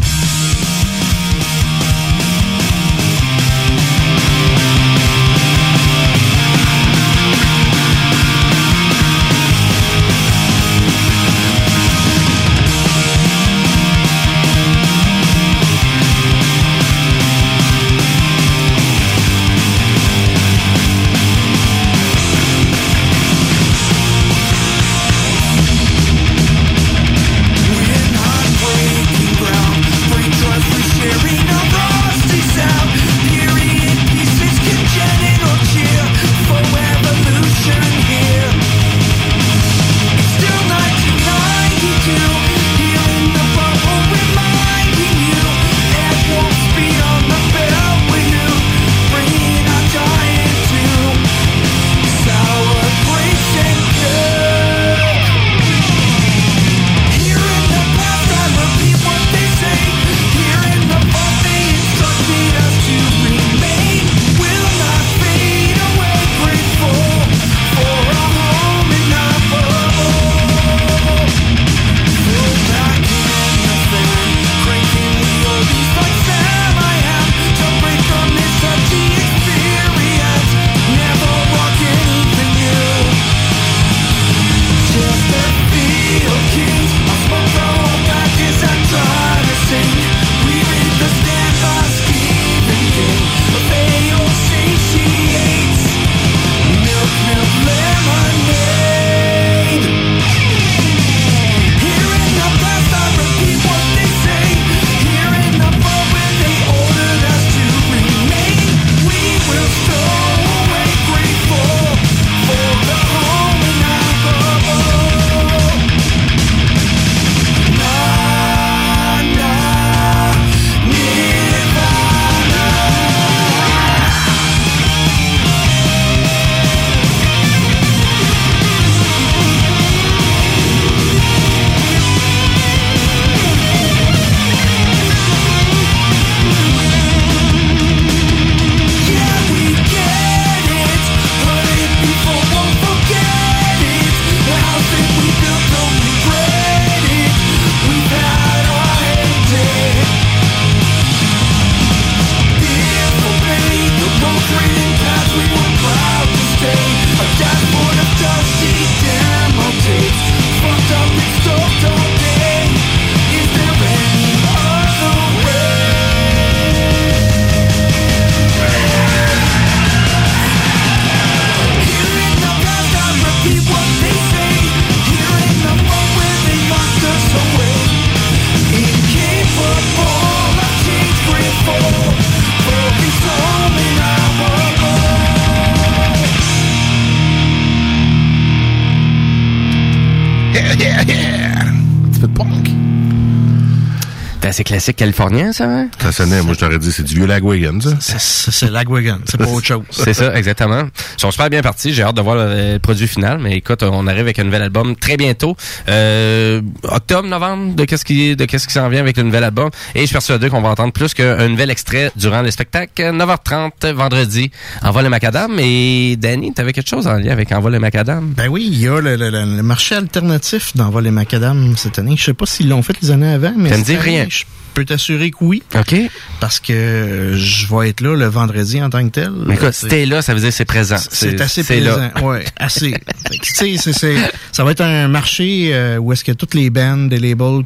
[194.69, 195.89] Classique californien, ça, hein?
[196.01, 197.90] Ça sonnait, moi je t'aurais dit, c'est du vieux Lagwagon, ça.
[198.01, 199.82] C'est c'est Lagwagon, c'est pas autre chose.
[199.90, 200.82] C'est ça, exactement.
[201.16, 201.93] Ils sont super bien partis.
[201.95, 203.39] J'ai hâte de voir le, le produit final.
[203.39, 205.57] Mais écoute, on arrive avec un nouvel album très bientôt.
[205.89, 209.70] Euh, octobre, novembre, de qu'est-ce qui, de qu'est-ce qui s'en vient avec le nouvel album?
[209.95, 213.03] Et je suis persuadé qu'on va entendre plus qu'un nouvel extrait durant le spectacle.
[213.03, 214.51] 9h30, vendredi.
[214.82, 215.57] Envoie le macadam.
[215.59, 218.35] Et Danny, t'avais quelque chose en lien avec Envoie le macadam?
[218.36, 221.99] Ben oui, il y a le, le- le- le marché alternatif d'envol les macadam cette
[221.99, 222.16] année.
[222.19, 224.27] Je sais pas s'ils l'ont fait les années avant, mais Ça me dit rien.
[224.28, 224.45] Je
[224.78, 225.62] peux t'assurer que oui.
[225.74, 225.94] OK.
[226.40, 229.32] Parce que euh, je vais être là le vendredi en tant que tel.
[229.44, 230.96] Mais écoute, si t'es là, ça veut dire que c'est présent.
[231.10, 232.10] C'est assez présent.
[232.22, 232.94] Ouais, assez.
[233.30, 234.16] Tu sais,
[234.52, 237.64] ça va être un marché euh, où est-ce que toutes les bands, les labels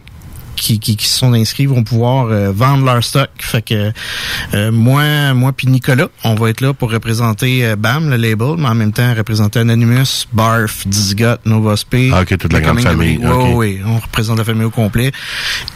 [0.63, 3.29] qui, qui, qui se sont inscrits vont pouvoir euh, vendre leur stock.
[3.39, 3.93] Fait que
[4.55, 8.55] euh, moi, moi puis Nicolas, on va être là pour représenter euh, BAM, le label,
[8.59, 12.11] mais en même temps représenter Anonymous, Barf, Dizgot, Nova Sp.
[12.13, 13.19] Ah, ok, toute la grande famille.
[13.19, 15.11] Ouais, ouais, on représente la famille au complet.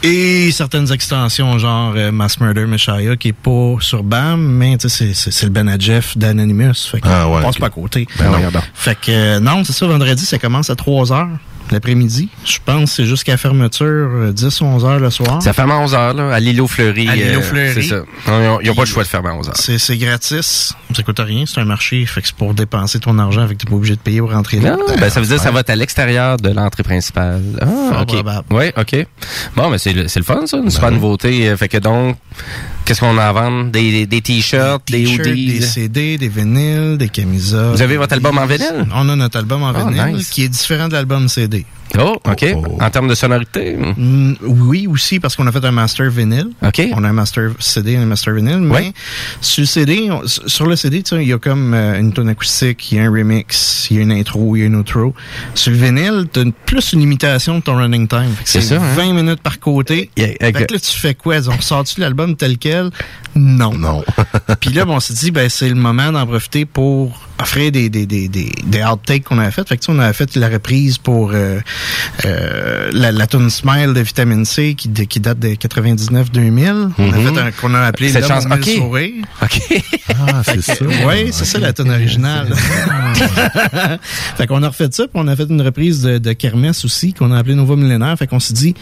[0.03, 5.31] Et certaines extensions, genre Mass Murder, Messiah, qui est pas sur BAM, mais c'est- c'est
[5.31, 6.73] c'est le Ben à Jeff d'Anonymous.
[6.91, 8.07] Fait que Ah, ouais, on passe pas à côté.
[8.17, 8.37] Ben non.
[8.73, 11.27] Fait que non, c'est ça, vendredi, ça commence à 3 heures
[11.71, 12.29] l'après-midi?
[12.45, 15.41] Je pense que c'est jusqu'à fermeture euh, 10-11 heures le soir.
[15.41, 17.07] Ça ferme à 11 h là, à l'îlot Fleury.
[17.09, 17.73] À l'îlot euh, Fleury.
[17.73, 18.01] C'est ça.
[18.27, 20.73] Ils ont, ils ont pas le choix de fermer à 11 h C'est c'est gratis,
[20.95, 23.63] ça coûte rien, c'est un marché, fait que c'est pour dépenser ton argent, fait que
[23.63, 24.71] t'es pas obligé de payer pour rentrer là.
[24.77, 27.41] Non, ben ça veut dire que ça va être à l'extérieur de l'entrée principale.
[27.61, 28.07] Ah, Fort ok.
[28.07, 28.45] probable.
[28.51, 29.05] Oui, ok.
[29.55, 31.49] Bon, mais c'est le, c'est le fun, ça, une super nouveauté.
[31.49, 32.17] Euh, Fait que donc,
[32.87, 33.69] qu'est-ce qu'on a à vendre?
[33.71, 35.59] Des, des, des t-shirts, des, hoodies?
[35.59, 37.73] des CD, des vinyles, des camisoles.
[37.75, 38.87] Vous avez votre album en vinyle?
[38.95, 40.29] On a notre album en Oh, vinyle, nice.
[40.29, 41.65] qui est différent de l'album CD.
[41.97, 42.45] Oh, ok.
[42.81, 43.77] En termes de sonorité?
[43.95, 46.49] Mm, oui, aussi, parce qu'on a fait un master vinyle.
[46.61, 46.81] OK.
[46.93, 48.57] On a un master CD et un master vinyle.
[48.59, 48.93] Mais Ouais.
[49.39, 52.11] sur le CD, on- sur le CD, tu sais, il y a comme euh, une
[52.11, 54.65] tonne acoustique, il y a un remix, il y a une intro, il y a
[54.65, 55.13] une outro.
[55.55, 58.35] Sur le vinyle, t'as une- plus une limitation de ton running time.
[58.43, 58.93] C'est ça, hein?
[58.95, 60.09] 20 minutes par côté.
[60.17, 61.35] Yeah, Fait que là, tu fais quoi?
[61.47, 62.76] On sort-tu l'album tel quel?
[63.35, 63.73] Non.
[63.73, 64.03] Non.
[64.59, 67.89] Puis là, bon, on s'est dit, ben, c'est le moment d'en profiter pour offrir des,
[67.89, 69.67] des, des, des, des outtakes qu'on avait fait.
[69.67, 71.59] Fait que, tu sais, on a fait la reprise pour euh,
[72.25, 76.89] euh, la, la tune Smile de Vitamine C qui, de- qui date de 99-2000.
[76.97, 77.35] On a Mhm.
[77.35, 78.45] fait un qu'on a appelé Cette L'homme chance-
[78.79, 79.59] aux mille ok.
[80.19, 80.73] Ah, c'est ça.
[81.05, 82.47] Oui, c'est ça la tune originale.
[84.37, 87.13] fait qu'on a refait ça, puis on a fait une reprise de, de Kermesse aussi,
[87.13, 88.17] qu'on a appelé Nova Millénaire.
[88.17, 88.73] Fait qu'on s'est dit,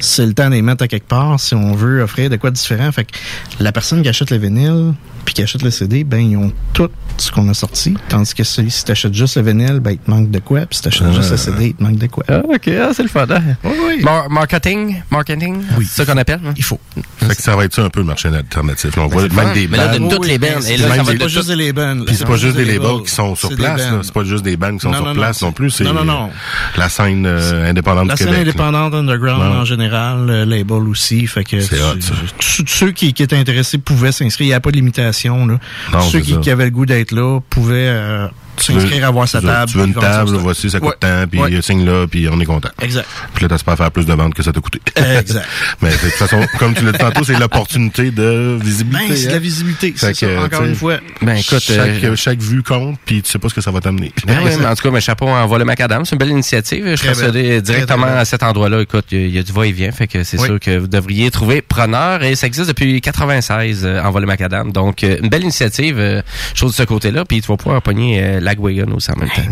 [0.00, 2.50] c'est le temps de les mettre à quelque part si on veut offrir de quoi
[2.50, 2.90] de différent.
[2.92, 3.12] Fait que
[3.58, 4.94] la personne qui achète le vinyle
[5.24, 7.94] puis qui achète le CD, ben ils ont tout ce qu'on a sorti.
[8.08, 10.60] Tandis que si t'achètes juste le vinyle, ben il te manque de quoi.
[10.66, 12.24] Puis si t'achètes juste le CD, il te manque de quoi.
[12.28, 13.26] Ah, OK, ah, c'est le fun.
[13.30, 13.42] hein?
[13.64, 14.02] Oui, oui.
[14.02, 15.02] Mar- marketing?
[15.10, 15.62] Marketing?
[15.78, 15.86] Oui.
[15.88, 16.40] C'est ça qu'on appelle?
[16.46, 16.52] hein?
[16.56, 16.80] Il faut.
[17.18, 18.96] Fait que ça va être ça un peu le marché alternatif.
[18.96, 19.52] Là, on voit même fun.
[19.54, 20.46] des Mais là, de toutes les bands.
[20.68, 22.02] Et là, ça va des- être pas juste les bands.
[22.06, 23.82] Puis c'est pas juste des labels qui sont sur des place.
[24.02, 25.80] C'est pas juste des bands qui sont sur place non, plus.
[25.82, 26.30] Non, non, non.
[26.76, 31.26] la scène euh, indépendante La du scène indépendante underground en général, label aussi.
[31.26, 32.14] Fait que C'est tu- hot, ça.
[32.38, 34.46] tous ceux qui, qui étaient intéressés pouvaient s'inscrire.
[34.46, 35.09] Il n'y a pas de limitation.
[35.46, 35.58] Là.
[35.92, 38.28] Non, ceux qui, avaient le goût d'être là pouvaient euh,
[38.64, 39.70] s'inscrire, avoir sa tu veux- table.
[39.72, 40.96] Tu veux une table, voici, ça coûte Ouais.
[41.00, 41.62] tant, puis Ouais.
[41.62, 42.68] signe là, puis on est content.
[42.80, 43.06] Exact.
[43.34, 44.80] Puis là, t'espères faire plus de ventes que ça t'a coûté.
[44.96, 45.46] Exact.
[45.82, 49.08] Mais de toute façon, comme tu l'as dit tantôt, c'est l'opportunité de visibilité.
[49.08, 49.32] Ben, c'est de hein.
[49.34, 49.94] la visibilité.
[49.96, 50.96] C'est que, ça, encore une fois.
[51.22, 53.80] Ben, écoute, chaque, euh, chaque vue compte, puis tu sais pas ce que ça va
[53.80, 54.12] t'amener.
[54.26, 56.04] Ben en tout cas, mais chapeau envoie le macadam.
[56.04, 56.84] C'est une belle initiative.
[56.90, 58.80] Je suis persuadé directement à cet endroit-là.
[58.82, 59.92] Écoute, il y, a- il y a du va-et-vient.
[59.92, 60.46] Fait que c'est Oui.
[60.46, 62.22] sûr que vous devriez trouver preneur.
[62.22, 64.72] Et ça existe depuis 96, euh, envoie le macadam.
[64.72, 66.22] Donc, euh, une belle initiative, euh,
[66.54, 67.24] chose de ce côté-là.
[67.24, 69.42] Puis tu vas pouvoir pogner euh, Lagwagon aussi en même temps.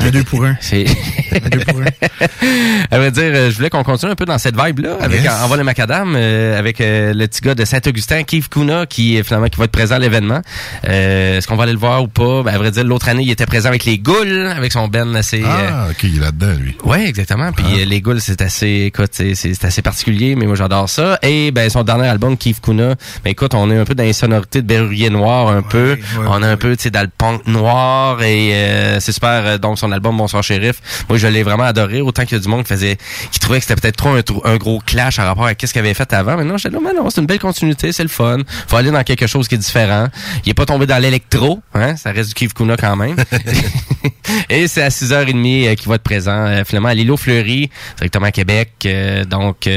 [0.00, 0.56] Un deux pour un.
[0.60, 0.84] C'est...
[1.32, 1.84] Un deux pour un.
[2.90, 5.32] à vrai dire, euh, je voulais qu'on continue un peu dans cette vibe-là, avec Yes.
[5.42, 9.48] Envoi le Macadam, euh, avec euh, le petit gars de Saint-Augustin, Keith Kuna, qui finalement
[9.48, 10.40] qui va être présent à l'événement.
[10.88, 12.42] Euh, Est-ce qu'on va aller le voir ou pas?
[12.42, 15.14] Ben, à vrai dire, l'autre année, il était présent avec les Goules, avec son Ben
[15.16, 15.42] assez...
[15.42, 16.76] euh, Ah, ok, il est là-dedans, lui.
[16.84, 17.52] Ouais, exactement.
[17.52, 21.18] Puis euh, les Ghouls, c'est assez, écoute, c'est, assez particulier, mais moi j'adore ça.
[21.22, 22.94] Et ben son dernier album, Keith Kuna,
[23.24, 25.98] ben écoute, on est un peu dans les sonorités de Berruyer Noir, un peu.
[26.26, 29.42] on est un peu, tu sais, dans le punk noir et euh, c'est super.
[29.46, 32.00] euh, donc son album Bonsoir Shérif, moi je l'ai vraiment adoré.
[32.00, 32.98] Autant qu'il y a du monde qui faisait,
[33.30, 34.10] qui trouvait que c'était peut-être trop
[34.44, 36.36] un, gros clash en rapport avec ce qu'il avait fait avant.
[36.36, 38.38] Mais non, j'étais là, mais non, c'est une belle continuité, c'est le fun.
[38.68, 40.08] Faut aller dans quelque chose qui est différent.
[40.44, 43.16] Il est pas tombé dans l'électro, hein, ça reste du Keith Kuna quand même.
[44.48, 48.26] Et c'est à 6h30 euh, qu'il va être présent, euh, finalement, à l'îlot Fleury, directement
[48.26, 48.72] à Québec.
[48.86, 49.68] Euh, donc,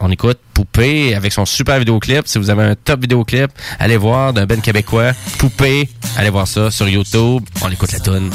[0.00, 2.26] on écoute Poupée avec son super vidéoclip.
[2.26, 5.12] Si vous avez un top vidéoclip, allez voir d'un Ben québécois.
[5.38, 7.42] Poupée, allez voir ça sur YouTube.
[7.62, 8.30] On écoute la tune.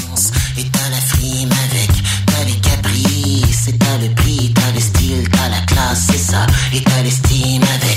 [1.18, 1.90] Avec,
[2.26, 6.46] t'as les caprices, et t'as le prix, t'as le style, t'as la classe, c'est ça,
[6.74, 7.95] et t'as l'estime avec,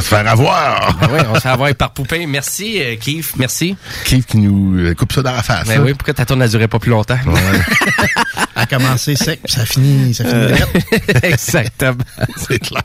[0.00, 0.96] Se faire avoir.
[1.00, 2.26] Ben oui, on se fait avoir par Poupin.
[2.26, 3.32] Merci, euh, Keith.
[3.36, 3.76] Merci.
[4.04, 5.66] Keith qui nous euh, coupe ça dans la face.
[5.68, 5.82] Ben hein.
[5.84, 7.18] oui, pourquoi ta tourne n'a duré pas plus longtemps?
[8.54, 11.24] a commencé sec, puis ça finit, ça finit Euh, direct.
[11.24, 12.04] Exactement.
[12.36, 12.82] C'est clair.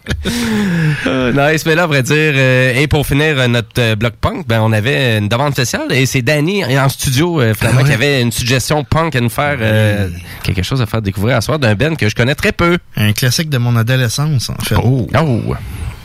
[1.08, 4.48] Euh, nice, mais là, à vrai dire, euh, et pour finir notre euh, bloc punk,
[4.48, 7.90] ben, on avait une demande spéciale et c'est Danny en studio, euh, finalement, Ah ouais?
[7.90, 10.10] qui avait une suggestion punk à nous faire, euh,
[10.44, 12.78] quelque chose à faire découvrir à soir d'un Ben que je connais très peu.
[12.96, 14.76] Un classique de mon adolescence, en fait.
[14.82, 15.08] Oh.
[15.18, 15.56] Oh.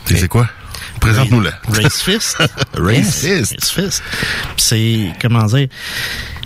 [0.05, 0.47] C'est quoi?
[1.01, 1.51] Présente-nous-le.
[1.67, 2.37] Race Fist.
[2.77, 3.53] Race Yes, Fist.
[3.59, 4.03] Race Fist.
[4.55, 5.67] C'est, comment dire,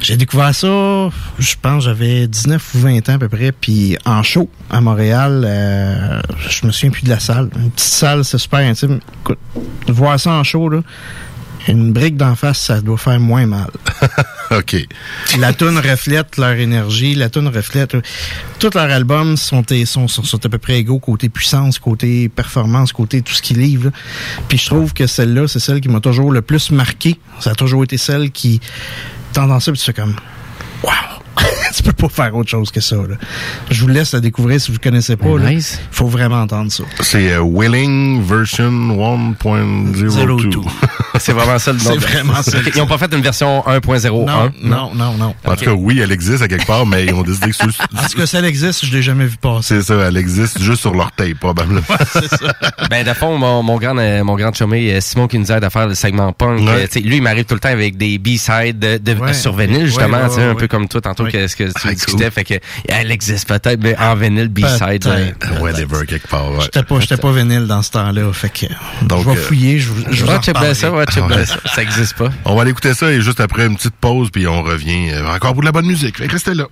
[0.02, 1.10] j'ai découvert ça,
[1.40, 5.44] je pense j'avais 19 ou 20 ans à peu près, puis en show à Montréal,
[5.46, 7.50] euh, je me souviens plus de la salle.
[7.56, 9.00] Une petite salle, c'est super intime.
[9.22, 9.40] Écoute,
[9.88, 10.82] de voir ça en show, là,
[11.74, 13.70] une brique d'en face, ça doit faire moins mal.
[14.52, 14.76] OK.
[15.40, 17.96] La tune reflète leur énergie, la tune reflète...
[18.60, 22.94] Tous leurs albums sont, sont, sont, sont à peu près égaux côté puissance, côté performance,
[22.94, 23.86] côté tout ce qu'ils livrent.
[23.86, 23.92] là.
[24.48, 27.20] Puis je trouve que celle-là, c'est celle qui m'a toujours le plus marqué.
[27.40, 28.62] Ça a toujours été celle qui
[29.34, 30.16] tendance ça, puis tu fais comme...
[30.84, 31.15] Wow!
[31.76, 32.96] tu peux pas faire autre chose que ça.
[32.96, 33.16] Là.
[33.70, 35.38] Je vous laisse la découvrir si vous connaissez pas.
[35.38, 35.50] là.
[35.52, 35.80] Nice.
[35.92, 36.84] faut vraiment entendre ça.
[37.02, 40.62] C'est euh, Willing version 1.02.
[41.20, 41.84] C'est vraiment ça le nom.
[41.92, 42.58] C'est vraiment ça.
[42.76, 44.12] Ils n'ont pas fait une version 1.01.
[44.12, 45.34] Non, non, non, non.
[45.46, 47.64] En tout cas, oui, elle existe à quelque part, mais ils ont décidé que c'est-
[47.64, 49.76] En tout cas, si elle existe, je l'ai jamais vu passer.
[49.82, 51.80] c'est ça, elle existe juste sur leur tape, probablement.
[52.90, 55.64] Ben, de fond, mon, mon grand, euh, mon grand chumé, euh, Simon, qui nous aide
[55.64, 56.88] à faire le segment punk, Ouais.
[57.02, 59.34] lui, il m'arrive tout le temps avec des B-sides de, de- Ouais.
[59.34, 60.56] sur vinyle, justement, Ouais, ouais, ouais, un ouais.
[60.56, 61.32] peu comme toi, tantôt, Ouais.
[61.32, 62.32] que ce que tu Ah, discutais, cool.
[62.32, 62.54] fait que,
[62.88, 65.08] elle existe peut-être, mais en vinyle, B-side.
[65.60, 66.62] Whatever, quelque part, ouais.
[66.62, 68.66] J'étais pas, j'étais pas vinyle dans ce temps-là, fait que
[69.06, 71.46] Donc, je vais euh, fouiller, je, je vous en Ouais, check bien ça, ouais, Ah,
[71.46, 71.56] ça.
[71.76, 72.30] Ça existe pas.
[72.46, 75.28] On va aller écouter ça et juste après une petite pause, puis on revient euh,
[75.28, 76.18] encore pour de la bonne musique.
[76.18, 76.66] Fait que restez là.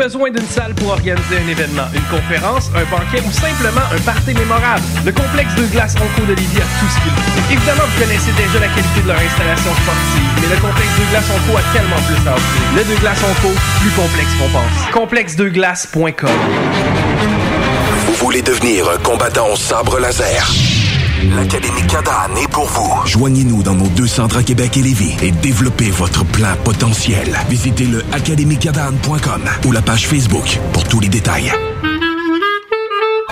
[0.00, 4.32] Besoin d'une salle pour organiser un événement, une conférence, un banquet ou simplement un party
[4.32, 4.80] mémorable.
[5.04, 7.52] Le complexe de glace Onco de Lévis a tout ce qu'il faut.
[7.52, 11.28] Évidemment, vous connaissez déjà la qualité de leur installation sportive, mais le complexe de glace
[11.28, 12.62] Onco a tellement plus à offrir.
[12.76, 14.90] Le de glace Onco, plus complexe qu'on pense.
[14.90, 16.38] Complexedeglace.com
[18.06, 20.50] Vous voulez devenir un combattant au sabre laser?
[21.22, 23.06] L'Académie Cadane est pour vous.
[23.06, 27.38] Joignez-nous dans nos deux centres à Québec et Lévis et développez votre plein potentiel.
[27.50, 31.52] Visitez le académiecadane.com ou la page Facebook pour tous les détails.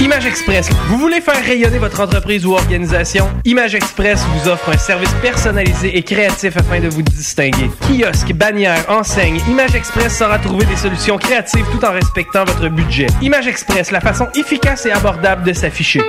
[0.00, 0.70] Image Express.
[0.86, 3.28] Vous voulez faire rayonner votre entreprise ou organisation?
[3.44, 7.68] Image Express vous offre un service personnalisé et créatif afin de vous distinguer.
[7.80, 13.08] Kiosque, bannière, enseigne, Image Express saura trouver des solutions créatives tout en respectant votre budget.
[13.22, 16.00] Image Express, la façon efficace et abordable de s'afficher.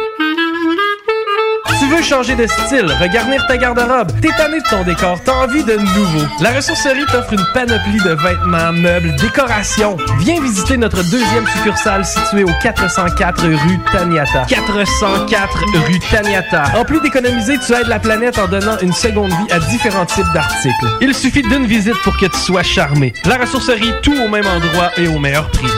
[1.79, 5.63] Tu veux changer de style, regarnir ta garde-robe, t'es tanné de ton décor, t'as envie
[5.63, 6.27] de nouveau.
[6.41, 9.95] La ressourcerie t'offre une panoplie de vêtements, meubles, décorations.
[10.19, 14.45] Viens visiter notre deuxième succursale située au 404 rue Taniata.
[14.49, 16.63] 404 rue Taniata.
[16.77, 20.31] En plus d'économiser, tu aides la planète en donnant une seconde vie à différents types
[20.33, 20.85] d'articles.
[20.99, 23.13] Il suffit d'une visite pour que tu sois charmé.
[23.23, 25.71] La ressourcerie, tout au même endroit et au meilleur prix.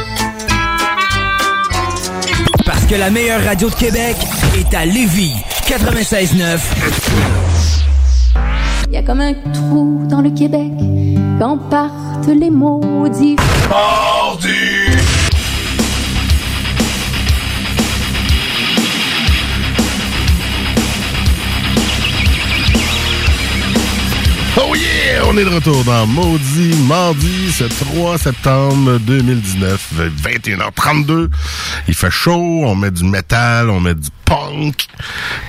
[2.66, 4.16] Parce que la meilleure radio de Québec
[4.56, 5.36] est à Lévis.
[5.68, 6.60] 96.9.
[8.88, 10.72] Il y a comme un trou dans le Québec
[11.40, 13.38] quand partent les maudits.
[24.58, 25.24] Oh yeah!
[25.26, 31.30] On est de retour dans Maudit Mardi, ce 3 septembre 2019, 21h32.
[31.88, 34.88] Il fait chaud, on met du métal, on met du punk.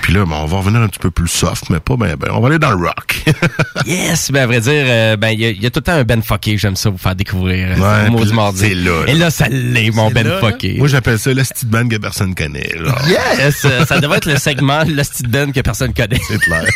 [0.01, 2.29] Puis là, ben, on va revenir un petit peu plus soft, mais pas ben ben.
[2.31, 3.23] On va aller dans le rock.
[3.85, 5.83] Yes, ben à vrai dire, euh, ben il y, a- il y a tout le
[5.83, 7.77] temps un Ben Fucké, j'aime ça vous faire découvrir.
[7.77, 8.59] Ouais, Maudit Mardi.
[8.59, 9.11] c'est là, là.
[9.11, 10.39] Et là, ça l'est, mon Ben là.
[10.39, 10.75] Fucké.
[10.77, 12.71] Moi, j'appelle ça le style band que personne connaît.
[12.79, 12.95] là.
[13.07, 13.65] Yes!
[13.65, 16.21] euh, ça devrait être le segment Le Style Ben que personne connaît.
[16.25, 16.63] C'est clair.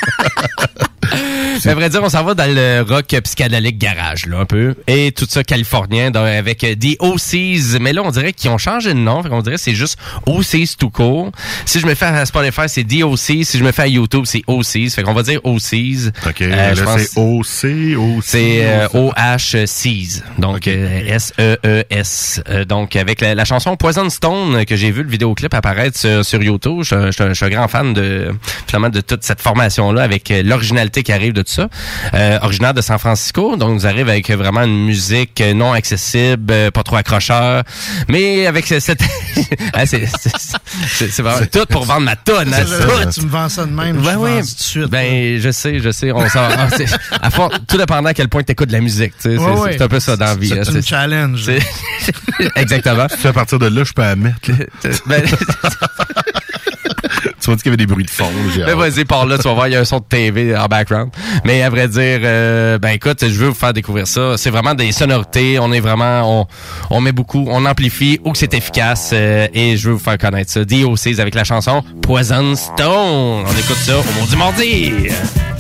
[1.65, 4.75] À vrai dire, on s'en va dans le rock psychédélique garage, là, un peu.
[4.87, 7.79] Et tout ça californien, avec euh, des OCs.
[7.81, 9.23] Mais là, on dirait qu'ils ont changé de nom.
[9.23, 11.31] Qu'on dirait que c'est juste OCs tout court.
[11.65, 13.17] Si je me fais à Spotify, c'est DOC.
[13.17, 14.89] Si je me fais à YouTube, c'est OCs.
[14.93, 16.11] Fait qu'on va dire OCs.
[16.27, 18.23] OK, Euh, je là, pense- c'est OC, OC.
[18.23, 18.87] c'est euh.
[18.93, 22.41] OHCs, donc euh, S-E-E-S.
[22.49, 25.97] Euh, donc avec la, la chanson Poison Stone euh, que j'ai vu le vidéoclip apparaître
[25.97, 26.81] sur, sur YouTube.
[26.83, 28.31] Je, suis un grand fan de
[28.67, 31.67] finalement de toute cette formation là avec euh, l'originalité qui arrive de ça.
[32.13, 36.71] Euh, originaire de San Francisco, donc ils arrivent avec vraiment une musique non accessible, euh,
[36.71, 37.63] pas trop accrocheur,
[38.07, 39.01] mais avec ce- cette
[39.73, 40.31] Ah, c'est c'est-
[40.87, 42.53] c'est- c'est vraiment tout pour vendre ma tonne.
[42.53, 42.63] hein.
[43.13, 44.87] Tu me vends ça de même, Ben je oui, vends tout de suite.
[44.89, 46.67] ben je sais, je sais, on s'en ah,
[47.21, 49.43] à fond, tout dépendant à quel point tu écoutes de la musique, tu sais, c'est-
[49.43, 49.75] Ouais, c'est ouais.
[49.77, 50.49] c'est un peu ça dans la vie.
[50.49, 51.43] C'est hein, une challenge.
[51.45, 51.59] c'est-
[52.55, 53.07] Exactement.
[53.23, 54.51] À partir de là, je peux la mettre.
[54.51, 54.55] là.
[55.07, 55.23] Ben,
[57.47, 58.29] tu m'as dit qu'il y avait des bruits de fond.
[58.57, 60.65] ben vas-y, par là, tu vas voir, il y a un son de TV en
[60.65, 61.11] background.
[61.45, 64.35] Mais à vrai dire, euh, ben écoute, je veux vous faire découvrir ça.
[64.35, 66.47] C'est vraiment des sonorités, on est vraiment, on,
[66.89, 70.17] on met beaucoup, on amplifie, ou que c'est efficace, euh, et je veux vous faire
[70.17, 70.65] connaître ça.
[70.65, 73.45] DOCs avec la chanson Poison Stone.
[73.45, 75.56] On écoute ça au Maudit Mardi.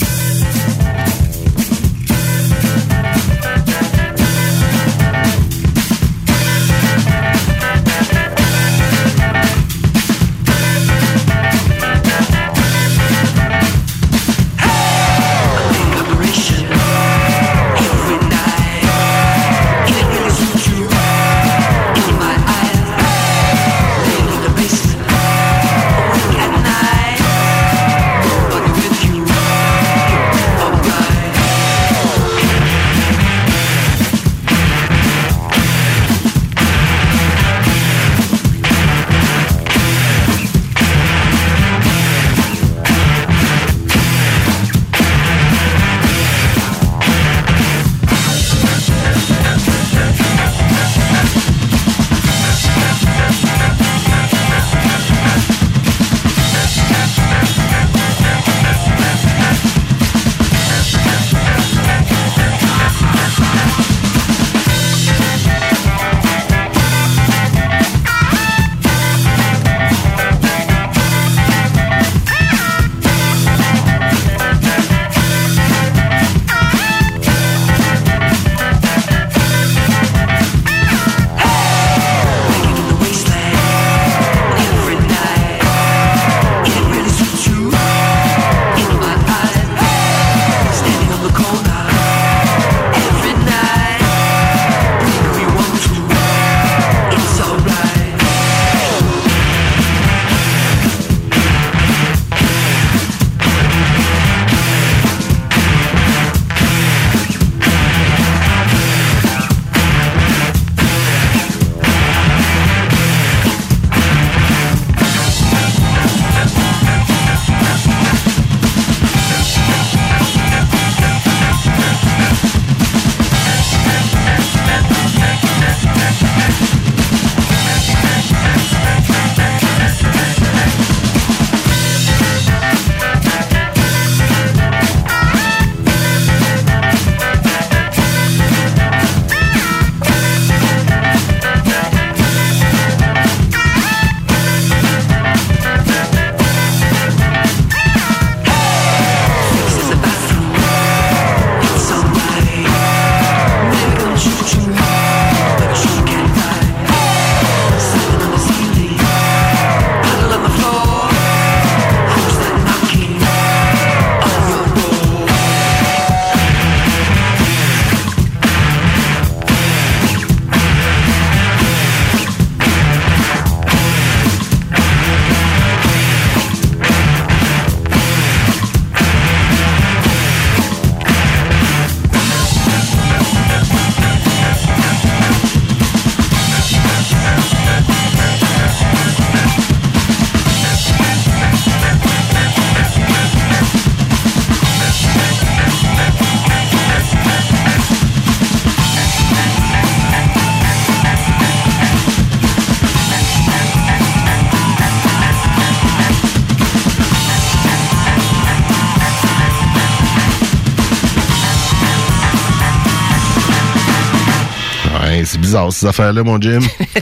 [215.57, 216.59] Bizarre, ces affaires-là, mon Jim?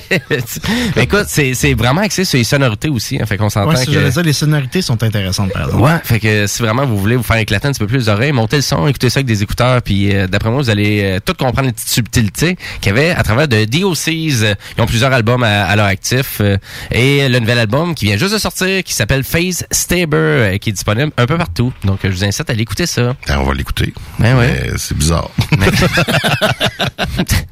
[0.95, 3.19] Mais écoute, c'est c'est vraiment axé sur les sonorités aussi.
[3.21, 4.09] Hein, fait qu'on s'entend Ouais, si que...
[4.09, 5.83] dire, les sonorités sont intéressantes, par exemple.
[5.83, 8.09] Ouais, fait que si vraiment vous voulez vous faire éclater un petit peu plus les
[8.09, 11.01] oreilles, montez le son, écoutez ça avec des écouteurs, puis euh, d'après moi, vous allez
[11.03, 14.07] euh, tout comprendre les petites subtilités qu'il y avait à travers de DOCs.
[14.07, 16.37] Ils ont plusieurs albums à, à leur actif.
[16.41, 16.57] euh,
[16.91, 20.69] et le nouvel album qui vient juste de sortir, qui s'appelle Phase Stabber, euh, qui
[20.69, 21.73] est disponible un peu partout.
[21.83, 23.15] Donc, euh, je vous incite à aller écouter ça.
[23.27, 23.93] Ben, on va l'écouter.
[24.19, 24.47] Ben ouais.
[24.71, 25.29] Mais c'est bizarre.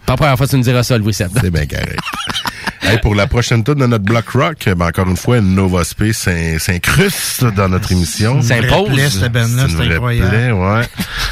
[0.05, 1.29] Pas la première fois que tu me diras ça, Louis Seb.
[1.39, 1.99] C'est bien correct.
[2.85, 6.17] Hey, pour la prochaine tour de notre Block Rock, ben, encore une fois, Nova Space
[6.17, 8.35] s'in- s'incruste dans notre émission.
[8.35, 8.41] Une
[9.69, 10.29] c'est incroyable.
[10.29, 10.81] plaie, ouais.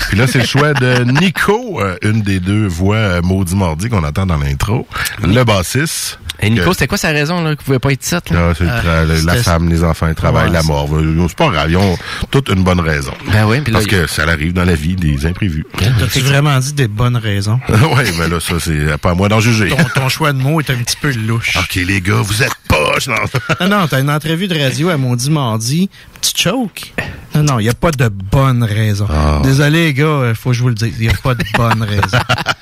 [0.08, 3.90] Puis là, c'est le choix de Nico, euh, une des deux voix euh, Maudit Mardi
[3.90, 4.88] qu'on entend dans l'intro.
[5.22, 6.20] Le bassiste.
[6.42, 8.50] Et Nico, Que- c'était quoi sa raison, là, qu'il pouvait pas être titre, là?
[8.50, 10.90] Ah, c'est le- la c'était- femme, les enfants, le travail, Ouais, la mort.
[11.28, 11.98] C'est pas grave, ils ont
[12.32, 13.14] toute une bonne raison.
[13.32, 15.66] Ben oui, là, Parce que ça arrive dans la vie des imprévus.
[15.78, 17.60] T'as-tu vraiment dit des bonnes raisons?
[17.70, 19.70] ouais, mais là, ça, c'est pas à moi d'en juger.
[19.70, 21.56] Ton, ton choix de mots est un petit peu louche.
[21.58, 23.08] OK, les gars, vous êtes poches.
[23.08, 23.16] Non,
[23.62, 25.90] Non, non, t'as une entrevue de radio à Maudit Mardi,
[26.22, 26.94] tu choke.
[27.36, 29.08] Non, non, il n'y a pas de bonne raison.
[29.10, 29.40] Ah.
[29.44, 31.44] Désolé, les gars, euh, faut que je vous le dise, il n'y a pas de
[31.56, 32.18] bonne raison.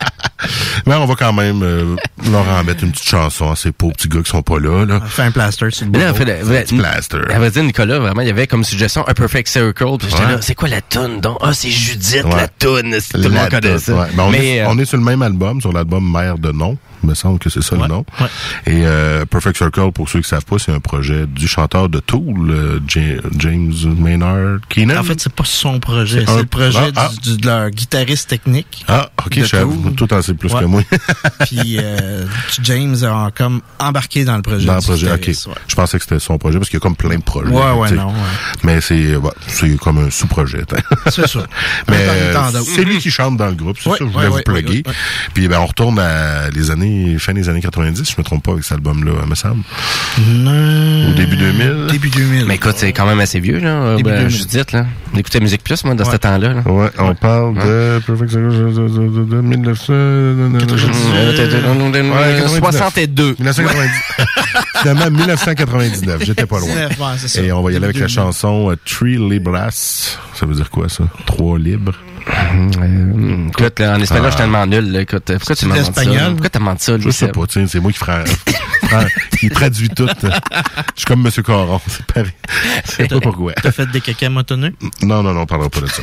[0.90, 1.96] Mais on va quand même euh,
[2.32, 4.86] leur en mettre une petite chanson à ces pauvres petits gars qui sont pas là.
[4.88, 5.00] là.
[5.06, 7.20] Fais un plaster sur le là, en Petit plaster.
[7.32, 9.86] À vrai dire, Nicolas, vraiment, il y avait comme suggestion un perfect circle.
[10.00, 10.32] Puis j'étais Ouais.
[10.32, 11.38] là, c'est quoi la toune donc?
[11.42, 12.36] Ah, c'est Judith, Ouais.
[12.36, 12.96] la toune.
[13.00, 13.94] C'est- Tout le monde connaît toute, ça.
[13.94, 14.08] ouais.
[14.16, 16.52] Ben, on, Mais, est, euh, on est sur le même album, sur l'album Mère de
[16.52, 16.76] nom.
[17.04, 18.06] Il me semble que c'est ça le nom.
[18.66, 22.00] Et euh, Perfect Circle, pour ceux qui savent pas, c'est un projet du chanteur de
[22.00, 24.98] Tool, euh, Ja- James Maynard Keenan.
[24.98, 27.70] En fait, c'est pas son projet, C'est un- le projet Ah, du- du- de leur
[27.70, 28.84] guitariste technique.
[28.88, 29.66] Ah, ok, je savais.
[29.96, 30.60] Tout en sait plus Ouais.
[30.62, 30.82] que moi.
[31.48, 32.26] Puis euh,
[32.64, 34.66] James a comme embarqué dans le projet.
[34.66, 35.32] Dans le projet, ok.
[35.68, 37.50] Je pensais que c'était son projet parce qu'il y a comme plein de projets.
[37.52, 37.96] Ouais, ouais, sais.
[37.96, 38.14] non.
[38.64, 40.64] Mais c'est ouais, c'est comme un sous-projet.
[41.10, 41.40] C'est ça.
[41.90, 42.08] Mais
[42.66, 44.84] c'est lui qui chante dans le groupe, c'est ça je voulais vous plugger.
[45.34, 46.89] Puis ben on retourne à les années
[47.20, 49.64] fin des années 90, si je me trompe pas avec cet album-là, me semble.
[50.28, 51.10] Non.
[51.10, 51.88] Au début 2000.
[51.92, 52.46] Début 2000.
[52.46, 53.96] Mais écoute, c'est quand même assez vieux, là.
[53.98, 54.30] Début Ben, 2000.
[54.38, 54.86] Judith, là.
[55.16, 56.54] J'écoutais Musique Plus, moi, dans ce temps-là.
[56.54, 56.62] là.
[56.72, 60.60] Ouais, on parle de Perfect Circle de, de, de, de 1900 Euh,
[62.48, 63.36] 62.
[63.40, 63.92] 1990.
[64.82, 66.70] Finalement 1999, j'étais pas loin.
[66.70, 67.44] Ouais.
[67.44, 70.18] Et on va y aller avec la chanson euh, Three Libras.
[70.34, 71.96] Ça veut dire quoi ça Trois libres.
[72.30, 74.30] Euh, écoute, là, en espagnol, Ah.
[74.30, 74.92] je suis tellement nul.
[74.92, 75.02] là.
[75.02, 76.30] Écoute, pourquoi tu m'as demandé ça?
[76.32, 78.24] Pourquoi t'as demandé ça, Je sais pas, sais, c'est moi qui ferai,
[79.40, 80.08] qui traduit tout.
[80.22, 80.28] Je
[80.96, 82.32] suis comme Monsieur Caron, c'est pareil.
[82.86, 83.54] Je sais pas pourquoi.
[83.54, 84.74] T'as fait des caca motonneux?
[85.02, 86.02] Non, non, non, on parlera pas de ça.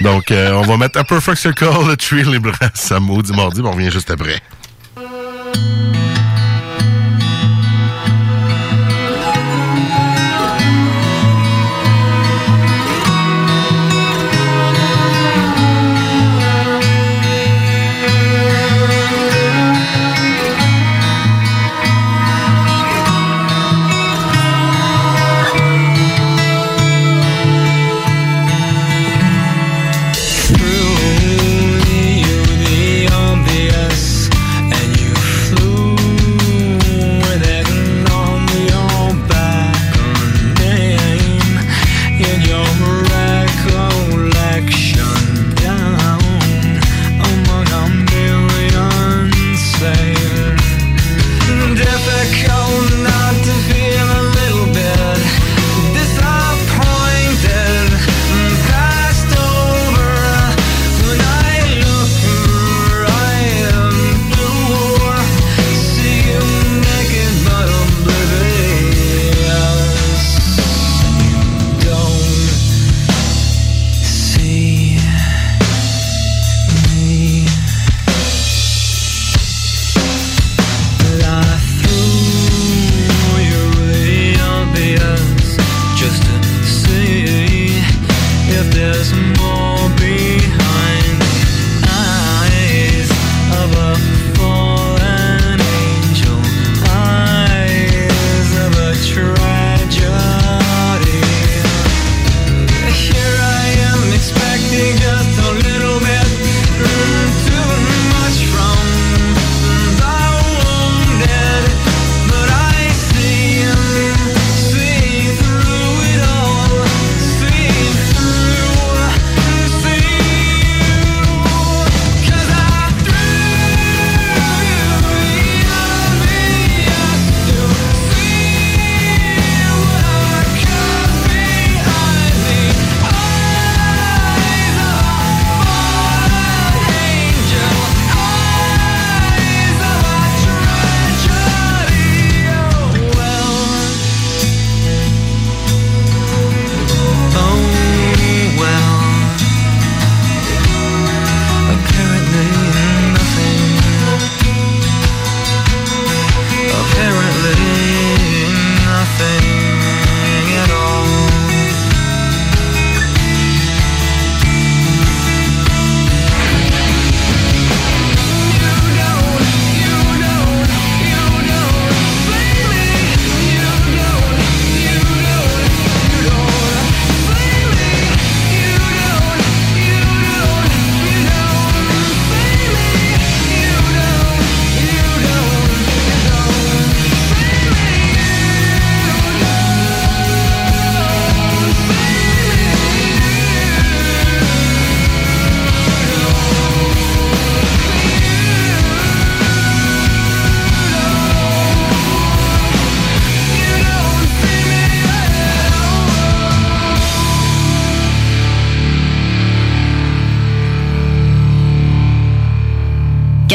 [0.00, 2.56] Donc, euh, on va mettre A Perfect Circle, le Tree Libras,
[2.90, 4.40] à maudit mardi, mais on revient juste après.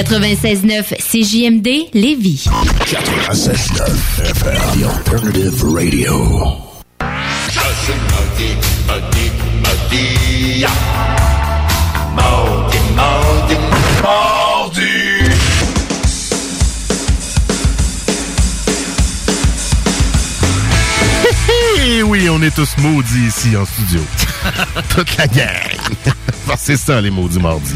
[0.10, 2.48] 96.9 CJMD Lévis.
[2.86, 6.68] 96.9 FM, The Alternative Radio.
[21.80, 24.02] Et oui, on est tous maudits ici en studio.
[24.90, 25.46] Toute la gang.
[26.58, 27.76] C'est ça, les maudits mardis.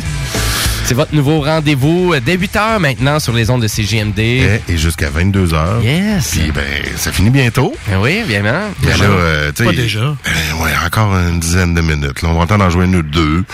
[0.91, 4.19] C'est votre nouveau rendez-vous euh, dès 8 h maintenant sur les ondes de CGMD.
[4.19, 6.31] Et, et jusqu'à 22 h Yes.
[6.31, 6.65] Puis, ben,
[6.97, 7.73] ça finit bientôt.
[8.01, 8.63] Oui, bien, bien.
[8.83, 10.13] Déjà, euh, tu sais, euh,
[10.61, 12.21] ouais, encore une dizaine de minutes.
[12.21, 13.45] Là, on va entendre en jouer une ou deux.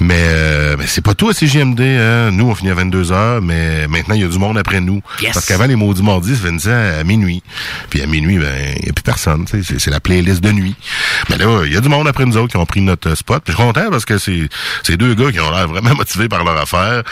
[0.00, 1.80] Mais, euh, ben, c'est pas tout à CGMD.
[1.80, 2.30] Hein.
[2.30, 5.00] Nous, on finit à 22 h mais maintenant, il y a du monde après nous.
[5.22, 5.32] Yes.
[5.32, 6.70] Parce qu'avant, les maudits mardis, ça finissait
[7.00, 7.42] à minuit.
[7.88, 9.46] Puis à minuit, ben, il n'y a plus personne.
[9.50, 10.74] C'est, c'est la playlist de nuit.
[11.30, 13.42] Mais là, il y a du monde après nous autres qui ont pris notre spot.
[13.42, 14.46] Puis je suis content parce que c'est,
[14.82, 16.81] c'est deux gars qui ont l'air vraiment motivés par leur affaire.
[16.82, 17.02] Euh,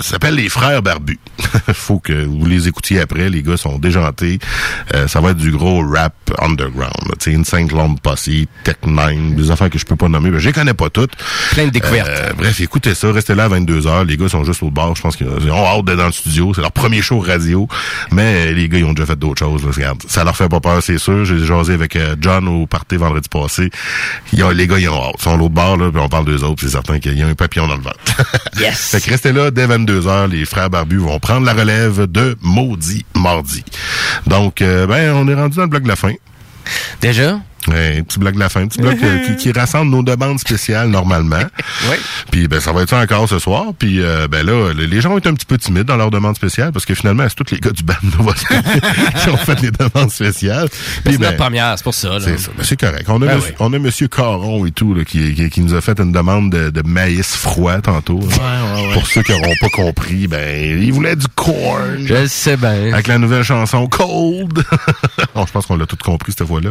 [0.00, 1.18] ça s'appelle les Frères Barbus.
[1.72, 3.28] Faut que vous les écoutiez après.
[3.30, 4.38] Les gars sont déjantés.
[4.94, 6.92] Euh, ça va être du gros rap underground.
[7.08, 7.14] là.
[7.18, 8.28] Tu sais, une 5 Lombe Posse,
[8.64, 10.30] Tech 9, des affaires que je peux pas nommer.
[10.30, 11.12] Ben, je les connais pas toutes.
[11.52, 12.08] Plein de découvertes.
[12.08, 13.12] Euh, bref, écoutez ça.
[13.12, 14.06] Restez là à 22h.
[14.06, 14.94] Les gars sont juste au bar.
[14.96, 16.52] Je pense qu'ils ont hâte d'être dans le studio.
[16.54, 17.68] C'est leur premier show radio.
[18.12, 19.64] Mais euh, les gars, ils ont déjà fait d'autres choses.
[19.64, 19.70] là.
[19.74, 21.24] Regarde, ça leur fait pas peur, c'est sûr.
[21.24, 23.70] J'ai jasé avec euh, John au party vendredi passé.
[24.32, 25.14] Ils ont- les gars, ils ont hâte.
[25.18, 26.62] Ils sont l'autre bar, là, puis on parle d'eux autres.
[26.62, 27.96] C'est certain qu'il y a un papillon dans le ventre.
[28.60, 28.79] Yes.
[28.80, 30.30] Fait que restez là dès 22h.
[30.30, 33.64] Les frères Barbus vont prendre la relève de Maudit Mardi.
[34.26, 36.14] Donc, euh, ben, on est rendu dans le bloc de la fin.
[37.00, 37.40] Déjà?
[37.68, 40.88] Ouais, petit bloc de la fin, petit bloc euh, qui, qui rassemble nos demandes spéciales
[40.88, 41.36] normalement.
[41.90, 41.96] oui.
[42.30, 43.66] Puis ben ça va être ça encore ce soir.
[43.78, 46.36] Puis euh, ben là, les gens ont été un petit peu timides dans leurs demandes
[46.36, 47.94] spéciales parce que finalement, c'est tous les gars du band
[49.22, 50.68] qui ont fait les demandes spéciales.
[50.72, 52.08] C'est Puis notre ben, première, c'est pour ça.
[52.08, 52.20] là.
[52.20, 52.50] c'est ça.
[52.56, 53.04] Ben, c'est correct.
[53.08, 53.56] On a, Ben monsieur, oui.
[53.60, 56.50] on a Monsieur Caron et tout là, qui, qui, qui nous a fait une demande
[56.50, 58.20] de, de maïs froid tantôt.
[58.20, 58.92] ouais, ouais.
[58.94, 61.98] Pour ceux qui n'auront pas compris, ben il voulait du corn.
[62.06, 62.92] Je sais bien.
[62.94, 64.64] Avec la nouvelle chanson Cold.
[65.34, 66.70] bon, je pense qu'on l'a tout compris cette fois-là.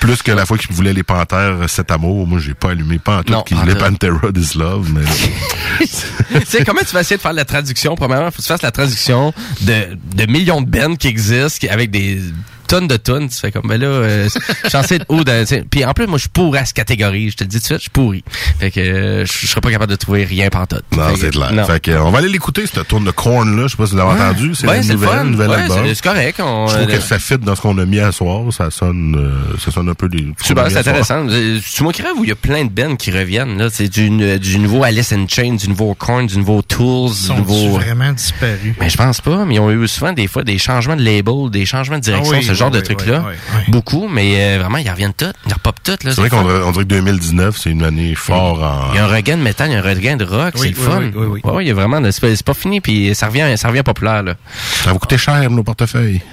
[0.00, 2.26] Plus que la fois qu'il voulait les Panthères Cet Amour.
[2.26, 3.84] Moi, j'ai pas allumé pas en tout Non, qu'il en voulait tout.
[3.84, 5.04] Pantera This Love, mais...
[5.80, 7.94] tu sais, comment tu vas essayer de faire la traduction?
[7.94, 9.32] Premièrement, faut que tu fasses la traduction
[9.62, 12.20] de, de millions de bands qui existent, qui, avec des
[12.66, 13.28] tonnes de tonnes.
[13.28, 15.64] Tu fais comme, ben là, euh, je suis censé être haut de, tu sais.
[15.70, 17.30] Puis en plus, moi, je suis pourri à cette catégorie.
[17.30, 18.24] Je te le dis tout de suite, je suis pourri.
[18.60, 20.84] Fait que euh, je serais pas capable de trouver rien pantoute.
[20.92, 21.52] Non, c'est clair.
[21.52, 21.64] non.
[21.64, 23.62] Fait que, euh, on va aller l'écouter, cette tourne de Corn, là.
[23.64, 24.54] Je sais pas si vous l'avez entendu.
[24.54, 25.24] C'est Ouais, nouvelle, fun.
[25.24, 25.78] nouvel Ouais, album.
[25.86, 26.40] c'est- c'est correct.
[26.42, 28.42] On, Je trouve euh, que ça fit dans ce qu'on a mis à soir.
[28.52, 30.26] Ça sonne, euh, ça sonne un peu des...
[30.42, 31.26] Super, c'est intéressant.
[31.26, 33.58] Tu m'as où il y a plein de bands qui reviennent.
[33.58, 33.68] là.
[33.70, 37.70] C'est du, du nouveau Alice in Chains, du nouveau Korn, du nouveau Tools, du nouveau...
[37.78, 38.74] vraiment disparus?
[38.80, 41.50] Mais je pense pas, mais ils ont eu souvent des fois des changements de label,
[41.50, 43.24] des changements de direction, Ah oui, ce genre de trucs-là.
[43.68, 45.32] Beaucoup, mais euh, vraiment, ils reviennent tous.
[45.46, 46.04] Ils repopent tous.
[46.04, 48.92] là, C'est vrai qu'on dirait, que 2019, c'est une année fort en...
[48.92, 50.68] Il y a un regain de métal, il y a un regain de rock, c'est
[50.68, 51.00] le fun.
[51.00, 51.40] oui, oui, oui.
[51.44, 54.22] Ouais, ouais, il y a vraiment, c'est pas, fini, puis ça revient, ça revient populaire,
[54.22, 54.34] là.
[54.82, 56.20] Ça va vous coûter cher, nos portefeuilles.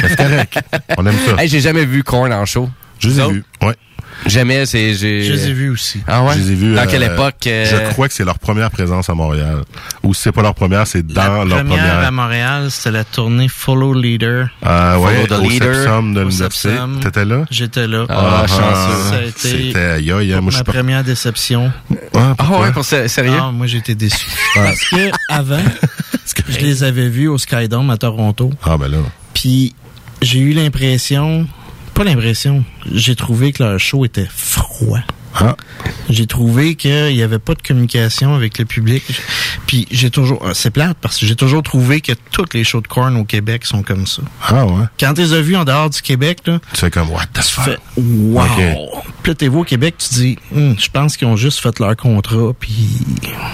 [0.00, 0.58] C'est correct.
[0.96, 1.42] On aime ça.
[1.42, 2.68] Hey, j'ai jamais vu Korn en show.
[2.98, 3.74] Je les ai vus, ouais.
[4.26, 5.22] Jamais, c'est, j'ai...
[5.24, 6.00] Je les ai vus aussi.
[6.06, 6.34] Ah ouais?
[6.34, 6.74] Je les ai vus.
[6.74, 7.34] Dans euh, quelle époque?
[7.46, 9.62] euh, Je crois que c'est leur première présence à Montréal.
[10.02, 11.98] Ou si c'est pas leur première, c'est dans la leur première, première.
[12.06, 14.48] à Montréal, c'était la tournée Follow Leader.
[14.62, 15.74] Ah ouais, Follow the au Leader.
[15.74, 16.70] Sepsum de l'université.
[17.02, 17.44] T'étais là?
[17.50, 18.06] J'étais là.
[18.08, 19.10] Ah, chanceux.
[19.10, 20.72] Ça a été C'était aïe, aïe, hein, moi je ma pas...
[20.72, 21.72] première déception.
[22.14, 23.32] Ah, Ah ouais, pour sé- sérieux?
[23.40, 24.26] Ah, moi, j'étais déçu.
[24.54, 25.62] Parce que avant,
[26.34, 28.50] que- je les avais vus au Skydome à Toronto.
[28.64, 28.98] Ah ben là.
[29.34, 29.74] Puis
[30.22, 31.46] j'ai eu l'impression,
[31.94, 35.00] pas l'impression, j'ai trouvé que leur show était froid.
[35.34, 35.56] Ah.
[36.10, 39.02] J'ai trouvé qu'il n'y avait pas de communication avec le public.
[39.66, 42.80] Puis j'ai toujours, ah, c'est plate parce que j'ai toujours trouvé que toutes les shows
[42.80, 44.22] de corn au Québec sont comme ça.
[44.48, 44.84] Ah ouais.
[45.00, 47.40] Quand tu les as vus en dehors du Québec, là, Tu fais comme, what the
[47.40, 47.64] tu fuck?
[47.64, 48.42] fais wow.
[48.42, 49.02] Ok.
[49.22, 51.96] Puis là, t'es au Québec, tu dis, Hum, je pense qu'ils ont juste fait leur
[51.96, 52.74] contrat, puis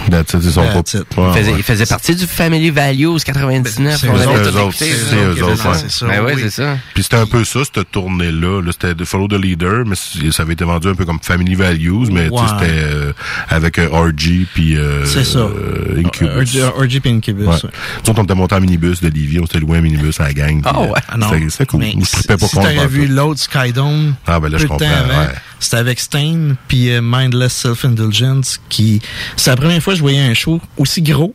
[0.09, 0.99] That's it, ils sont That's pas...
[0.99, 1.17] it.
[1.17, 1.57] Ouais, Il faisait, ouais.
[1.59, 3.99] il faisait partie du Family Values 99.
[3.99, 4.69] C'est on eux autres, eux là.
[4.73, 5.63] c'est eux qui autres, ouais.
[5.73, 6.07] lancé ça.
[6.07, 6.41] Ben ouais, oui.
[6.43, 6.77] c'est ça.
[6.93, 8.61] Puis c'était un peu ça, cette tournée-là.
[8.61, 11.53] Là, c'était de Follow the Leader, mais ça avait été vendu un peu comme Family
[11.55, 11.68] Values,
[12.11, 12.41] mais sais, Ouais.
[12.59, 13.13] c'était euh,
[13.49, 15.39] avec euh, RG puis euh, C'est ça.
[15.39, 16.55] euh, Incubus.
[16.61, 17.45] RG RG puis Incubus.
[17.47, 17.53] Ouais.
[17.55, 17.69] ouais.
[18.17, 20.61] On était monté en minibus de Livy, on s'était loué un minibus à la gang.
[20.65, 20.87] Ah ouais.
[20.89, 21.27] euh, Ah non.
[21.49, 21.79] C'était cool.
[21.81, 25.27] Mais je pas si t'aurais vu l'autre Skydome, Ah, ben là, je comprends, ouais.
[25.59, 29.01] c'était avec Stain puis euh, Mindless Self-Indulgence qui...
[29.35, 31.33] C'est la première fois que je voyais un show aussi gros,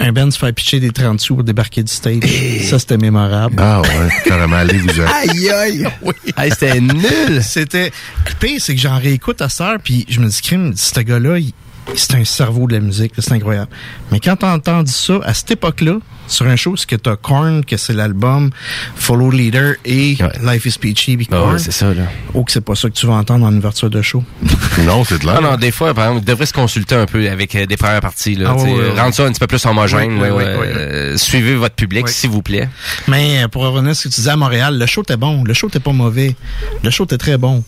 [0.00, 2.22] un band se faire pitcher des 30 sous pour débarquer du stage.
[2.68, 3.56] Ça, c'était mémorable.
[3.58, 5.00] Ah ouais, carrément, allez vous.
[5.00, 5.86] Aïe, aïe!
[6.02, 6.12] Oui.
[6.36, 7.42] Hey, c'était nul.
[7.42, 7.90] C'était...
[8.26, 11.38] Le pire, c'est que j'en réécoute à heure, puis je me dis, crime, ce gars-là,
[11.38, 11.52] il,
[11.94, 13.70] c'est un cerveau de la musique, là, c'est incroyable.
[14.10, 17.62] Mais quand t'as entendu ça, à cette époque-là, sur un show, c'est que t'as Korn,
[17.66, 18.50] que c'est l'album
[18.96, 22.04] Follow Leader et Life is Peachy, puis Ah ouais, c'est ça, là.
[22.32, 24.24] Oh, que c'est pas ça que tu vas entendre en ouverture de show.
[24.86, 27.28] non, c'est de Non, non, des fois, par exemple, vous devrez se consulter un peu
[27.28, 28.36] avec euh, des premières parties.
[28.36, 30.18] Là, Ah, tu ouais, euh, ouais, Rendre ça un petit peu plus homogène.
[30.18, 32.68] Là, euh, Suivez votre public, s'il vous plaît.
[33.06, 35.44] Mais euh, pour revenir à ce que tu disais à Montréal, le show était bon.
[35.44, 36.34] Le show était pas mauvais.
[36.82, 37.62] Le show était très bon.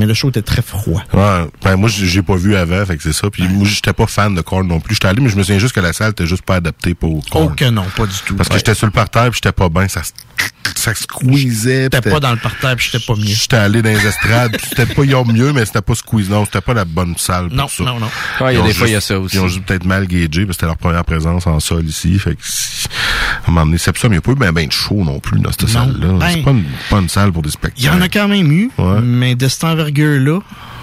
[0.00, 1.02] Mais le show était très froid.
[1.12, 3.28] Ouais, ben moi j'ai pas vu avant, fait que c'est ça.
[3.28, 4.94] Puis moi j'étais pas fan de Korn non plus.
[4.94, 7.22] J'étais allé, mais je me souviens juste que la salle était juste pas adaptée pour
[7.28, 7.48] Korn.
[7.50, 8.34] Oh que non, pas du tout.
[8.34, 8.60] Parce que Ouais.
[8.60, 10.00] j'étais sur le parterre puis j'étais pas bien, ça
[10.76, 11.84] ça squeezait.
[11.92, 13.26] J'étais pas dans le parterre puis j'étais pas mieux.
[13.26, 16.30] J'étais allé dans les estrades, puis c'était pas ils mieux, mais c'était pas squeeze.
[16.30, 17.84] Non, c'était pas la bonne salle pour Non, ça.
[17.84, 18.06] non, non.
[18.40, 19.36] Ouais, il y a Ils ont des fois, il y a juste- ça aussi.
[19.36, 22.18] Ils ont juste peut-être mal gagé, parce que c'était leur première présence en sol ici.
[22.18, 24.34] Fait que, si- à un moment donné, c'est ça, mais il n'y a pas eu
[24.36, 25.68] ben, ben de show non plus dans cette Non.
[25.68, 26.12] salle-là.
[26.18, 27.82] Ben, c'est pas une, pas une salle pour des Il spectacles.
[27.86, 28.70] y en a quand même eu,
[29.02, 30.40] mais de cette envergure-là,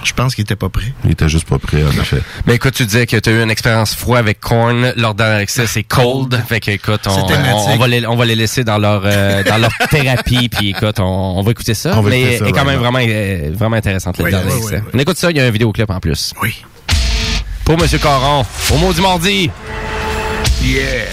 [0.08, 0.94] je pense qu'il était pas prêt.
[1.06, 2.22] Il était juste pas prêt, en effet.
[2.46, 4.94] Mais écoute, tu disais que tu as eu une expérience froide avec Korn.
[4.96, 6.42] Leur dernier accès, c'est Cold.
[6.48, 9.72] Fait que, écoute, on, va les, on va les laisser dans leur, euh, dans leur
[9.90, 10.50] thérapie.
[10.50, 11.04] Puis, écoute, on,
[11.38, 11.92] on va écouter ça.
[11.98, 13.00] On va mais écouter ça, est quand même vraiment.
[13.00, 14.76] vraiment, euh, intéressante, le Oui, dernier oui, accès.
[14.76, 14.92] oui, oui.
[14.94, 16.34] On écoute ça, il y a un vidéoclip en plus.
[16.42, 16.56] Oui.
[17.66, 19.50] Pour Monsieur Caron, au mot du mardi.
[20.64, 21.06] Yeah.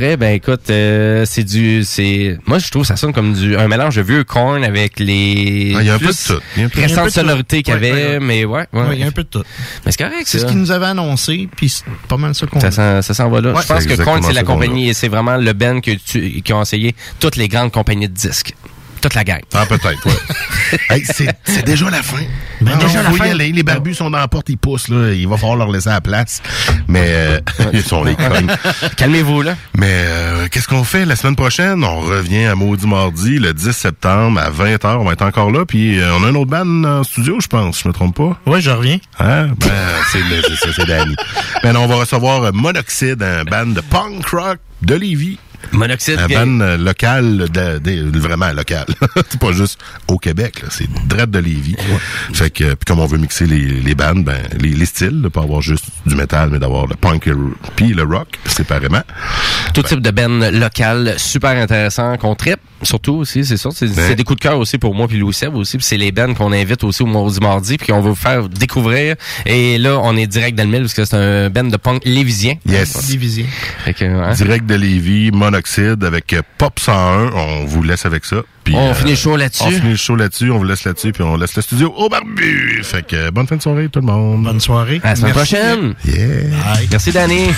[0.00, 1.84] Ben écoute, euh, c'est du.
[1.84, 4.98] c'est Moi, je trouve que ça sonne comme du un mélange de vieux corn avec
[4.98, 5.74] les.
[5.76, 6.40] Ah, il y a un peu de tout.
[6.56, 8.20] Il y a un peu- récentes de sonorités qu'il y avait, ouais, ouais.
[8.20, 8.66] mais ouais.
[8.72, 8.80] ouais.
[8.80, 9.42] Ouais, il y a un peu de tout.
[9.84, 12.60] Mais c'est correct, C'est ce qu'ils nous avaient annoncé, puis c'est pas mal ça qu'on
[12.60, 13.54] Ça s'en, ça s'en va là.
[13.60, 16.52] Je pense que Korn, exactement c'est la compagnie, et c'est vraiment le que tu, qui
[16.52, 18.54] ont essayé toutes les grandes compagnies de disques.
[19.00, 19.40] Toute la gang.
[19.54, 20.78] Ah, peut-être, ouais.
[20.90, 22.18] hey, c'est, déjà la fin.
[22.60, 23.30] Ben, Non, déjà la faut y fin.
[23.30, 23.50] aller.
[23.50, 25.12] Les barbus sont dans la porte, ils poussent, là.
[25.12, 26.42] Il va falloir leur laisser la place.
[26.86, 27.40] Mais, euh,
[27.72, 28.50] ils sont les cognes.
[28.96, 29.56] Calmez-vous, là.
[29.76, 31.82] Mais, euh, qu'est-ce qu'on fait la semaine prochaine?
[31.82, 34.96] On revient à Maudit Mardi, le 10 septembre, à 20h.
[34.98, 35.64] On va être encore là.
[35.64, 38.38] Puis, euh, on a un autre band en studio, je pense, je me trompe pas.
[38.46, 38.98] Ouais, je reviens.
[39.18, 39.48] Hein?
[39.60, 39.70] Ben,
[40.12, 41.16] c'est, le- c'est, c'est, c'est Danny.
[41.62, 45.38] Ben, on va recevoir Monoxide, un band de punk rock de Lévis.
[45.72, 46.18] Monoxide.
[46.18, 48.86] Un que- band euh, local, de, de- vraiment local.
[49.28, 49.78] c'est pas juste
[50.08, 51.76] au Québec, là, c'est dread de Lévis.
[52.32, 55.30] Fait que, puis comme on veut mixer les, les bandes, ben, les, les styles, là,
[55.30, 59.02] pas avoir juste du métal, mais d'avoir le punk et le- puis le rock séparément.
[59.74, 63.70] Tout type de band local, super intéressant, qu'on tripe, surtout aussi, c'est ça.
[63.72, 64.04] C'est, Ben.
[64.08, 65.76] c'est des coups de cœur aussi pour moi puis Louis Seb aussi.
[65.76, 68.48] Puis c'est les bands qu'on invite aussi au Mardi Mardi puis qu'on veut vous faire
[68.48, 69.16] découvrir.
[69.46, 72.02] Et là, on est direct dans le mille parce que c'est un band de punk
[72.04, 72.54] lévisien.
[72.66, 72.92] Yes.
[73.84, 74.32] Fait que, hein.
[74.34, 77.32] Direct de Lévis, Monoxide avec euh, Pop 101.
[77.34, 78.36] On vous laisse avec ça.
[78.62, 79.64] Puis, On finit le show là-dessus?
[79.66, 82.80] On finit show là-dessus, on vous laisse là-dessus, puis on laisse le studio au barbu.
[82.84, 84.44] Fait que euh, bonne fin de soirée tout le monde.
[84.44, 85.00] Bonne soirée.
[85.02, 85.54] À la semaine Merci.
[85.56, 85.94] prochaine.
[86.04, 86.86] Yeah.
[86.90, 87.48] Merci, Danny.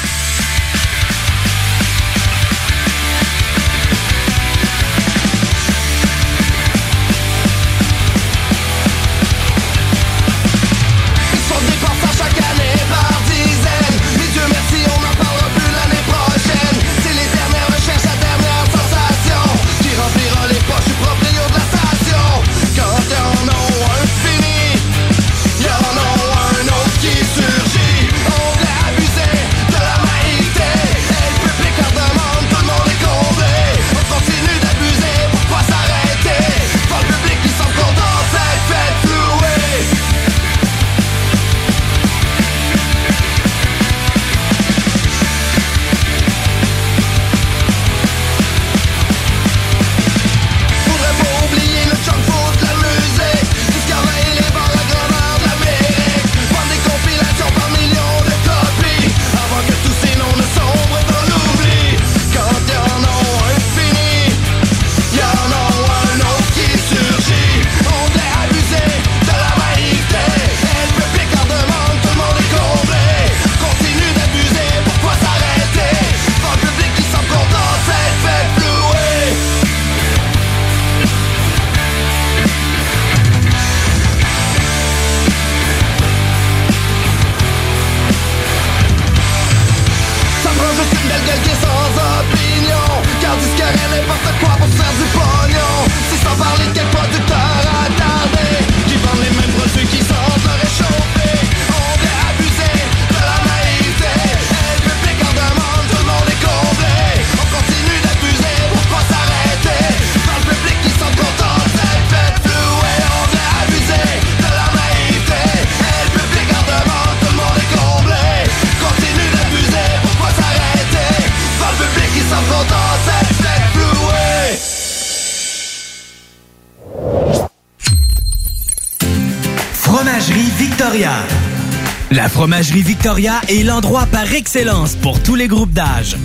[133.15, 136.17] Victoria est l'endroit par excellence pour tous les groupes d'âge.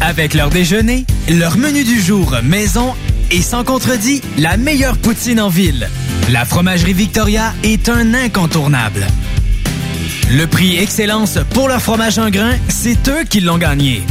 [0.00, 2.94] Avec leur déjeuner, leur menu du jour maison
[3.32, 5.88] et sans contredit, la meilleure poutine en ville.
[6.30, 9.04] La Fromagerie Victoria est un incontournable.
[10.30, 14.04] Le prix Excellence pour leur fromage en grain, c'est eux qui l'ont gagné.